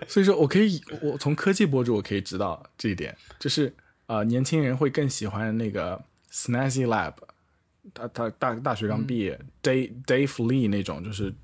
[0.07, 3.75] 所以说我可以我从科技博主我可以知道这一点，就是
[4.07, 6.01] 呃年轻人会更喜欢那个
[6.31, 7.15] Snazzy Lab，
[7.93, 11.35] 他他大大学刚毕业、Dave Dave Lee 那种就是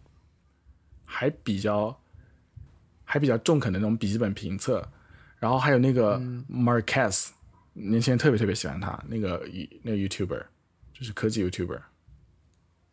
[1.05, 1.99] 还比较
[3.05, 4.89] 还比较中肯的那种笔记本评测，
[5.39, 6.19] 然后还有那个
[6.51, 7.31] Marquez，、
[7.73, 9.47] 年轻人特别特别喜欢他那个
[9.83, 10.45] 那个 YouTuber，
[10.93, 11.81] 就是科技 YouTuber。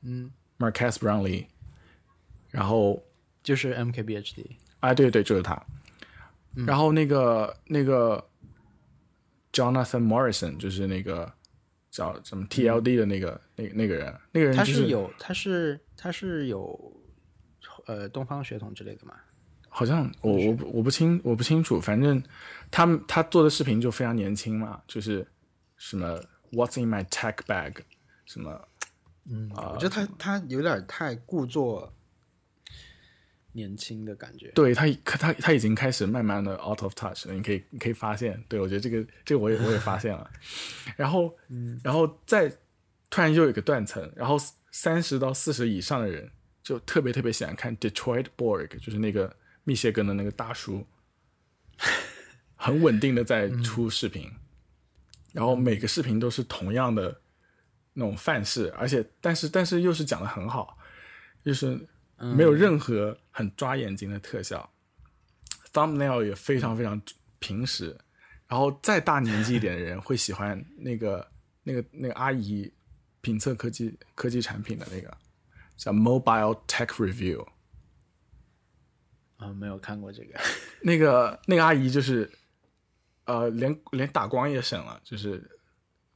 [0.01, 1.45] 嗯，Marquez Brownlee，
[2.49, 3.03] 然后
[3.43, 4.57] 就是 MKBHD。
[4.79, 5.63] 啊，对对，就是他。
[6.53, 8.27] 然后那个那个
[9.53, 11.31] Jonathan Morrison，就是那个
[11.89, 16.99] 叫什么 TLD 的那个、那那个人，那个人他是有他是他是有
[17.85, 19.13] 呃东方血统之类的嘛？
[19.73, 22.21] 好像我我我不清我不清楚，反正
[22.69, 25.25] 他们他做的视频就非常年轻嘛，就是
[25.77, 26.21] 什么
[26.51, 27.75] What's in my tech bag，
[28.25, 28.67] 什么
[29.25, 31.93] 嗯，我觉得他他有点太故作
[33.53, 34.51] 年轻的感觉。
[34.51, 40.29] 对他他他已经开始慢慢的 out of touch 了，你可以你可以发现，对我觉得这个这个我也我也发现了，
[40.97, 41.33] 然后
[41.81, 42.49] 然后再
[43.09, 44.37] 突然又有一个断层，然后
[44.71, 46.29] 三十到四十以上的人
[46.61, 50.85] 就特别特别喜欢看 Detroit Borg，就是那个密歇根的那个大叔，
[52.55, 54.31] 很稳定的在出视频，
[55.33, 57.21] 然后每个视频都是同样的
[57.93, 60.77] 那种范式，而且但是但是又是讲的很好，
[61.43, 64.69] 就是没有任何很抓眼睛的特效、
[65.71, 67.01] t h u m b n a i l 也非常非常
[67.39, 67.97] 平实，
[68.47, 71.27] 然后再大年纪一点的人会喜欢那个
[71.63, 72.71] 那个那个阿姨
[73.21, 75.15] 评测科技科技产品的那个
[75.77, 77.47] 叫 Mobile Tech Review，
[79.41, 80.39] 啊、没有看过这个。
[80.81, 82.29] 那个那个阿姨就是，
[83.25, 85.43] 呃，连连打光也省了，就是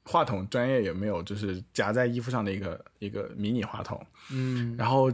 [0.03, 3.99] 话筒专业也没有，就是夹在衣服上的一个一个迷你话筒，
[4.31, 5.11] 嗯，然后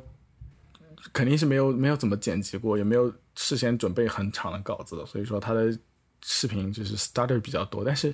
[1.13, 5.73] 肯定是没有没有怎么剪辑过，也没有事先准备很长的稿子的，所以说他的
[6.21, 8.13] 视频就是 starter 比较多，但是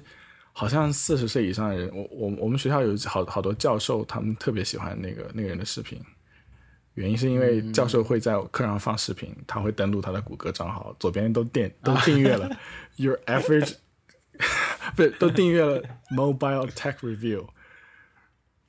[0.54, 6.00] 好像四十岁以上的人，我我我们学校有好好多教授，他们特别喜欢那个那个人的视频。
[6.98, 12.50] 原因是因为教授会在课上放视频，他会登录他的谷歌账号，左边都订都订阅了
[12.98, 13.76] Your Average，
[14.98, 15.80] 不是都订阅了
[16.10, 17.48] Mobile Tech Review。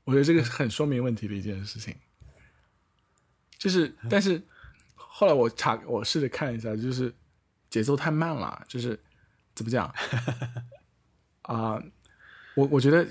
[0.04, 1.96] 我觉得这个是很说明问题的一件事情。
[3.56, 4.42] 就是，但是
[4.94, 7.14] 后来我查，我试着看一下，就是
[7.70, 9.00] 节奏太慢了，就是
[9.54, 9.90] 怎么讲
[11.48, 11.82] 啊、
[12.54, 13.06] 我我觉得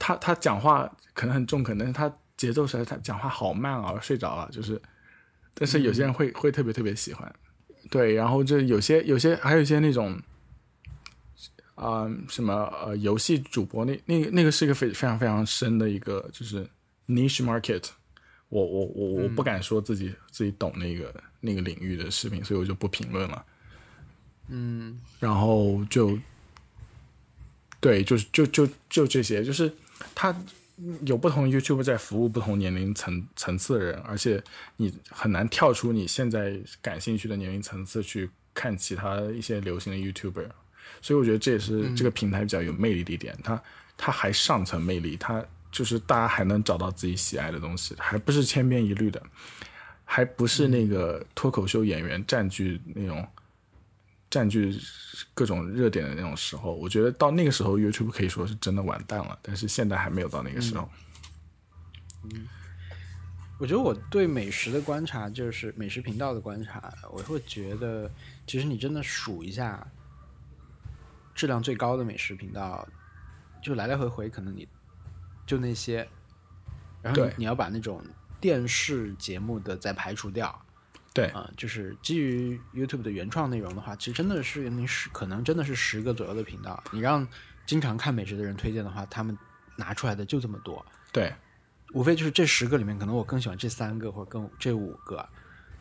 [0.00, 4.80] 他他讲话可能很中肯，但是他节奏实在他讲话好慢啊，我睡着了，就是，
[5.52, 7.30] 但是有些人会、会特别特别喜欢，
[7.90, 10.18] 对，然后就有些有些还有一些那种。
[11.80, 12.52] 啊、什么
[12.84, 16.68] 呃，游戏主播那那个那个是一个非非常非常深的一个就是
[17.06, 17.84] niche market，
[18.48, 23.44] 我我我我不敢说自己、自己懂那个那个领域的视频，所以我就不评论了。
[24.48, 26.18] 嗯，然后就
[27.78, 29.72] 对，就是就就就这些，就是
[30.16, 30.36] 他
[31.04, 34.42] 有不同 YouTube 在服务不同年龄层层次的人，而且
[34.76, 40.48] 你很难跳出你现在感兴趣的年龄层次去看其他一些流行的 YouTuber，
[41.02, 43.62] 所以我觉得这也是这个平台比较有魅力的一点，它
[43.96, 49.22] 它还上层魅力，它就是大家还能找到自己喜爱的东西，还不是千篇一律的，
[50.04, 53.26] 还不是那个脱口秀演员占据那种。
[54.30, 54.78] 占据
[55.34, 59.38] 各种热点的那种时候，我觉得到那个时候，YouTube 可以说是真的完蛋了。
[59.42, 60.88] 但是现在还没有到那个时候。
[63.58, 68.08] 我觉得我对美食的观察，就是美食频道的观察，我会觉得，
[68.46, 69.84] 其实你真的数一下
[71.34, 72.86] 质量最高的美食频道，
[73.60, 74.68] 就来来回回，可能你
[75.44, 76.08] 就那些，
[77.02, 78.00] 然后你你要把那种
[78.40, 80.64] 电视节目的再排除掉，
[81.18, 81.26] 对。
[81.28, 87.26] 啊、就是基于 YouTube 的原创内容的话，其实真的是你十可能真的是十个左右的频道，你让
[87.66, 89.36] 经常看美食的人推荐的话，他们
[89.76, 91.32] 拿出来的就这么多，对。
[91.94, 95.26] 无非就是这十个里面，可能我更喜欢这三个或者更这五个，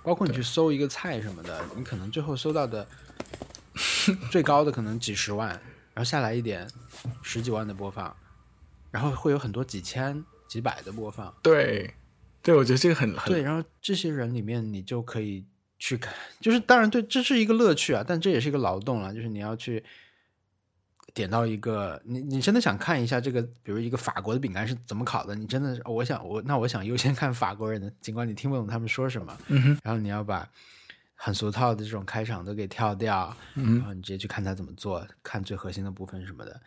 [0.03, 2.88] 包括你去搜一个菜什么的，你可能最后搜到的
[4.31, 6.65] 最高的可能几十万，然后下来一点
[7.22, 8.15] 十几万的播放，
[8.89, 11.93] 然后会有很多几千、几百的播放，对
[12.47, 15.45] 对，我觉得这个很很对，然后这些人里面你就可以
[15.77, 19.83] 去看，就是当然对，这是一个乐趣啊，但这也是一个劳动了，就是你要去
[21.13, 30.49] 点到一个，你你真的想看一下这个，比如一个法国的饼干是怎么烤的，你真的是，我想我那我想优先看法国人的，尽管你听不懂他们说什么，嗯哼然后你要把
[31.15, 36.61] 很俗套的这种开场都给跳掉，嗯然后你直接去看他怎么做，看最核心的部分什么的。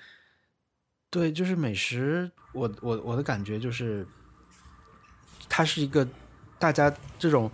[1.09, 4.07] 对，就是美食，我我我的感觉就是，
[5.51, 6.09] 它是一个
[6.59, 7.51] 大家这种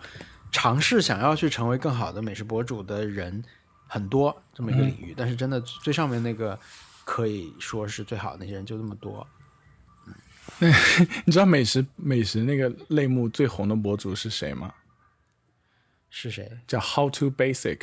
[0.53, 3.43] 尝试想要去成为更好的美食博主的人
[3.89, 6.57] 很多这么一个领域，但是真的最上面那个
[7.05, 9.27] 可以说是最好的那些人就这么多。
[10.59, 10.69] 那
[11.27, 14.73] 你知道美食美食那个类目最红的博主是谁吗？
[16.09, 16.51] 是谁？
[16.67, 17.81] 叫 How to Basic，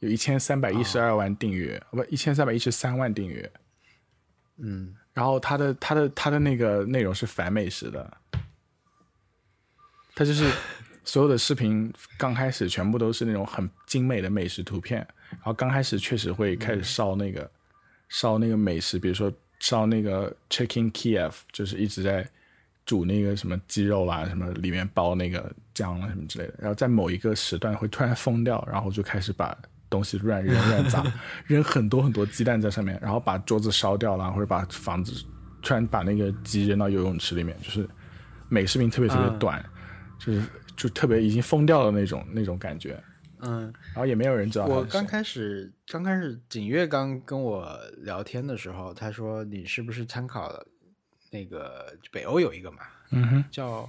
[0.00, 3.50] 有一千三百一十二万订阅，不，一千三百一十三万订阅。
[4.58, 8.18] 嗯，然后他的他的他的那个内容是反美食的，
[10.14, 10.50] 他就是
[11.04, 14.98] 所有的视频刚开始全部都是那种很精美的美食图片，
[15.30, 17.50] 然后刚开始确实会开始烧那个、
[18.08, 22.28] 烧那个美食，比如说烧那个 Chicken Kiev，就是一直在
[22.86, 29.56] 煮那个什么鸡肉啦，什么里面包那个酱啊什么之类的，然后在某一个时段会突然疯掉，然后就开始把
[29.90, 31.04] 东西乱扔乱砸，
[31.46, 35.12] 扔很多很多鸡蛋在上面，然后把桌子烧掉了，或者把房子
[35.62, 37.88] 突然把那个鸡扔到游泳池里面，就是
[38.48, 39.64] 美视频特别特别短，
[40.24, 40.42] 就是
[40.76, 43.02] 就特别已经疯掉的那种那种感觉，
[43.40, 50.66] 嗯，然后也没有人知道我刚开始刚开始景月刚跟我聊天的时候，他说你是不是参考了
[51.30, 52.78] 那个北欧有一个嘛，
[53.10, 53.88] 嗯哼，叫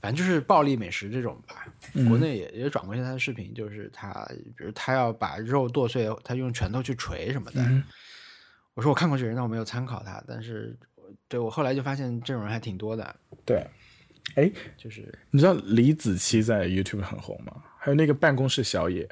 [0.00, 2.08] 反正就是暴力美食这种吧，嗯。
[2.08, 4.26] 国内也也转过一些他的视频，就是他
[4.56, 7.62] 比如他要把肉剁碎，他用拳头去锤什么的。
[7.62, 7.82] 嗯
[8.74, 10.78] 我说我看过这人，但我没有参考他，但是
[11.26, 13.66] 对我后来就发现这种人还挺多的，对，
[14.34, 17.62] 哎，就是你知道李子柒在 YouTube 很红吗？
[17.78, 19.08] 还有那个办公室小野，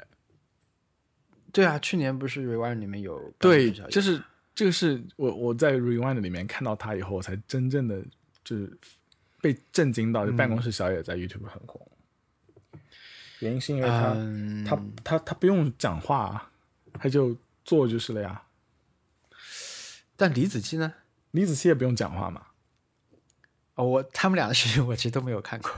[1.51, 4.21] 对啊，去年不是 Rewind 里面有对，就是
[4.53, 8.03] 这个是我我在 Rewind 里面看到他以后，我才真正的
[8.43, 8.77] 就是
[9.41, 11.81] 被震惊到，就办公室小野在 YouTube 很红。
[13.39, 16.51] 原因是因为他、嗯他他他不用讲话啊，
[16.93, 18.41] 他就做就是了呀。
[20.15, 20.93] 但李子柒呢？
[21.31, 22.46] 李子柒也不用讲话嘛。
[23.77, 25.71] 哦，我他们俩的视频我其实都没有看过，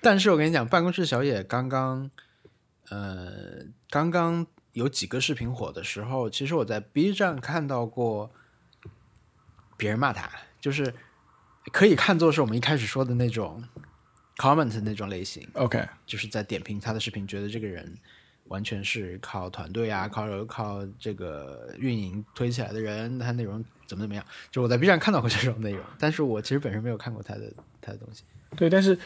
[0.00, 2.10] 但是我跟你讲，办公室小野刚刚，
[2.88, 8.32] 呃，刚刚有几个视频火的时候，其实我在 B 站看到过
[9.76, 10.28] 别人骂他，
[10.60, 10.92] 就是
[11.72, 13.62] 可以看作是我们一开始说的那种
[14.36, 17.96] comment 那种类型，OK，就是在点评他的视频，觉得这个人
[18.50, 24.24] 完全是靠团队啊，靠靠这个运营推起来的人，他内容怎么怎么样。
[24.50, 28.24] 就我在 B 站看到过这种内容，但是我其实本身没有看过他的他的东西。
[28.56, 28.98] 对，但是、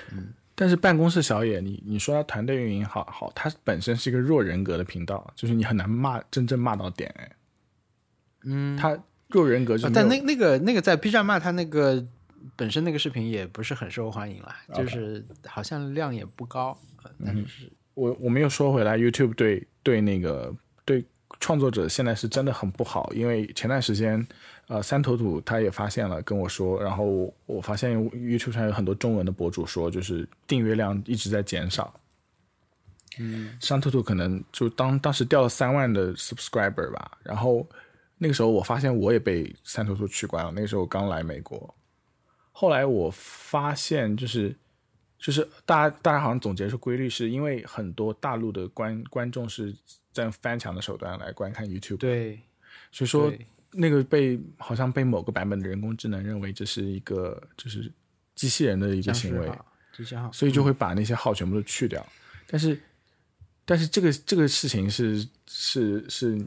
[0.55, 7.31] 但是办公室小野，你你说他团队运营好好，他本身是一个弱人格的频道，就是你很难骂真正骂到点哎。
[8.45, 8.99] 嗯，他
[9.29, 12.03] 弱人格就啊、但那那个那个在 B 站骂他那个
[12.57, 20.55] 本身那个视频也不是很受欢迎啦，就是好像量也不高，呃但是我我们又说回来，YouTube 对对那个
[20.85, 21.05] 对
[21.41, 24.27] 创作者现在是真的很不好，因为前段时间，
[24.69, 31.93] 呃，三头土他也发现了，跟我说，然后我发现 YouTube 上有很多中文的博主说，就是订阅量一直在减少。
[33.19, 37.65] 嗯，三头土可能就当当时掉了三万的 subscriber 吧，然后
[38.19, 41.73] 那个时候我发现我也被三头土取关了，那个时候我刚来美国，
[42.51, 44.57] 后来我发现就是
[45.25, 49.75] 就是大家大家好像总结出规律，是因为很多大陆的观观众是
[50.13, 52.39] 在翻墙的手段来观看 YouTube，对，
[52.93, 53.33] 所以说
[53.71, 57.91] 那个被好像被某个版本的人工智能认为这是一个就是
[58.35, 59.51] 机器人的一个行为，
[59.97, 62.07] 机器号，所以就会把那些号全部都去掉。
[62.47, 62.79] 但是，
[63.65, 66.39] 但是这个这个事情是是是，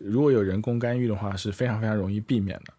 [0.00, 2.72] 如果有人工干预的话，是非常非常容易避免的。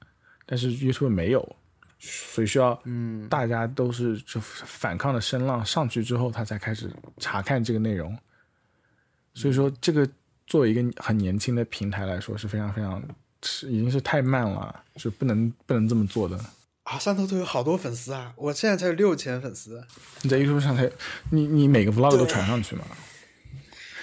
[0.48, 1.56] 但是 YouTube 没有，
[2.00, 8.18] 所以需要嗯，大家都是就反抗的声浪上去之后，他才开始查看这个内容。
[9.34, 10.08] 所以说，这个
[10.46, 13.04] 作为一个很年轻的平台来说，是非常非常
[13.44, 16.40] 是已经是太慢了，是不能不能这么做的。
[16.84, 18.34] 啊，三头土有好多粉丝啊！
[18.38, 19.86] 我现在才有六千粉丝，
[20.22, 20.90] 你在 YouTube 上才，
[21.32, 22.86] 你你每个 vlog 都传上去吗？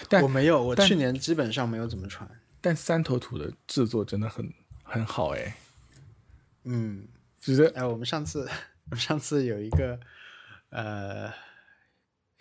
[0.09, 2.29] 但我没有，我去年基本上没有怎么传。
[2.61, 4.53] 但三头土的制作真的很
[4.83, 5.57] 很好哎，
[6.65, 7.09] 嗯，
[7.45, 8.49] 觉得哎，我们上次
[8.87, 10.01] 我们上次有一个
[10.71, 11.31] 呃，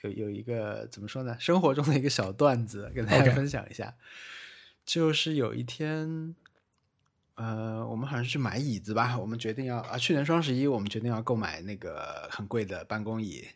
[0.04, 1.36] 有有一个怎么说呢？
[1.40, 3.96] 生活中的一个小段子，跟大家分享一下。
[4.86, 6.36] 就是有一天，
[7.36, 13.48] 呃，我们好像是去买椅子吧，我们决定要啊，去年双十一我们决定要购买那个很贵的办公椅，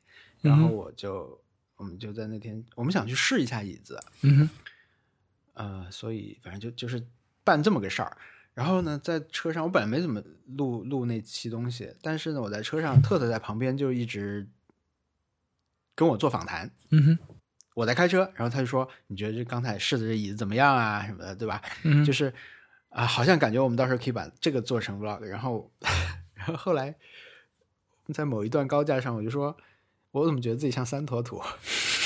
[0.41, 1.41] 然后我就、
[1.75, 4.49] 我们就在那天，我们想去试一下椅子，嗯哼，
[5.53, 7.05] 呃，所以反正就就是
[7.43, 8.17] 办这么个事儿。
[8.57, 14.47] 然后呢，在车上，我本来没怎么录录那期东西，但是呢，我在车上，特特在旁边就一直
[15.93, 16.71] 跟我做访谈。
[16.89, 17.19] 嗯哼，
[17.75, 21.05] 我在开车，然后他就说：“你觉得这刚才试的这椅子怎么样啊？
[21.05, 22.33] 什么的，对吧？”嗯就是
[22.89, 25.71] 啊，好像感觉我们到时候可以把这个做成 vlog，然后，
[26.33, 26.95] 然后后来
[28.11, 29.55] 在某一段高架上，我就说，
[30.09, 31.39] 我怎么觉得自己像三坨土？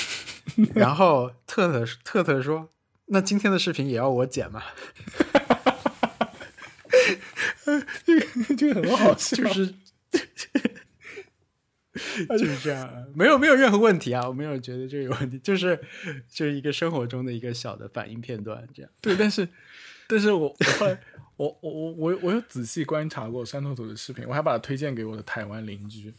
[0.75, 2.67] 然后特特特特说，
[3.05, 4.61] 那今天的视频也要我剪吗？
[8.03, 9.73] 这个这个很好笑，就是
[12.27, 15.80] 就是这样，没有没有任何问题啊，我没有觉得这个有问题，就是
[16.30, 18.89] 就是一个生活中的一个小的反应片段，这样。
[19.02, 19.48] 对，但是
[20.07, 20.99] 但是我我后来
[21.35, 26.14] 我我我我我有仔细观察过山头组的视频，我还把它推荐给我的台湾邻居，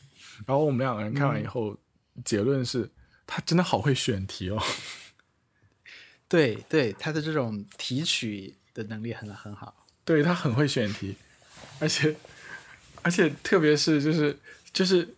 [0.47, 1.77] 然后我们两个人看完以后，
[2.25, 2.89] 结论是
[3.27, 4.63] 他真的好会选题哦。
[6.29, 9.87] 对对，他的这种提取的能力很很好。
[10.05, 11.15] 对他很会选题，
[11.83, 12.15] 而且
[13.03, 14.37] 而且特别是就是
[14.73, 15.09] 就是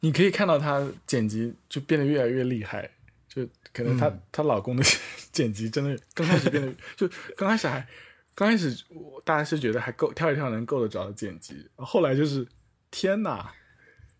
[0.00, 2.90] 你可以看到她剪辑就变得越来越厉害，
[3.28, 4.82] 就可能她她、老公的
[5.30, 7.86] 剪辑真的刚开始变得就刚开始还
[8.34, 12.44] 刚开始我大家是觉得还够跳一跳能够得着的剪辑，后来就是
[12.90, 13.52] 天哪，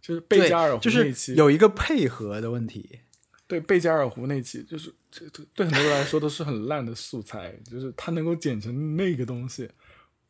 [0.01, 3.01] 就是贝加尔湖那期、有一个配合的问题。
[3.49, 9.69] 对贝加尔湖那期，就是这这对很多人来说都是很烂的素材，就是他能够剪成那个东西。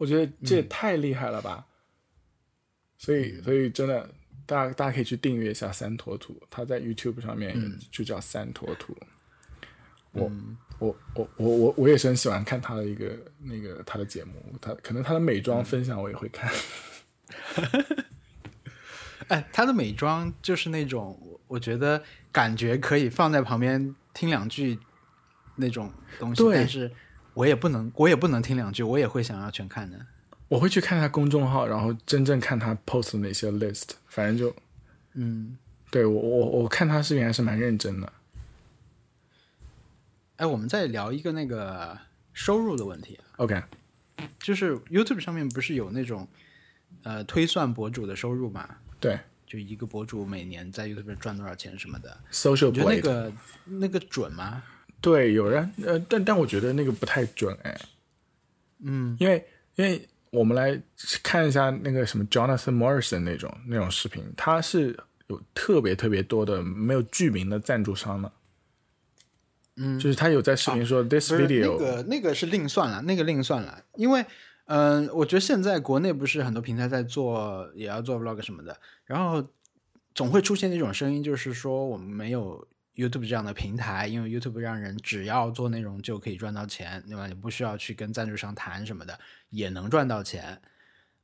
[0.03, 1.65] 我觉得这也太厉害了吧！
[2.99, 4.13] 所以，所以真的，
[4.45, 7.57] 大家大家可以去订阅一下三坨土，他在 YouTube 上面
[7.89, 8.97] 就叫三坨土。
[10.11, 10.29] 我
[10.81, 16.53] 我我我我我也是很喜欢看他的一个那个他的节目，他可能他的美妆分享我也会看。
[19.29, 21.17] 哎，他的美妆就是那种，
[21.47, 22.03] 我觉得
[22.33, 24.81] 感觉可以放在旁边听两句
[25.55, 26.91] 那种东西，但是。
[27.35, 29.99] 我也不能，我也不能听两句，我也会想要全看的。
[30.49, 34.55] 我会去看他公众号，然后真正看他 post 的那些 list，反正就，
[35.15, 35.57] 嗯，
[35.91, 38.13] 对我我我看他视频还是蛮认真的。
[40.37, 41.97] 哎，我们再聊一个那个
[42.35, 43.19] 收入的问题。
[43.37, 43.63] OK，
[44.39, 46.29] 就是 YouTube 上面不是有那种
[47.03, 48.69] 呃推算博主的收入嘛？
[49.01, 52.21] 对，就一个博主每年在 YouTube 赚多少钱什么的。
[52.31, 53.33] Social，觉得那个
[53.65, 54.63] 那个准吗？
[55.03, 57.77] 对，有人呃，但但我觉得那个不太准哎，
[58.85, 60.81] 嗯，因为因为我们来
[61.25, 64.97] 看一下那个什么 Jonathan Morrison 那种那种视频，他是
[65.27, 68.33] 有特别特别多的没有剧名的赞助商的，
[69.75, 74.25] 嗯，就是他有在视频说 this video，那个那个是另算了，那个另算了，因为
[74.67, 79.45] 嗯，我觉得现在国内不是很多平台在做，也要做 vlog 什么的，然后
[80.15, 82.65] 总会出现一种声音，就是说我们没有。
[82.95, 87.27] YouTube 这样的平台，因为 YouTube 让人只要做内容就可以赚到钱，对吧？
[87.27, 90.61] 你不需要去跟赞助商谈什么的，也能赚到钱。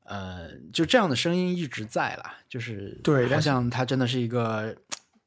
[0.05, 4.74] 呃，就这样的声音一直在啦，就是对，好像它真的是一个，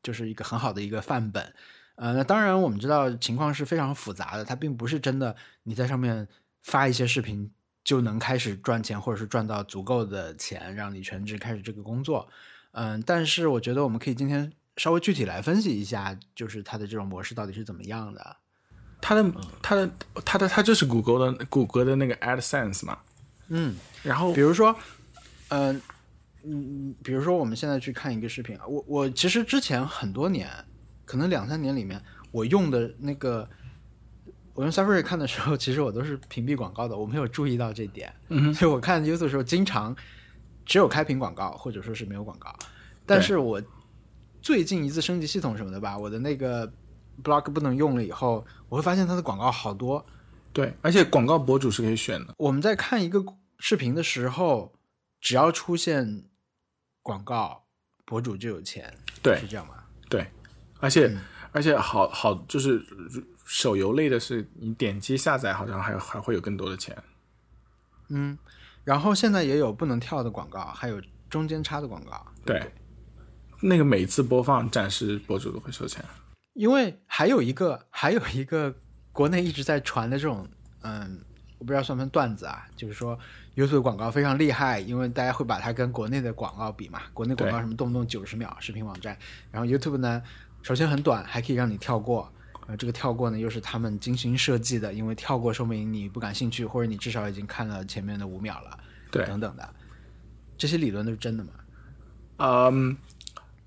[0.01, 1.53] 就是一个很好的一个范本。
[1.93, 6.27] 呃，那当然我们知道情况是非常复杂的，它并不是真的你在上面
[6.63, 7.51] 发一些视频
[7.83, 12.27] 就能开始赚钱，或者是赚到足够的钱让你全职开始这个工作。
[12.71, 14.51] 嗯，但是我觉得我们可以今天。
[14.77, 18.37] 稍微具体来分析一下，就是它的这种模式到底是怎么样的？
[19.01, 19.31] 它的、
[19.61, 19.91] 它的、
[20.23, 22.99] 它的、它就是谷歌的谷歌的那个 AdSense 嘛。
[23.49, 24.75] 嗯，然后比如说，
[25.49, 25.81] 嗯
[26.43, 30.49] 嗯，比如说我们现在去看一个视频啊，我我其实之前很多年，
[31.03, 33.49] 可能两三年里面，我用的那个
[34.53, 38.13] 我用 Safari 看的时候，其实我都是屏蔽广告的，我没有注意到这点。
[38.29, 39.95] 嗯，所以我看 YouTube 的时候，经常
[40.65, 42.55] 只有开屏广告，或者说是没有广告，
[43.05, 43.61] 但是我。
[44.41, 46.67] 最近一次升级系统什么的吧，我的那个
[47.23, 50.03] block 不能用了以后，我会发现它的广告好多。
[50.51, 52.33] 对，而且广告博主是可以选的。
[52.37, 53.23] 我们在看一个
[53.59, 54.73] 视频的时候，
[55.21, 56.25] 只要出现
[57.01, 57.63] 广告，
[58.03, 58.93] 博主就有钱。
[59.21, 59.75] 对，是这样吗？
[60.09, 60.27] 对，
[60.79, 61.15] 而且
[61.51, 62.83] 而且好好就是
[63.45, 66.97] 手游类的是，你点击下载好像还还会有更多的钱。
[68.09, 68.37] 嗯，
[68.83, 70.99] 然后现在也有不能跳的广告，还有
[71.29, 72.25] 中间插的广告。
[72.43, 72.61] 对。
[73.61, 76.03] 那个每次播放展示博主都会收钱，
[76.53, 78.73] 因为还有一个 还有一个
[79.11, 80.47] 国内一直在传的这种，
[80.81, 81.19] 嗯，
[81.59, 83.17] 我不知道算不算段子啊，就是说
[83.55, 89.15] YouTube 广告非常厉害，因为大家会把它跟国内的广告比嘛，国内广告什么动不动九十秒视频网站，
[89.51, 90.21] 然后 YouTube 呢，
[90.63, 92.31] 首先很短，还可以让你跳过，
[92.65, 98.79] 呃，这个跳过呢又是他们精心设计的，因为跳过说明你不感兴趣，或者你至少已经看了前面的五秒了，
[99.11, 99.69] 对，等等的，
[100.57, 101.51] 这些理论都是真的吗？
[102.37, 102.97] 嗯。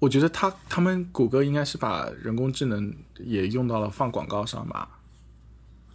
[0.04, 4.86] 我觉得他他们谷歌应该是把人工智能也用到了放广告上吧，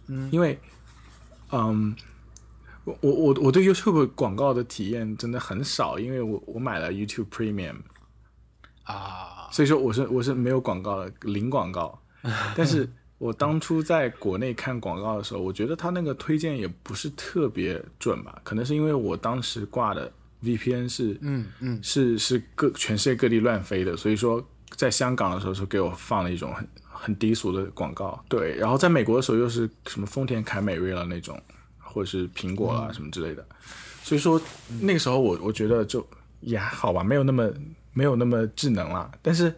[0.08, 0.58] 嗯，因为，
[1.52, 1.94] 嗯，
[2.82, 7.76] 我我我我对 YouTube 广告的体验真的很少，因为我我买了 YouTube Premium，
[8.82, 11.96] 啊，所以说我是我是没有广告的零广告，
[12.56, 24.44] 但是我当初在国内看广告的时候，我觉得他那个推荐也不是特别准吧，可能是因为我当时挂的 VPN 是，嗯嗯，是是各全世界各地乱飞的，所以说
[24.76, 31.40] 在香港的时候是给我放了一种很很低俗的广告，对，然后在美国的时候又是什么丰田凯美瑞了那种，
[31.78, 33.44] 或者是苹果啊什么之类的，
[34.02, 34.40] 所以说
[34.80, 36.06] 那个时候我我觉得就
[36.40, 37.50] 也还好吧，没有那么
[37.92, 39.54] 没有那么智能了，但是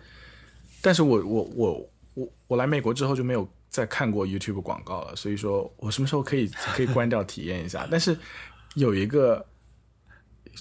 [0.81, 7.87] 但是我我我我我来美国之后就没有再看过 YouTube 广告了，所以说我什么时候可以可以关掉体验一下？
[7.91, 8.17] 但是
[8.75, 9.45] 有一个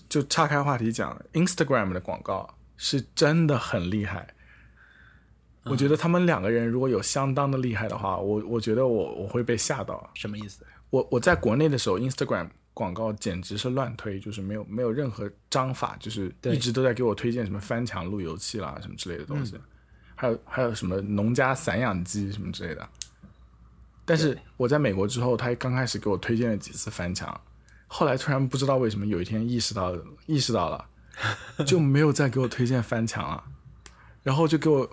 [0.09, 2.47] 就岔开话题讲，Instagram 的广告
[2.77, 4.27] 是真的很厉害。
[5.63, 10.09] 我觉得他们两个人如果有相当的厉害的话，我我觉得我我会被吓到。
[10.15, 10.65] 什么意思？
[10.89, 19.55] 我我在国内的时候，Instagram 广告简直是乱推，就是没有没有任何章法，就是一直都在给我推荐什么翻墙路由器啦什么之类的东西，
[20.15, 22.89] 还有还有什么农家散养鸡什么之类的。
[24.03, 27.39] 但是我在美国之后，他刚开始给我推荐了几次翻墙，
[27.93, 29.93] 后来突然不知道为什么有一天意识到
[30.25, 30.85] 意识到了，
[31.67, 33.43] 就没有再给我推荐翻墙了，
[34.23, 34.89] 然后就给我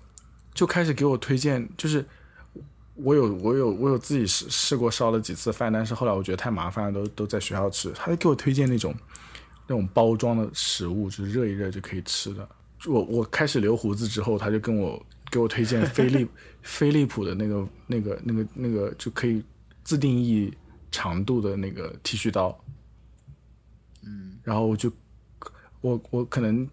[0.52, 2.04] 就开始给我推荐，就是
[2.96, 7.92] 我有我有我有自己试试过烧了几次饭，但是后来我觉得太麻烦了，都都在学校吃。
[7.92, 8.92] 他就给我推荐那种
[9.68, 12.48] 那种包装的食物，就是热一热就可以吃的。
[12.86, 15.00] 我我开始留胡子之后，他就跟我
[15.30, 16.26] 给我推荐飞利
[16.62, 19.40] 飞利浦的那个那个那个那个就可以
[19.84, 20.52] 自定义
[20.90, 22.58] 长度的那个剃须刀。
[24.48, 24.90] 嗯，然后我就
[25.82, 26.68] 我我可能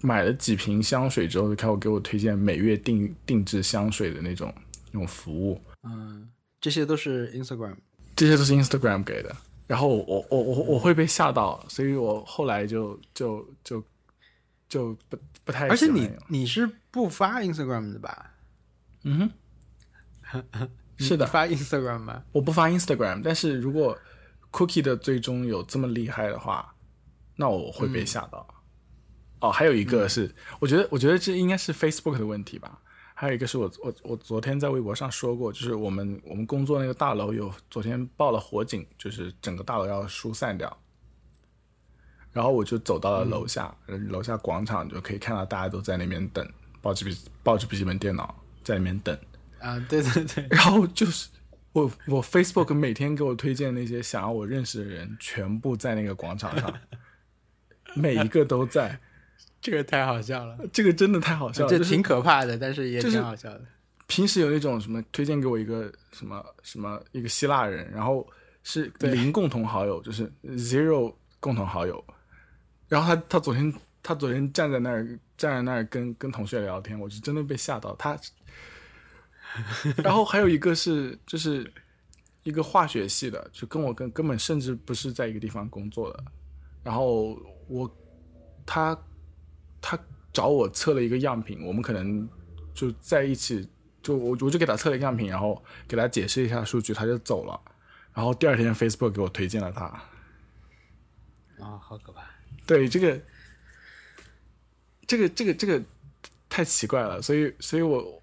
[0.00, 4.52] 买了几瓶香水之后，就开始给我推荐每月定定制香水的那种
[4.90, 5.60] 那种服务。
[5.82, 6.28] 嗯，
[6.60, 7.76] 这些都是 Instagram。
[8.16, 9.34] 这些都是 Instagram 给的。
[9.66, 13.82] 然后我我我我会被吓到，所以我后来就就就
[14.68, 18.34] 就不不太而且你你是不发 Instagram 的吧？
[19.04, 19.30] 嗯
[20.22, 20.42] 哼，
[20.98, 22.22] 是的，发 Instagram 吗？
[22.32, 23.96] 我不发 Instagram，但是如果
[24.50, 26.74] Cookie 的最终有这么厉害的话，
[27.36, 28.46] 那我会被吓到。
[29.40, 32.80] 哦，还有一个是，我觉得我觉得这应该是 Facebook 的问题吧。
[33.14, 40.76] 还有一个是我我我昨天在微博上说过，就是我们我们工作那个大楼有昨天报了火警，就是整个大楼要疏散掉。
[42.32, 46.48] 然后我就走到了楼下，呃楼下广场就可以看到大家都在那边等，
[46.80, 48.34] 抱着笔抱着笔记本电脑
[48.64, 49.16] 在里面等。
[49.60, 51.28] 啊，对对对，然后就是
[51.72, 56.72] 我我 Facebook 每天给我推荐那些想要我认识的人，全部在那个广场上，
[57.94, 58.98] 每一个都在。
[59.62, 63.62] 这个太好笑了，这个真的太好笑了，这挺可怕的，但是也挺好笑的。
[64.08, 68.28] 平时有那种什么推荐给我一个什么什么一个希腊人，然后
[68.64, 72.04] 是零共同好友，就是 zero 共同好友。
[72.88, 75.06] 然后他他昨天他昨天站在那儿
[75.38, 77.94] 站在那儿跟跟同学聊天，我是真的被吓到。
[77.94, 78.18] 他，
[80.02, 81.72] 然后还有一个是就是
[82.42, 86.24] 一个化学系的，就跟我跟根本甚至不是在一个地方工作的。
[86.82, 87.38] 然后
[87.72, 87.96] 我
[88.66, 88.96] 他
[89.80, 89.98] 他
[90.32, 92.28] 找我测了一个样品，我们可能
[92.74, 93.68] 就在一起，
[94.02, 97.58] 就我我就给他测了一个样品，然后给他解释一下数据，他就走了。
[98.12, 99.84] 然后第二天 Facebook 给我推荐了他。
[101.58, 102.22] 啊、好可怕！
[102.66, 103.20] 对这个，
[105.06, 105.82] 这个这个这个
[106.48, 108.22] 太奇怪了，所以所以我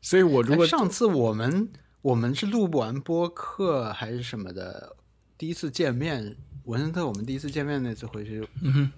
[0.00, 1.68] 所以我如果哎上次我们
[2.02, 4.96] 我们是录不完播客还是什么的，
[5.36, 6.36] 第一次见面，
[6.66, 8.90] 文森特我们第一次见面那次回去，嗯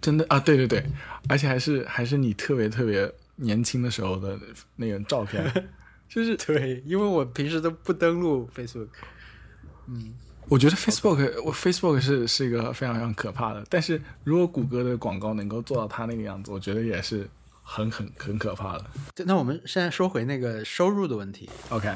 [0.00, 0.84] 真的啊，对对对，
[1.28, 4.38] 而且还是还是你特别特别年轻的时候的
[4.76, 5.68] 那个照片，
[6.08, 8.88] 就是对，因为我平时都不登录 Facebook，
[9.86, 10.14] 嗯。
[10.50, 17.28] 我觉得 Facebook 我 Facebook 是是一个非常非常可怕的，但是如果谷歌的广告能够做到它那个样子，我觉得也是
[17.62, 18.86] 很很很可怕的。
[19.14, 21.94] 对那我们现在说回那个收入的问题，OK，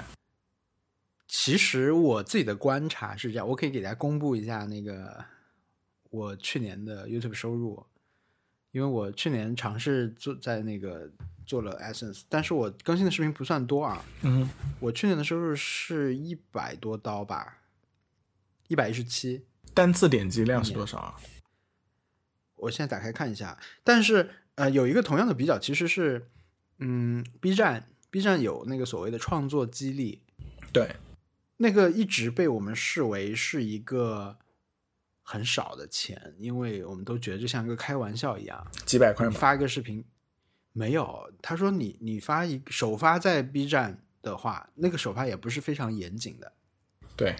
[1.45, 5.25] 其实我自己的观察是这样，我可以给大家公布一下那个
[6.09, 7.85] 我去年的 YouTube 收入，
[8.71, 11.11] 因为我去年尝试做在那个
[11.45, 14.49] 做了 Essence，但是我更新的视频不算多啊，嗯
[14.79, 17.59] 我去年的收入是一百多刀吧，
[18.69, 19.45] 一百一十七，
[19.75, 21.21] 单次点击量是多少啊？
[22.55, 26.29] 我现在打开看一下，但是呃，有一个同样的比较，其实是
[26.79, 30.23] 嗯，B 站 B 站有那个所谓的创作激励，
[30.73, 30.95] 对，
[31.63, 34.37] 那个一直被我们视为是一个
[35.23, 38.67] 很少的钱，因为我们都觉得就像一个开玩笑一样。
[38.85, 40.05] 几百块发一个视频，
[40.73, 46.53] 没有，他说你你发一首发在 B 站的话，那个首发也不是非常严谨的，
[47.17, 47.37] 对，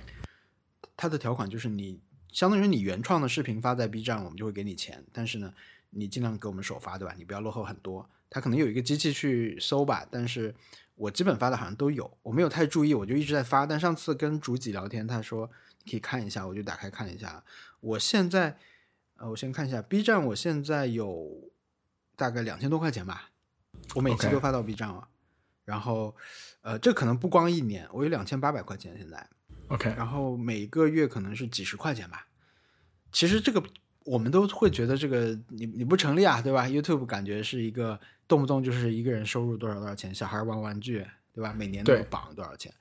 [0.97, 2.01] 他的条款就是你
[2.31, 5.53] 相当于你原创的视频发在 B 站，我们就会给你钱，但是呢，
[5.91, 7.13] 你尽量给我们首发，对吧？
[7.19, 8.09] 你不要落后很多。
[8.31, 10.55] 他可能有一个机器去搜吧，但是
[10.95, 13.67] 我基本发的好像都有，我没有太注意，我就一直在发。
[13.67, 15.47] 但上次跟主几聊天，他说
[15.85, 17.43] 可以看一下，我就打开看了一下。
[17.81, 18.57] 我现在，
[19.17, 21.51] 呃，我先看一下 B 站，我现在有
[22.15, 23.31] 大概两千多块钱吧，
[23.95, 25.09] 我每期都发到 B 站了。
[25.65, 26.15] 然后，
[26.61, 29.29] 呃，这可能不光一年，我有两千八百块钱现在。
[29.69, 32.27] OK，然后每个月可能是几十块钱吧。
[33.11, 33.63] 其实这个
[34.05, 41.53] 我们都会觉得这个你你不成立啊，对吧？YouTube 感觉是一个动不动就是一个人收入多少多少钱，小孩玩玩具，对吧？
[41.53, 42.73] 每年都榜多少钱，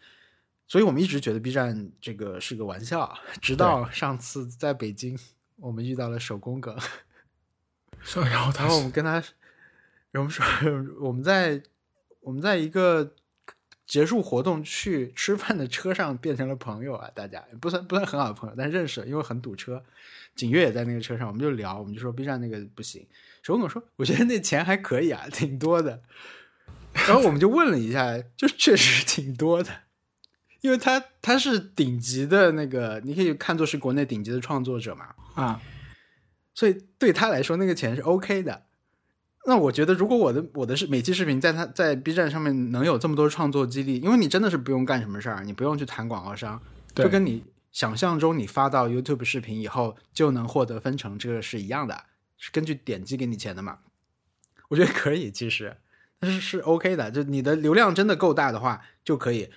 [0.68, 5.18] 所以我们一直觉得 B 站这个是个玩笑，直到上次在北京
[5.58, 6.76] 我们遇到了手工梗，
[8.16, 9.24] 然后然后我们跟他，
[10.14, 10.46] 我们说
[11.00, 11.62] 我们在
[12.22, 13.14] 我们在一个。
[13.88, 19.84] 结束活动去吃饭的车上变成了朋友啊，大家不算不算很好的朋友，但认识，因为很堵车。
[20.36, 23.06] 景月也在那个车上，我们就聊，我们就说 B 站那个不行。
[23.44, 26.02] 手我说，我觉得那钱还可以啊，挺多的。
[26.94, 29.70] 然后我们就问了一下，就确实挺多的，
[30.62, 35.62] 因为他他是顶级的那个，你可以看作是国内顶级的创作者嘛啊，
[36.54, 38.64] 所以对他来说那个钱是 OK 的。
[39.48, 46.62] 那我觉得，如果我的我的是每期视频在他在 B 站上面能有这么多创作激励，因为你真的是不用干什么事儿，你不用去谈广告商，
[46.94, 52.04] 就跟你想象中你发到 YouTube 视频以后就能获得分成这个是一样的，
[52.38, 53.80] 是根据点击给你钱的嘛？
[54.70, 55.78] 我觉得可以，其实
[56.20, 59.50] 但是是 OK 的，就你的流量真的够大的话就可以。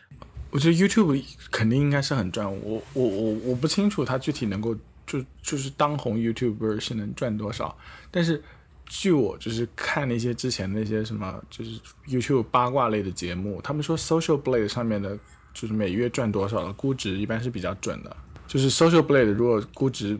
[0.51, 4.75] 我觉得 YouTube 肯定应该是很赚，我我我我不清楚它具体能够
[5.07, 7.77] 就就是当红 YouTuber 是能赚多少，
[8.11, 8.43] 但是。
[8.87, 15.19] 据我就是看那些之前那些什么，就是 YouTube 八卦类的节目，他们说 Social Blade 上面的，
[15.55, 18.15] 就是每月赚多少的估值一般是比较准的。
[18.47, 20.19] 就是 Social Blade 如果估值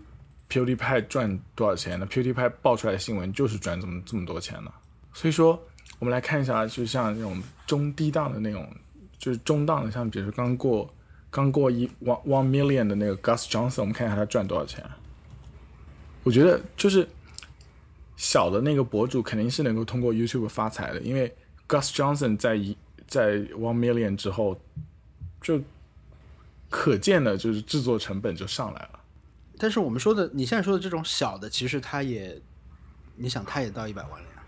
[0.49, 4.73] PewDiePie 赚多少钱呢？PewDiePie 爆出来的新闻就是赚这么这么多钱呢。
[5.13, 5.63] 所以说，
[5.99, 8.67] 我们来看一下，就像那种中低档的那种，
[9.19, 10.89] 就是中档的，像比如说刚过
[11.31, 14.83] 刚过一 one one million 的那个 Gus Johnson，我们看一下他赚多少钱。
[16.23, 17.07] 我觉得就是。
[18.17, 21.35] 小的那个博主肯定是能够通过 YouTube 发财的，因为
[21.69, 22.75] Gus Johnson 在一
[23.09, 24.57] 在 One Million 之后，
[25.45, 25.63] 就
[26.69, 29.01] 可见的就是制作成本就上来了。
[29.57, 32.37] 但是我们说的，你现在说的这种小的，其实它也，
[33.15, 34.43] 你想它也到一百万了呀？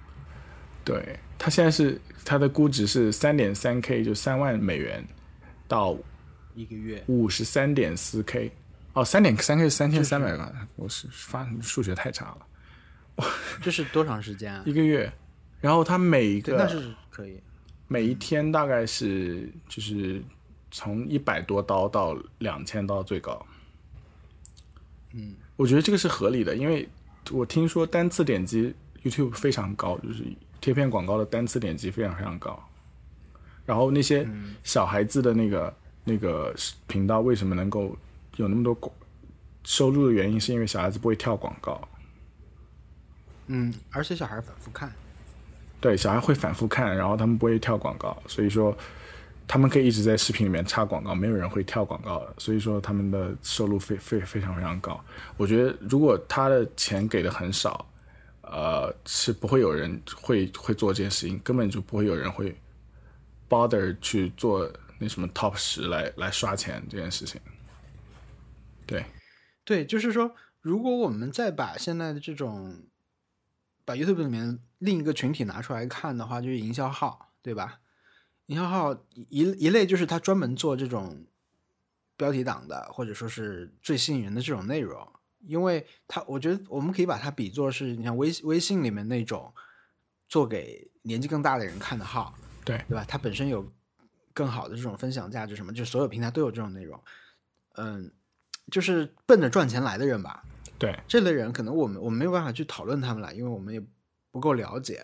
[0.84, 5.06] 对，它现在是它的估值是三点三 K，就三万美元
[5.68, 5.96] 到
[6.54, 8.50] 一个月五十三点四 K，
[8.94, 13.26] 哦，三点三 K 是三千三百万，我是发数学太差了。
[13.62, 14.62] 这是多长时间啊？
[14.66, 15.12] 一个月，
[15.60, 17.40] 然后它每一个那是可以，
[17.86, 20.20] 每一天大概是就是
[20.76, 23.46] 从一百多刀到两千刀最高。
[25.14, 26.86] 嗯，我觉得这个是合理的，因为
[27.30, 30.22] 我听说单次点击 YouTube 非常高，就是
[30.60, 32.62] 贴片广告的单次点击非常非常高。
[33.64, 34.28] 然后那些
[34.64, 35.74] 小孩子的那个
[36.04, 36.54] 那个
[36.86, 37.96] 频道为什么能够
[38.36, 38.94] 有那么多广
[39.64, 41.80] 收入的原因，是因为小孩子不会跳广告。
[43.46, 44.92] 嗯，而且小孩反复看，
[45.80, 48.76] 对，小孩会反复看，然后他们不会跳广告，所以说
[49.48, 55.02] 他们可以一直在视频里面插广告，没有人会跳广告的，所以说他们的收入非非非常非常高。
[55.36, 57.88] 我觉得如果他的钱给的很少，
[58.42, 62.56] 呃，是不会有人会会做这件事情，根本就不会有人会
[63.48, 64.68] bother 去做
[64.98, 67.40] 那什么 top 十来来刷钱这件事情。
[68.84, 69.04] 对，
[69.64, 72.84] 对，就是说，如果我们再把现在的这种
[73.84, 77.80] 把 YouTube 里面另一个群体拿出来看的话，就是营销号，对吧？
[78.46, 81.24] 营销号一一类就是他专门做这种
[82.16, 85.06] 标题党的，或者说是最吸引人的这种内容，
[85.46, 89.52] 因为他我觉得我们可以把它比作是你像微微信里面那种
[90.28, 93.04] 做给年纪更大的人看的号，对对吧？
[93.06, 93.72] 它本身有
[94.32, 97.00] 更好的这种分享价值，什么就所有平台都有这种内容，
[97.74, 98.12] 嗯，
[98.70, 100.44] 就是奔着赚钱来的人吧。
[100.78, 103.82] 对这类人，可能我们我们没有办法去讨论他们了，因为我们也
[104.36, 105.02] 不够了解。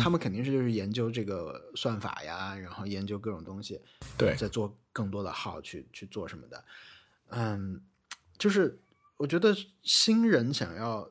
[0.00, 3.80] 他们肯定是就是研究这个算法呀，然后研究各种东西，
[4.18, 6.64] 对，在做更多的号去去做什么的。
[7.28, 7.80] 嗯，
[8.36, 8.80] 就是
[9.16, 11.08] 我觉得新人想要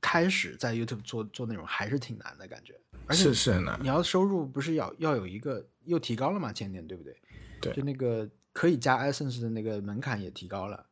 [0.00, 3.76] 开始在 YouTube 做做内容还是挺难的感觉，而且是是很难。
[3.82, 6.52] 你要收入不是要要有一个又提高了嘛？
[6.52, 7.16] 前年对不对？
[7.60, 10.86] 对，就那个可以加 Essence 的那个门槛也提高了。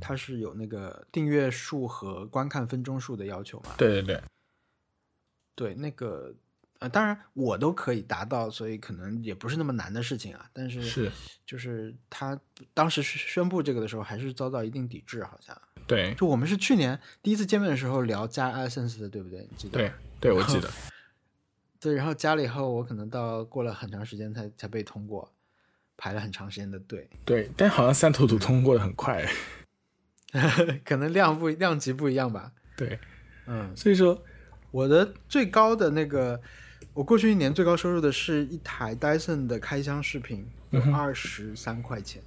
[0.00, 3.74] 它是有那个订阅数和观看分钟数的要求嘛？
[3.76, 4.22] 对对对，
[5.54, 6.34] 对那个
[6.78, 10.50] 呃，当然我都可以达到，所以可能也不是那么难的事情啊。
[10.52, 11.12] 但是是
[11.46, 12.38] 就是他
[12.74, 15.56] 当时宣布这个的时候，还是遭到一定抵制，好像。
[15.86, 19.40] 对就我们是去年第一次见面的时候聊加 AdSense 的，对不对？
[19.50, 19.92] 你记得对？
[20.20, 20.70] 对，我记得。
[21.80, 25.32] 对，然后加了以后，我可能到过了很长时间才才被通过，
[25.96, 29.28] 排了很长时间的队，对，但好像三头图通过的很快。
[30.84, 32.52] 可能量不量级不一样吧。
[32.76, 32.98] 对，
[33.46, 34.20] 嗯，所以说
[34.70, 36.40] 我的最高的那个，
[36.94, 42.22] 我过去一年最高收入的是一台 Dyson 的开箱视频，有二十三块钱。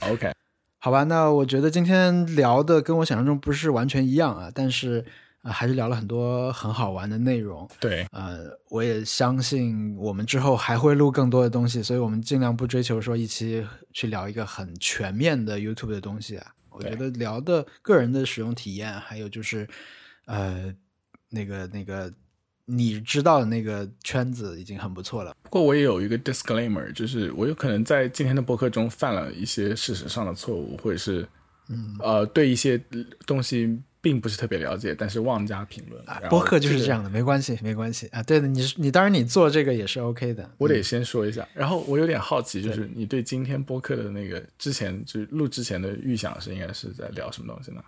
[0.00, 0.32] OK，
[0.78, 5.04] 好吧，那我觉得今天聊的跟我想象中不是完全一样啊，但是
[5.42, 7.68] 还是聊了很多很好玩的内容。
[7.80, 16.52] 对呃，我也相信我们之后还会录更多的东西，所以我们尽量不追求说一期去聊一个很全面的 YouTube 的东西啊。
[16.70, 19.68] 我觉得聊的个人的使用体验，还有就是
[20.26, 20.74] 呃
[21.28, 22.12] 那个那个
[22.66, 25.34] 你知道的那个圈子已经很不错了。
[25.42, 31.28] 不过我也有一个 disclaimer，就是我有可能在今天的播客中犯了一些事实上的错误，或者是
[31.68, 32.80] 嗯呃对一些
[33.26, 36.02] 东西并不是特别了解，但是妄加评论。
[36.06, 38.22] 然后播客就是这样的，没关系，没关系啊。
[38.22, 40.50] 对的，你你当然你做这个也是 OK 的。
[40.58, 47.82] 我得先说一下，然后我有点好奇，就是你对今天播客的那个之前就是录之前的预想是应该是在聊什么东西呢？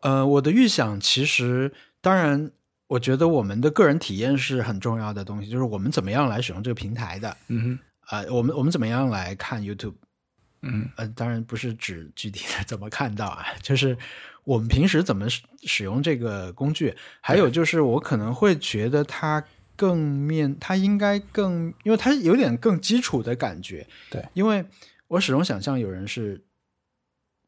[0.00, 2.50] 呃，我的预想其实，当然，
[2.86, 7.36] 我觉得我们的个人体验是很重要的东西，就是我们怎么样来使用这个平台的。
[7.48, 7.78] 嗯
[8.10, 9.94] 呃，我们我们怎么样来看 YouTube？
[10.62, 13.96] 嗯呃，当然不是指具体的怎么看到啊，就是
[14.46, 19.44] 我们平时怎么使使用这个工具，还有就是我可能会觉得它
[19.74, 23.84] 更面，它应该更，因为它有点更基础的感觉。
[24.08, 24.64] 对，因为
[25.08, 26.44] 我始终想象有人是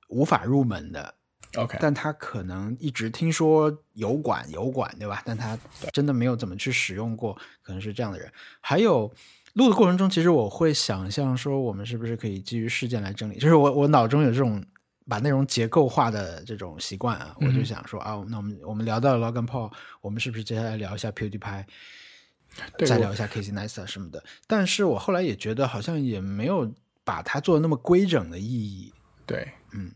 [0.09, 1.15] 无法入门的
[1.57, 5.23] ，，OK，但他可能一直听说油管油管，对吧？
[5.25, 5.57] 但他
[5.93, 8.29] 真的没有怎么去使用过，可能是这样的人。
[8.61, 9.12] 还有
[9.53, 13.39] 录的过程中，其实我会想象说，我们是不是可以基于事件来整理？
[13.39, 14.61] 就是我我脑中有这种
[15.09, 21.64] 把内容结构化的这种习惯啊，我就想说啊，那我们我们聊到了 Logan Paul，我们是不是接下来聊一下 PewDiePie？
[22.76, 26.72] 对再聊一下 Casey Neistat 什么的，但是我后来也觉得好像也没有
[27.05, 28.93] 把它做的那么规整的意义，
[29.26, 29.93] 对嗯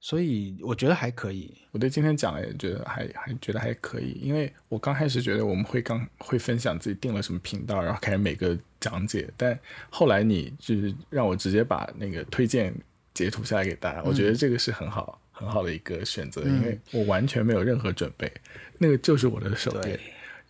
[0.00, 1.56] 所以我觉得还可以。
[1.72, 9.58] 我对今天讲的也觉得还还觉得还可以，因为我刚开始觉得我们会刚会分享自己定了什么频道，然后开始每个讲解，但
[9.90, 12.74] 后来你就是让我直接把那个推荐
[13.18, 18.32] 截图下来给大家，我觉得这个是很好很好的一个选择，因为我完全没有任何准备，
[18.78, 19.98] 那个就是我的手电，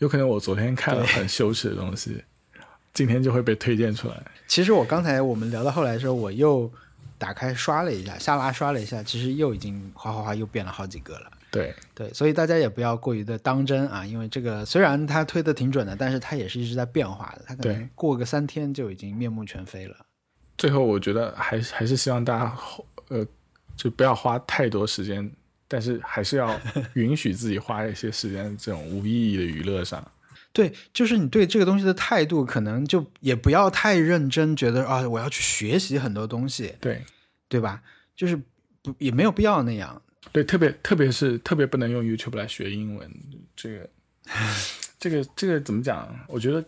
[0.00, 2.22] 有可能我昨天看了很羞耻的东西，
[2.92, 4.22] 今天就会被推荐出来。
[4.46, 6.70] 其实我刚才我们聊到后来的时候，我又
[7.16, 11.30] 打开刷了一下，下拉刷了一下，其实又已经哗哗哗又变了好几个了。
[11.50, 19.96] 对，对，所以大家也不要过于的当真啊，因为这个虽然它推的挺准的，但是它也是一直在变化的，它可能过个三天就已经面目全非了。
[20.58, 22.58] 最后我觉得还还是希望大家
[23.08, 23.26] 呃，
[23.76, 25.30] 就不要花太多时间，
[25.66, 26.60] 但是还是要
[26.94, 30.04] 允许自己花一些时间这种无意义的娱乐上。
[30.52, 37.02] 对，就是你对这个东西的态度，可能就也不要太认真，觉得啊，我要去学习很多东西，对
[37.48, 37.80] 对吧？
[38.16, 38.36] 就是
[38.82, 40.02] 不也没有必要那样。
[40.32, 43.08] 对，特别特别是特别不能用 YouTube 来学英文，
[43.54, 43.88] 这个
[44.98, 46.12] 这个这个怎么讲？
[46.26, 46.64] 我觉得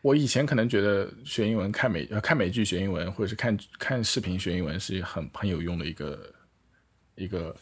[0.00, 6.34] 我以前可能觉得学英文看美呃看美剧学英文，或者是看看视频学英文是很很有用的一个
[7.16, 7.56] 一个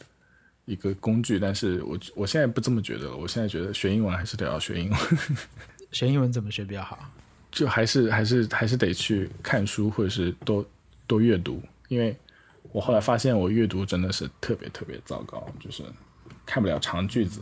[0.65, 3.17] 一个工具，但是我我现在不这么觉得了。
[3.17, 4.99] 我现在觉得学英文还是得要学英文。
[5.91, 6.99] 学英文怎么学比较好？
[7.49, 10.63] 就还是还是还是得去看书，或者是多
[11.07, 12.15] 多阅读，因为
[12.71, 15.81] 我后来发现我阅读真的是特别特别糟糕，就是
[16.45, 17.41] 看不了长句子。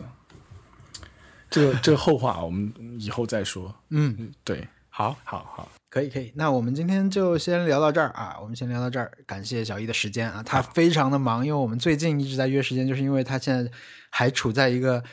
[1.50, 3.74] 这个这个后话我们以后再说。
[3.90, 4.66] 嗯，对，
[4.98, 13.70] 好，好好，可以可以，那我们今天就先聊到这儿啊，我们先聊到这儿，感谢小易的时间啊，他非常的忙，因为我们最近一直在约时间，就是因为他现在
[14.10, 15.04] 还处在一个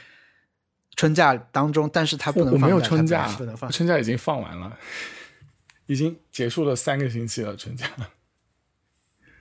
[0.95, 4.79] 春假当中，但是他不我我没有能放他春假不能放，春假已经放完了，
[5.87, 7.89] 已经结束了三个星期了，春假。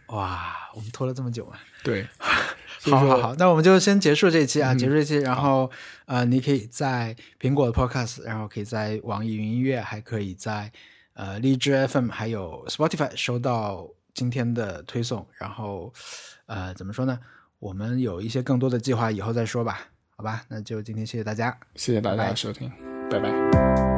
[0.07, 1.61] 哇，我们拖了这么久啊！
[1.83, 2.07] 对，
[2.89, 5.69] 好好好，那我们就先结束这一期啊，结束这期，然后
[6.05, 10.71] 呃，你可以在苹果的 Podcast，然后可以在网易云音乐，还可以在
[11.13, 15.93] 呃荔枝 FM，还有 Spotify 收到今天的推送，然后
[16.47, 17.19] 呃怎么说呢？
[17.59, 19.81] 我们有一些更多的计划，以后再说吧，
[20.17, 20.43] 好吧？
[20.47, 21.55] 那就今天谢谢大家。
[21.75, 22.71] 谢谢大家的收听，
[23.09, 23.90] 拜拜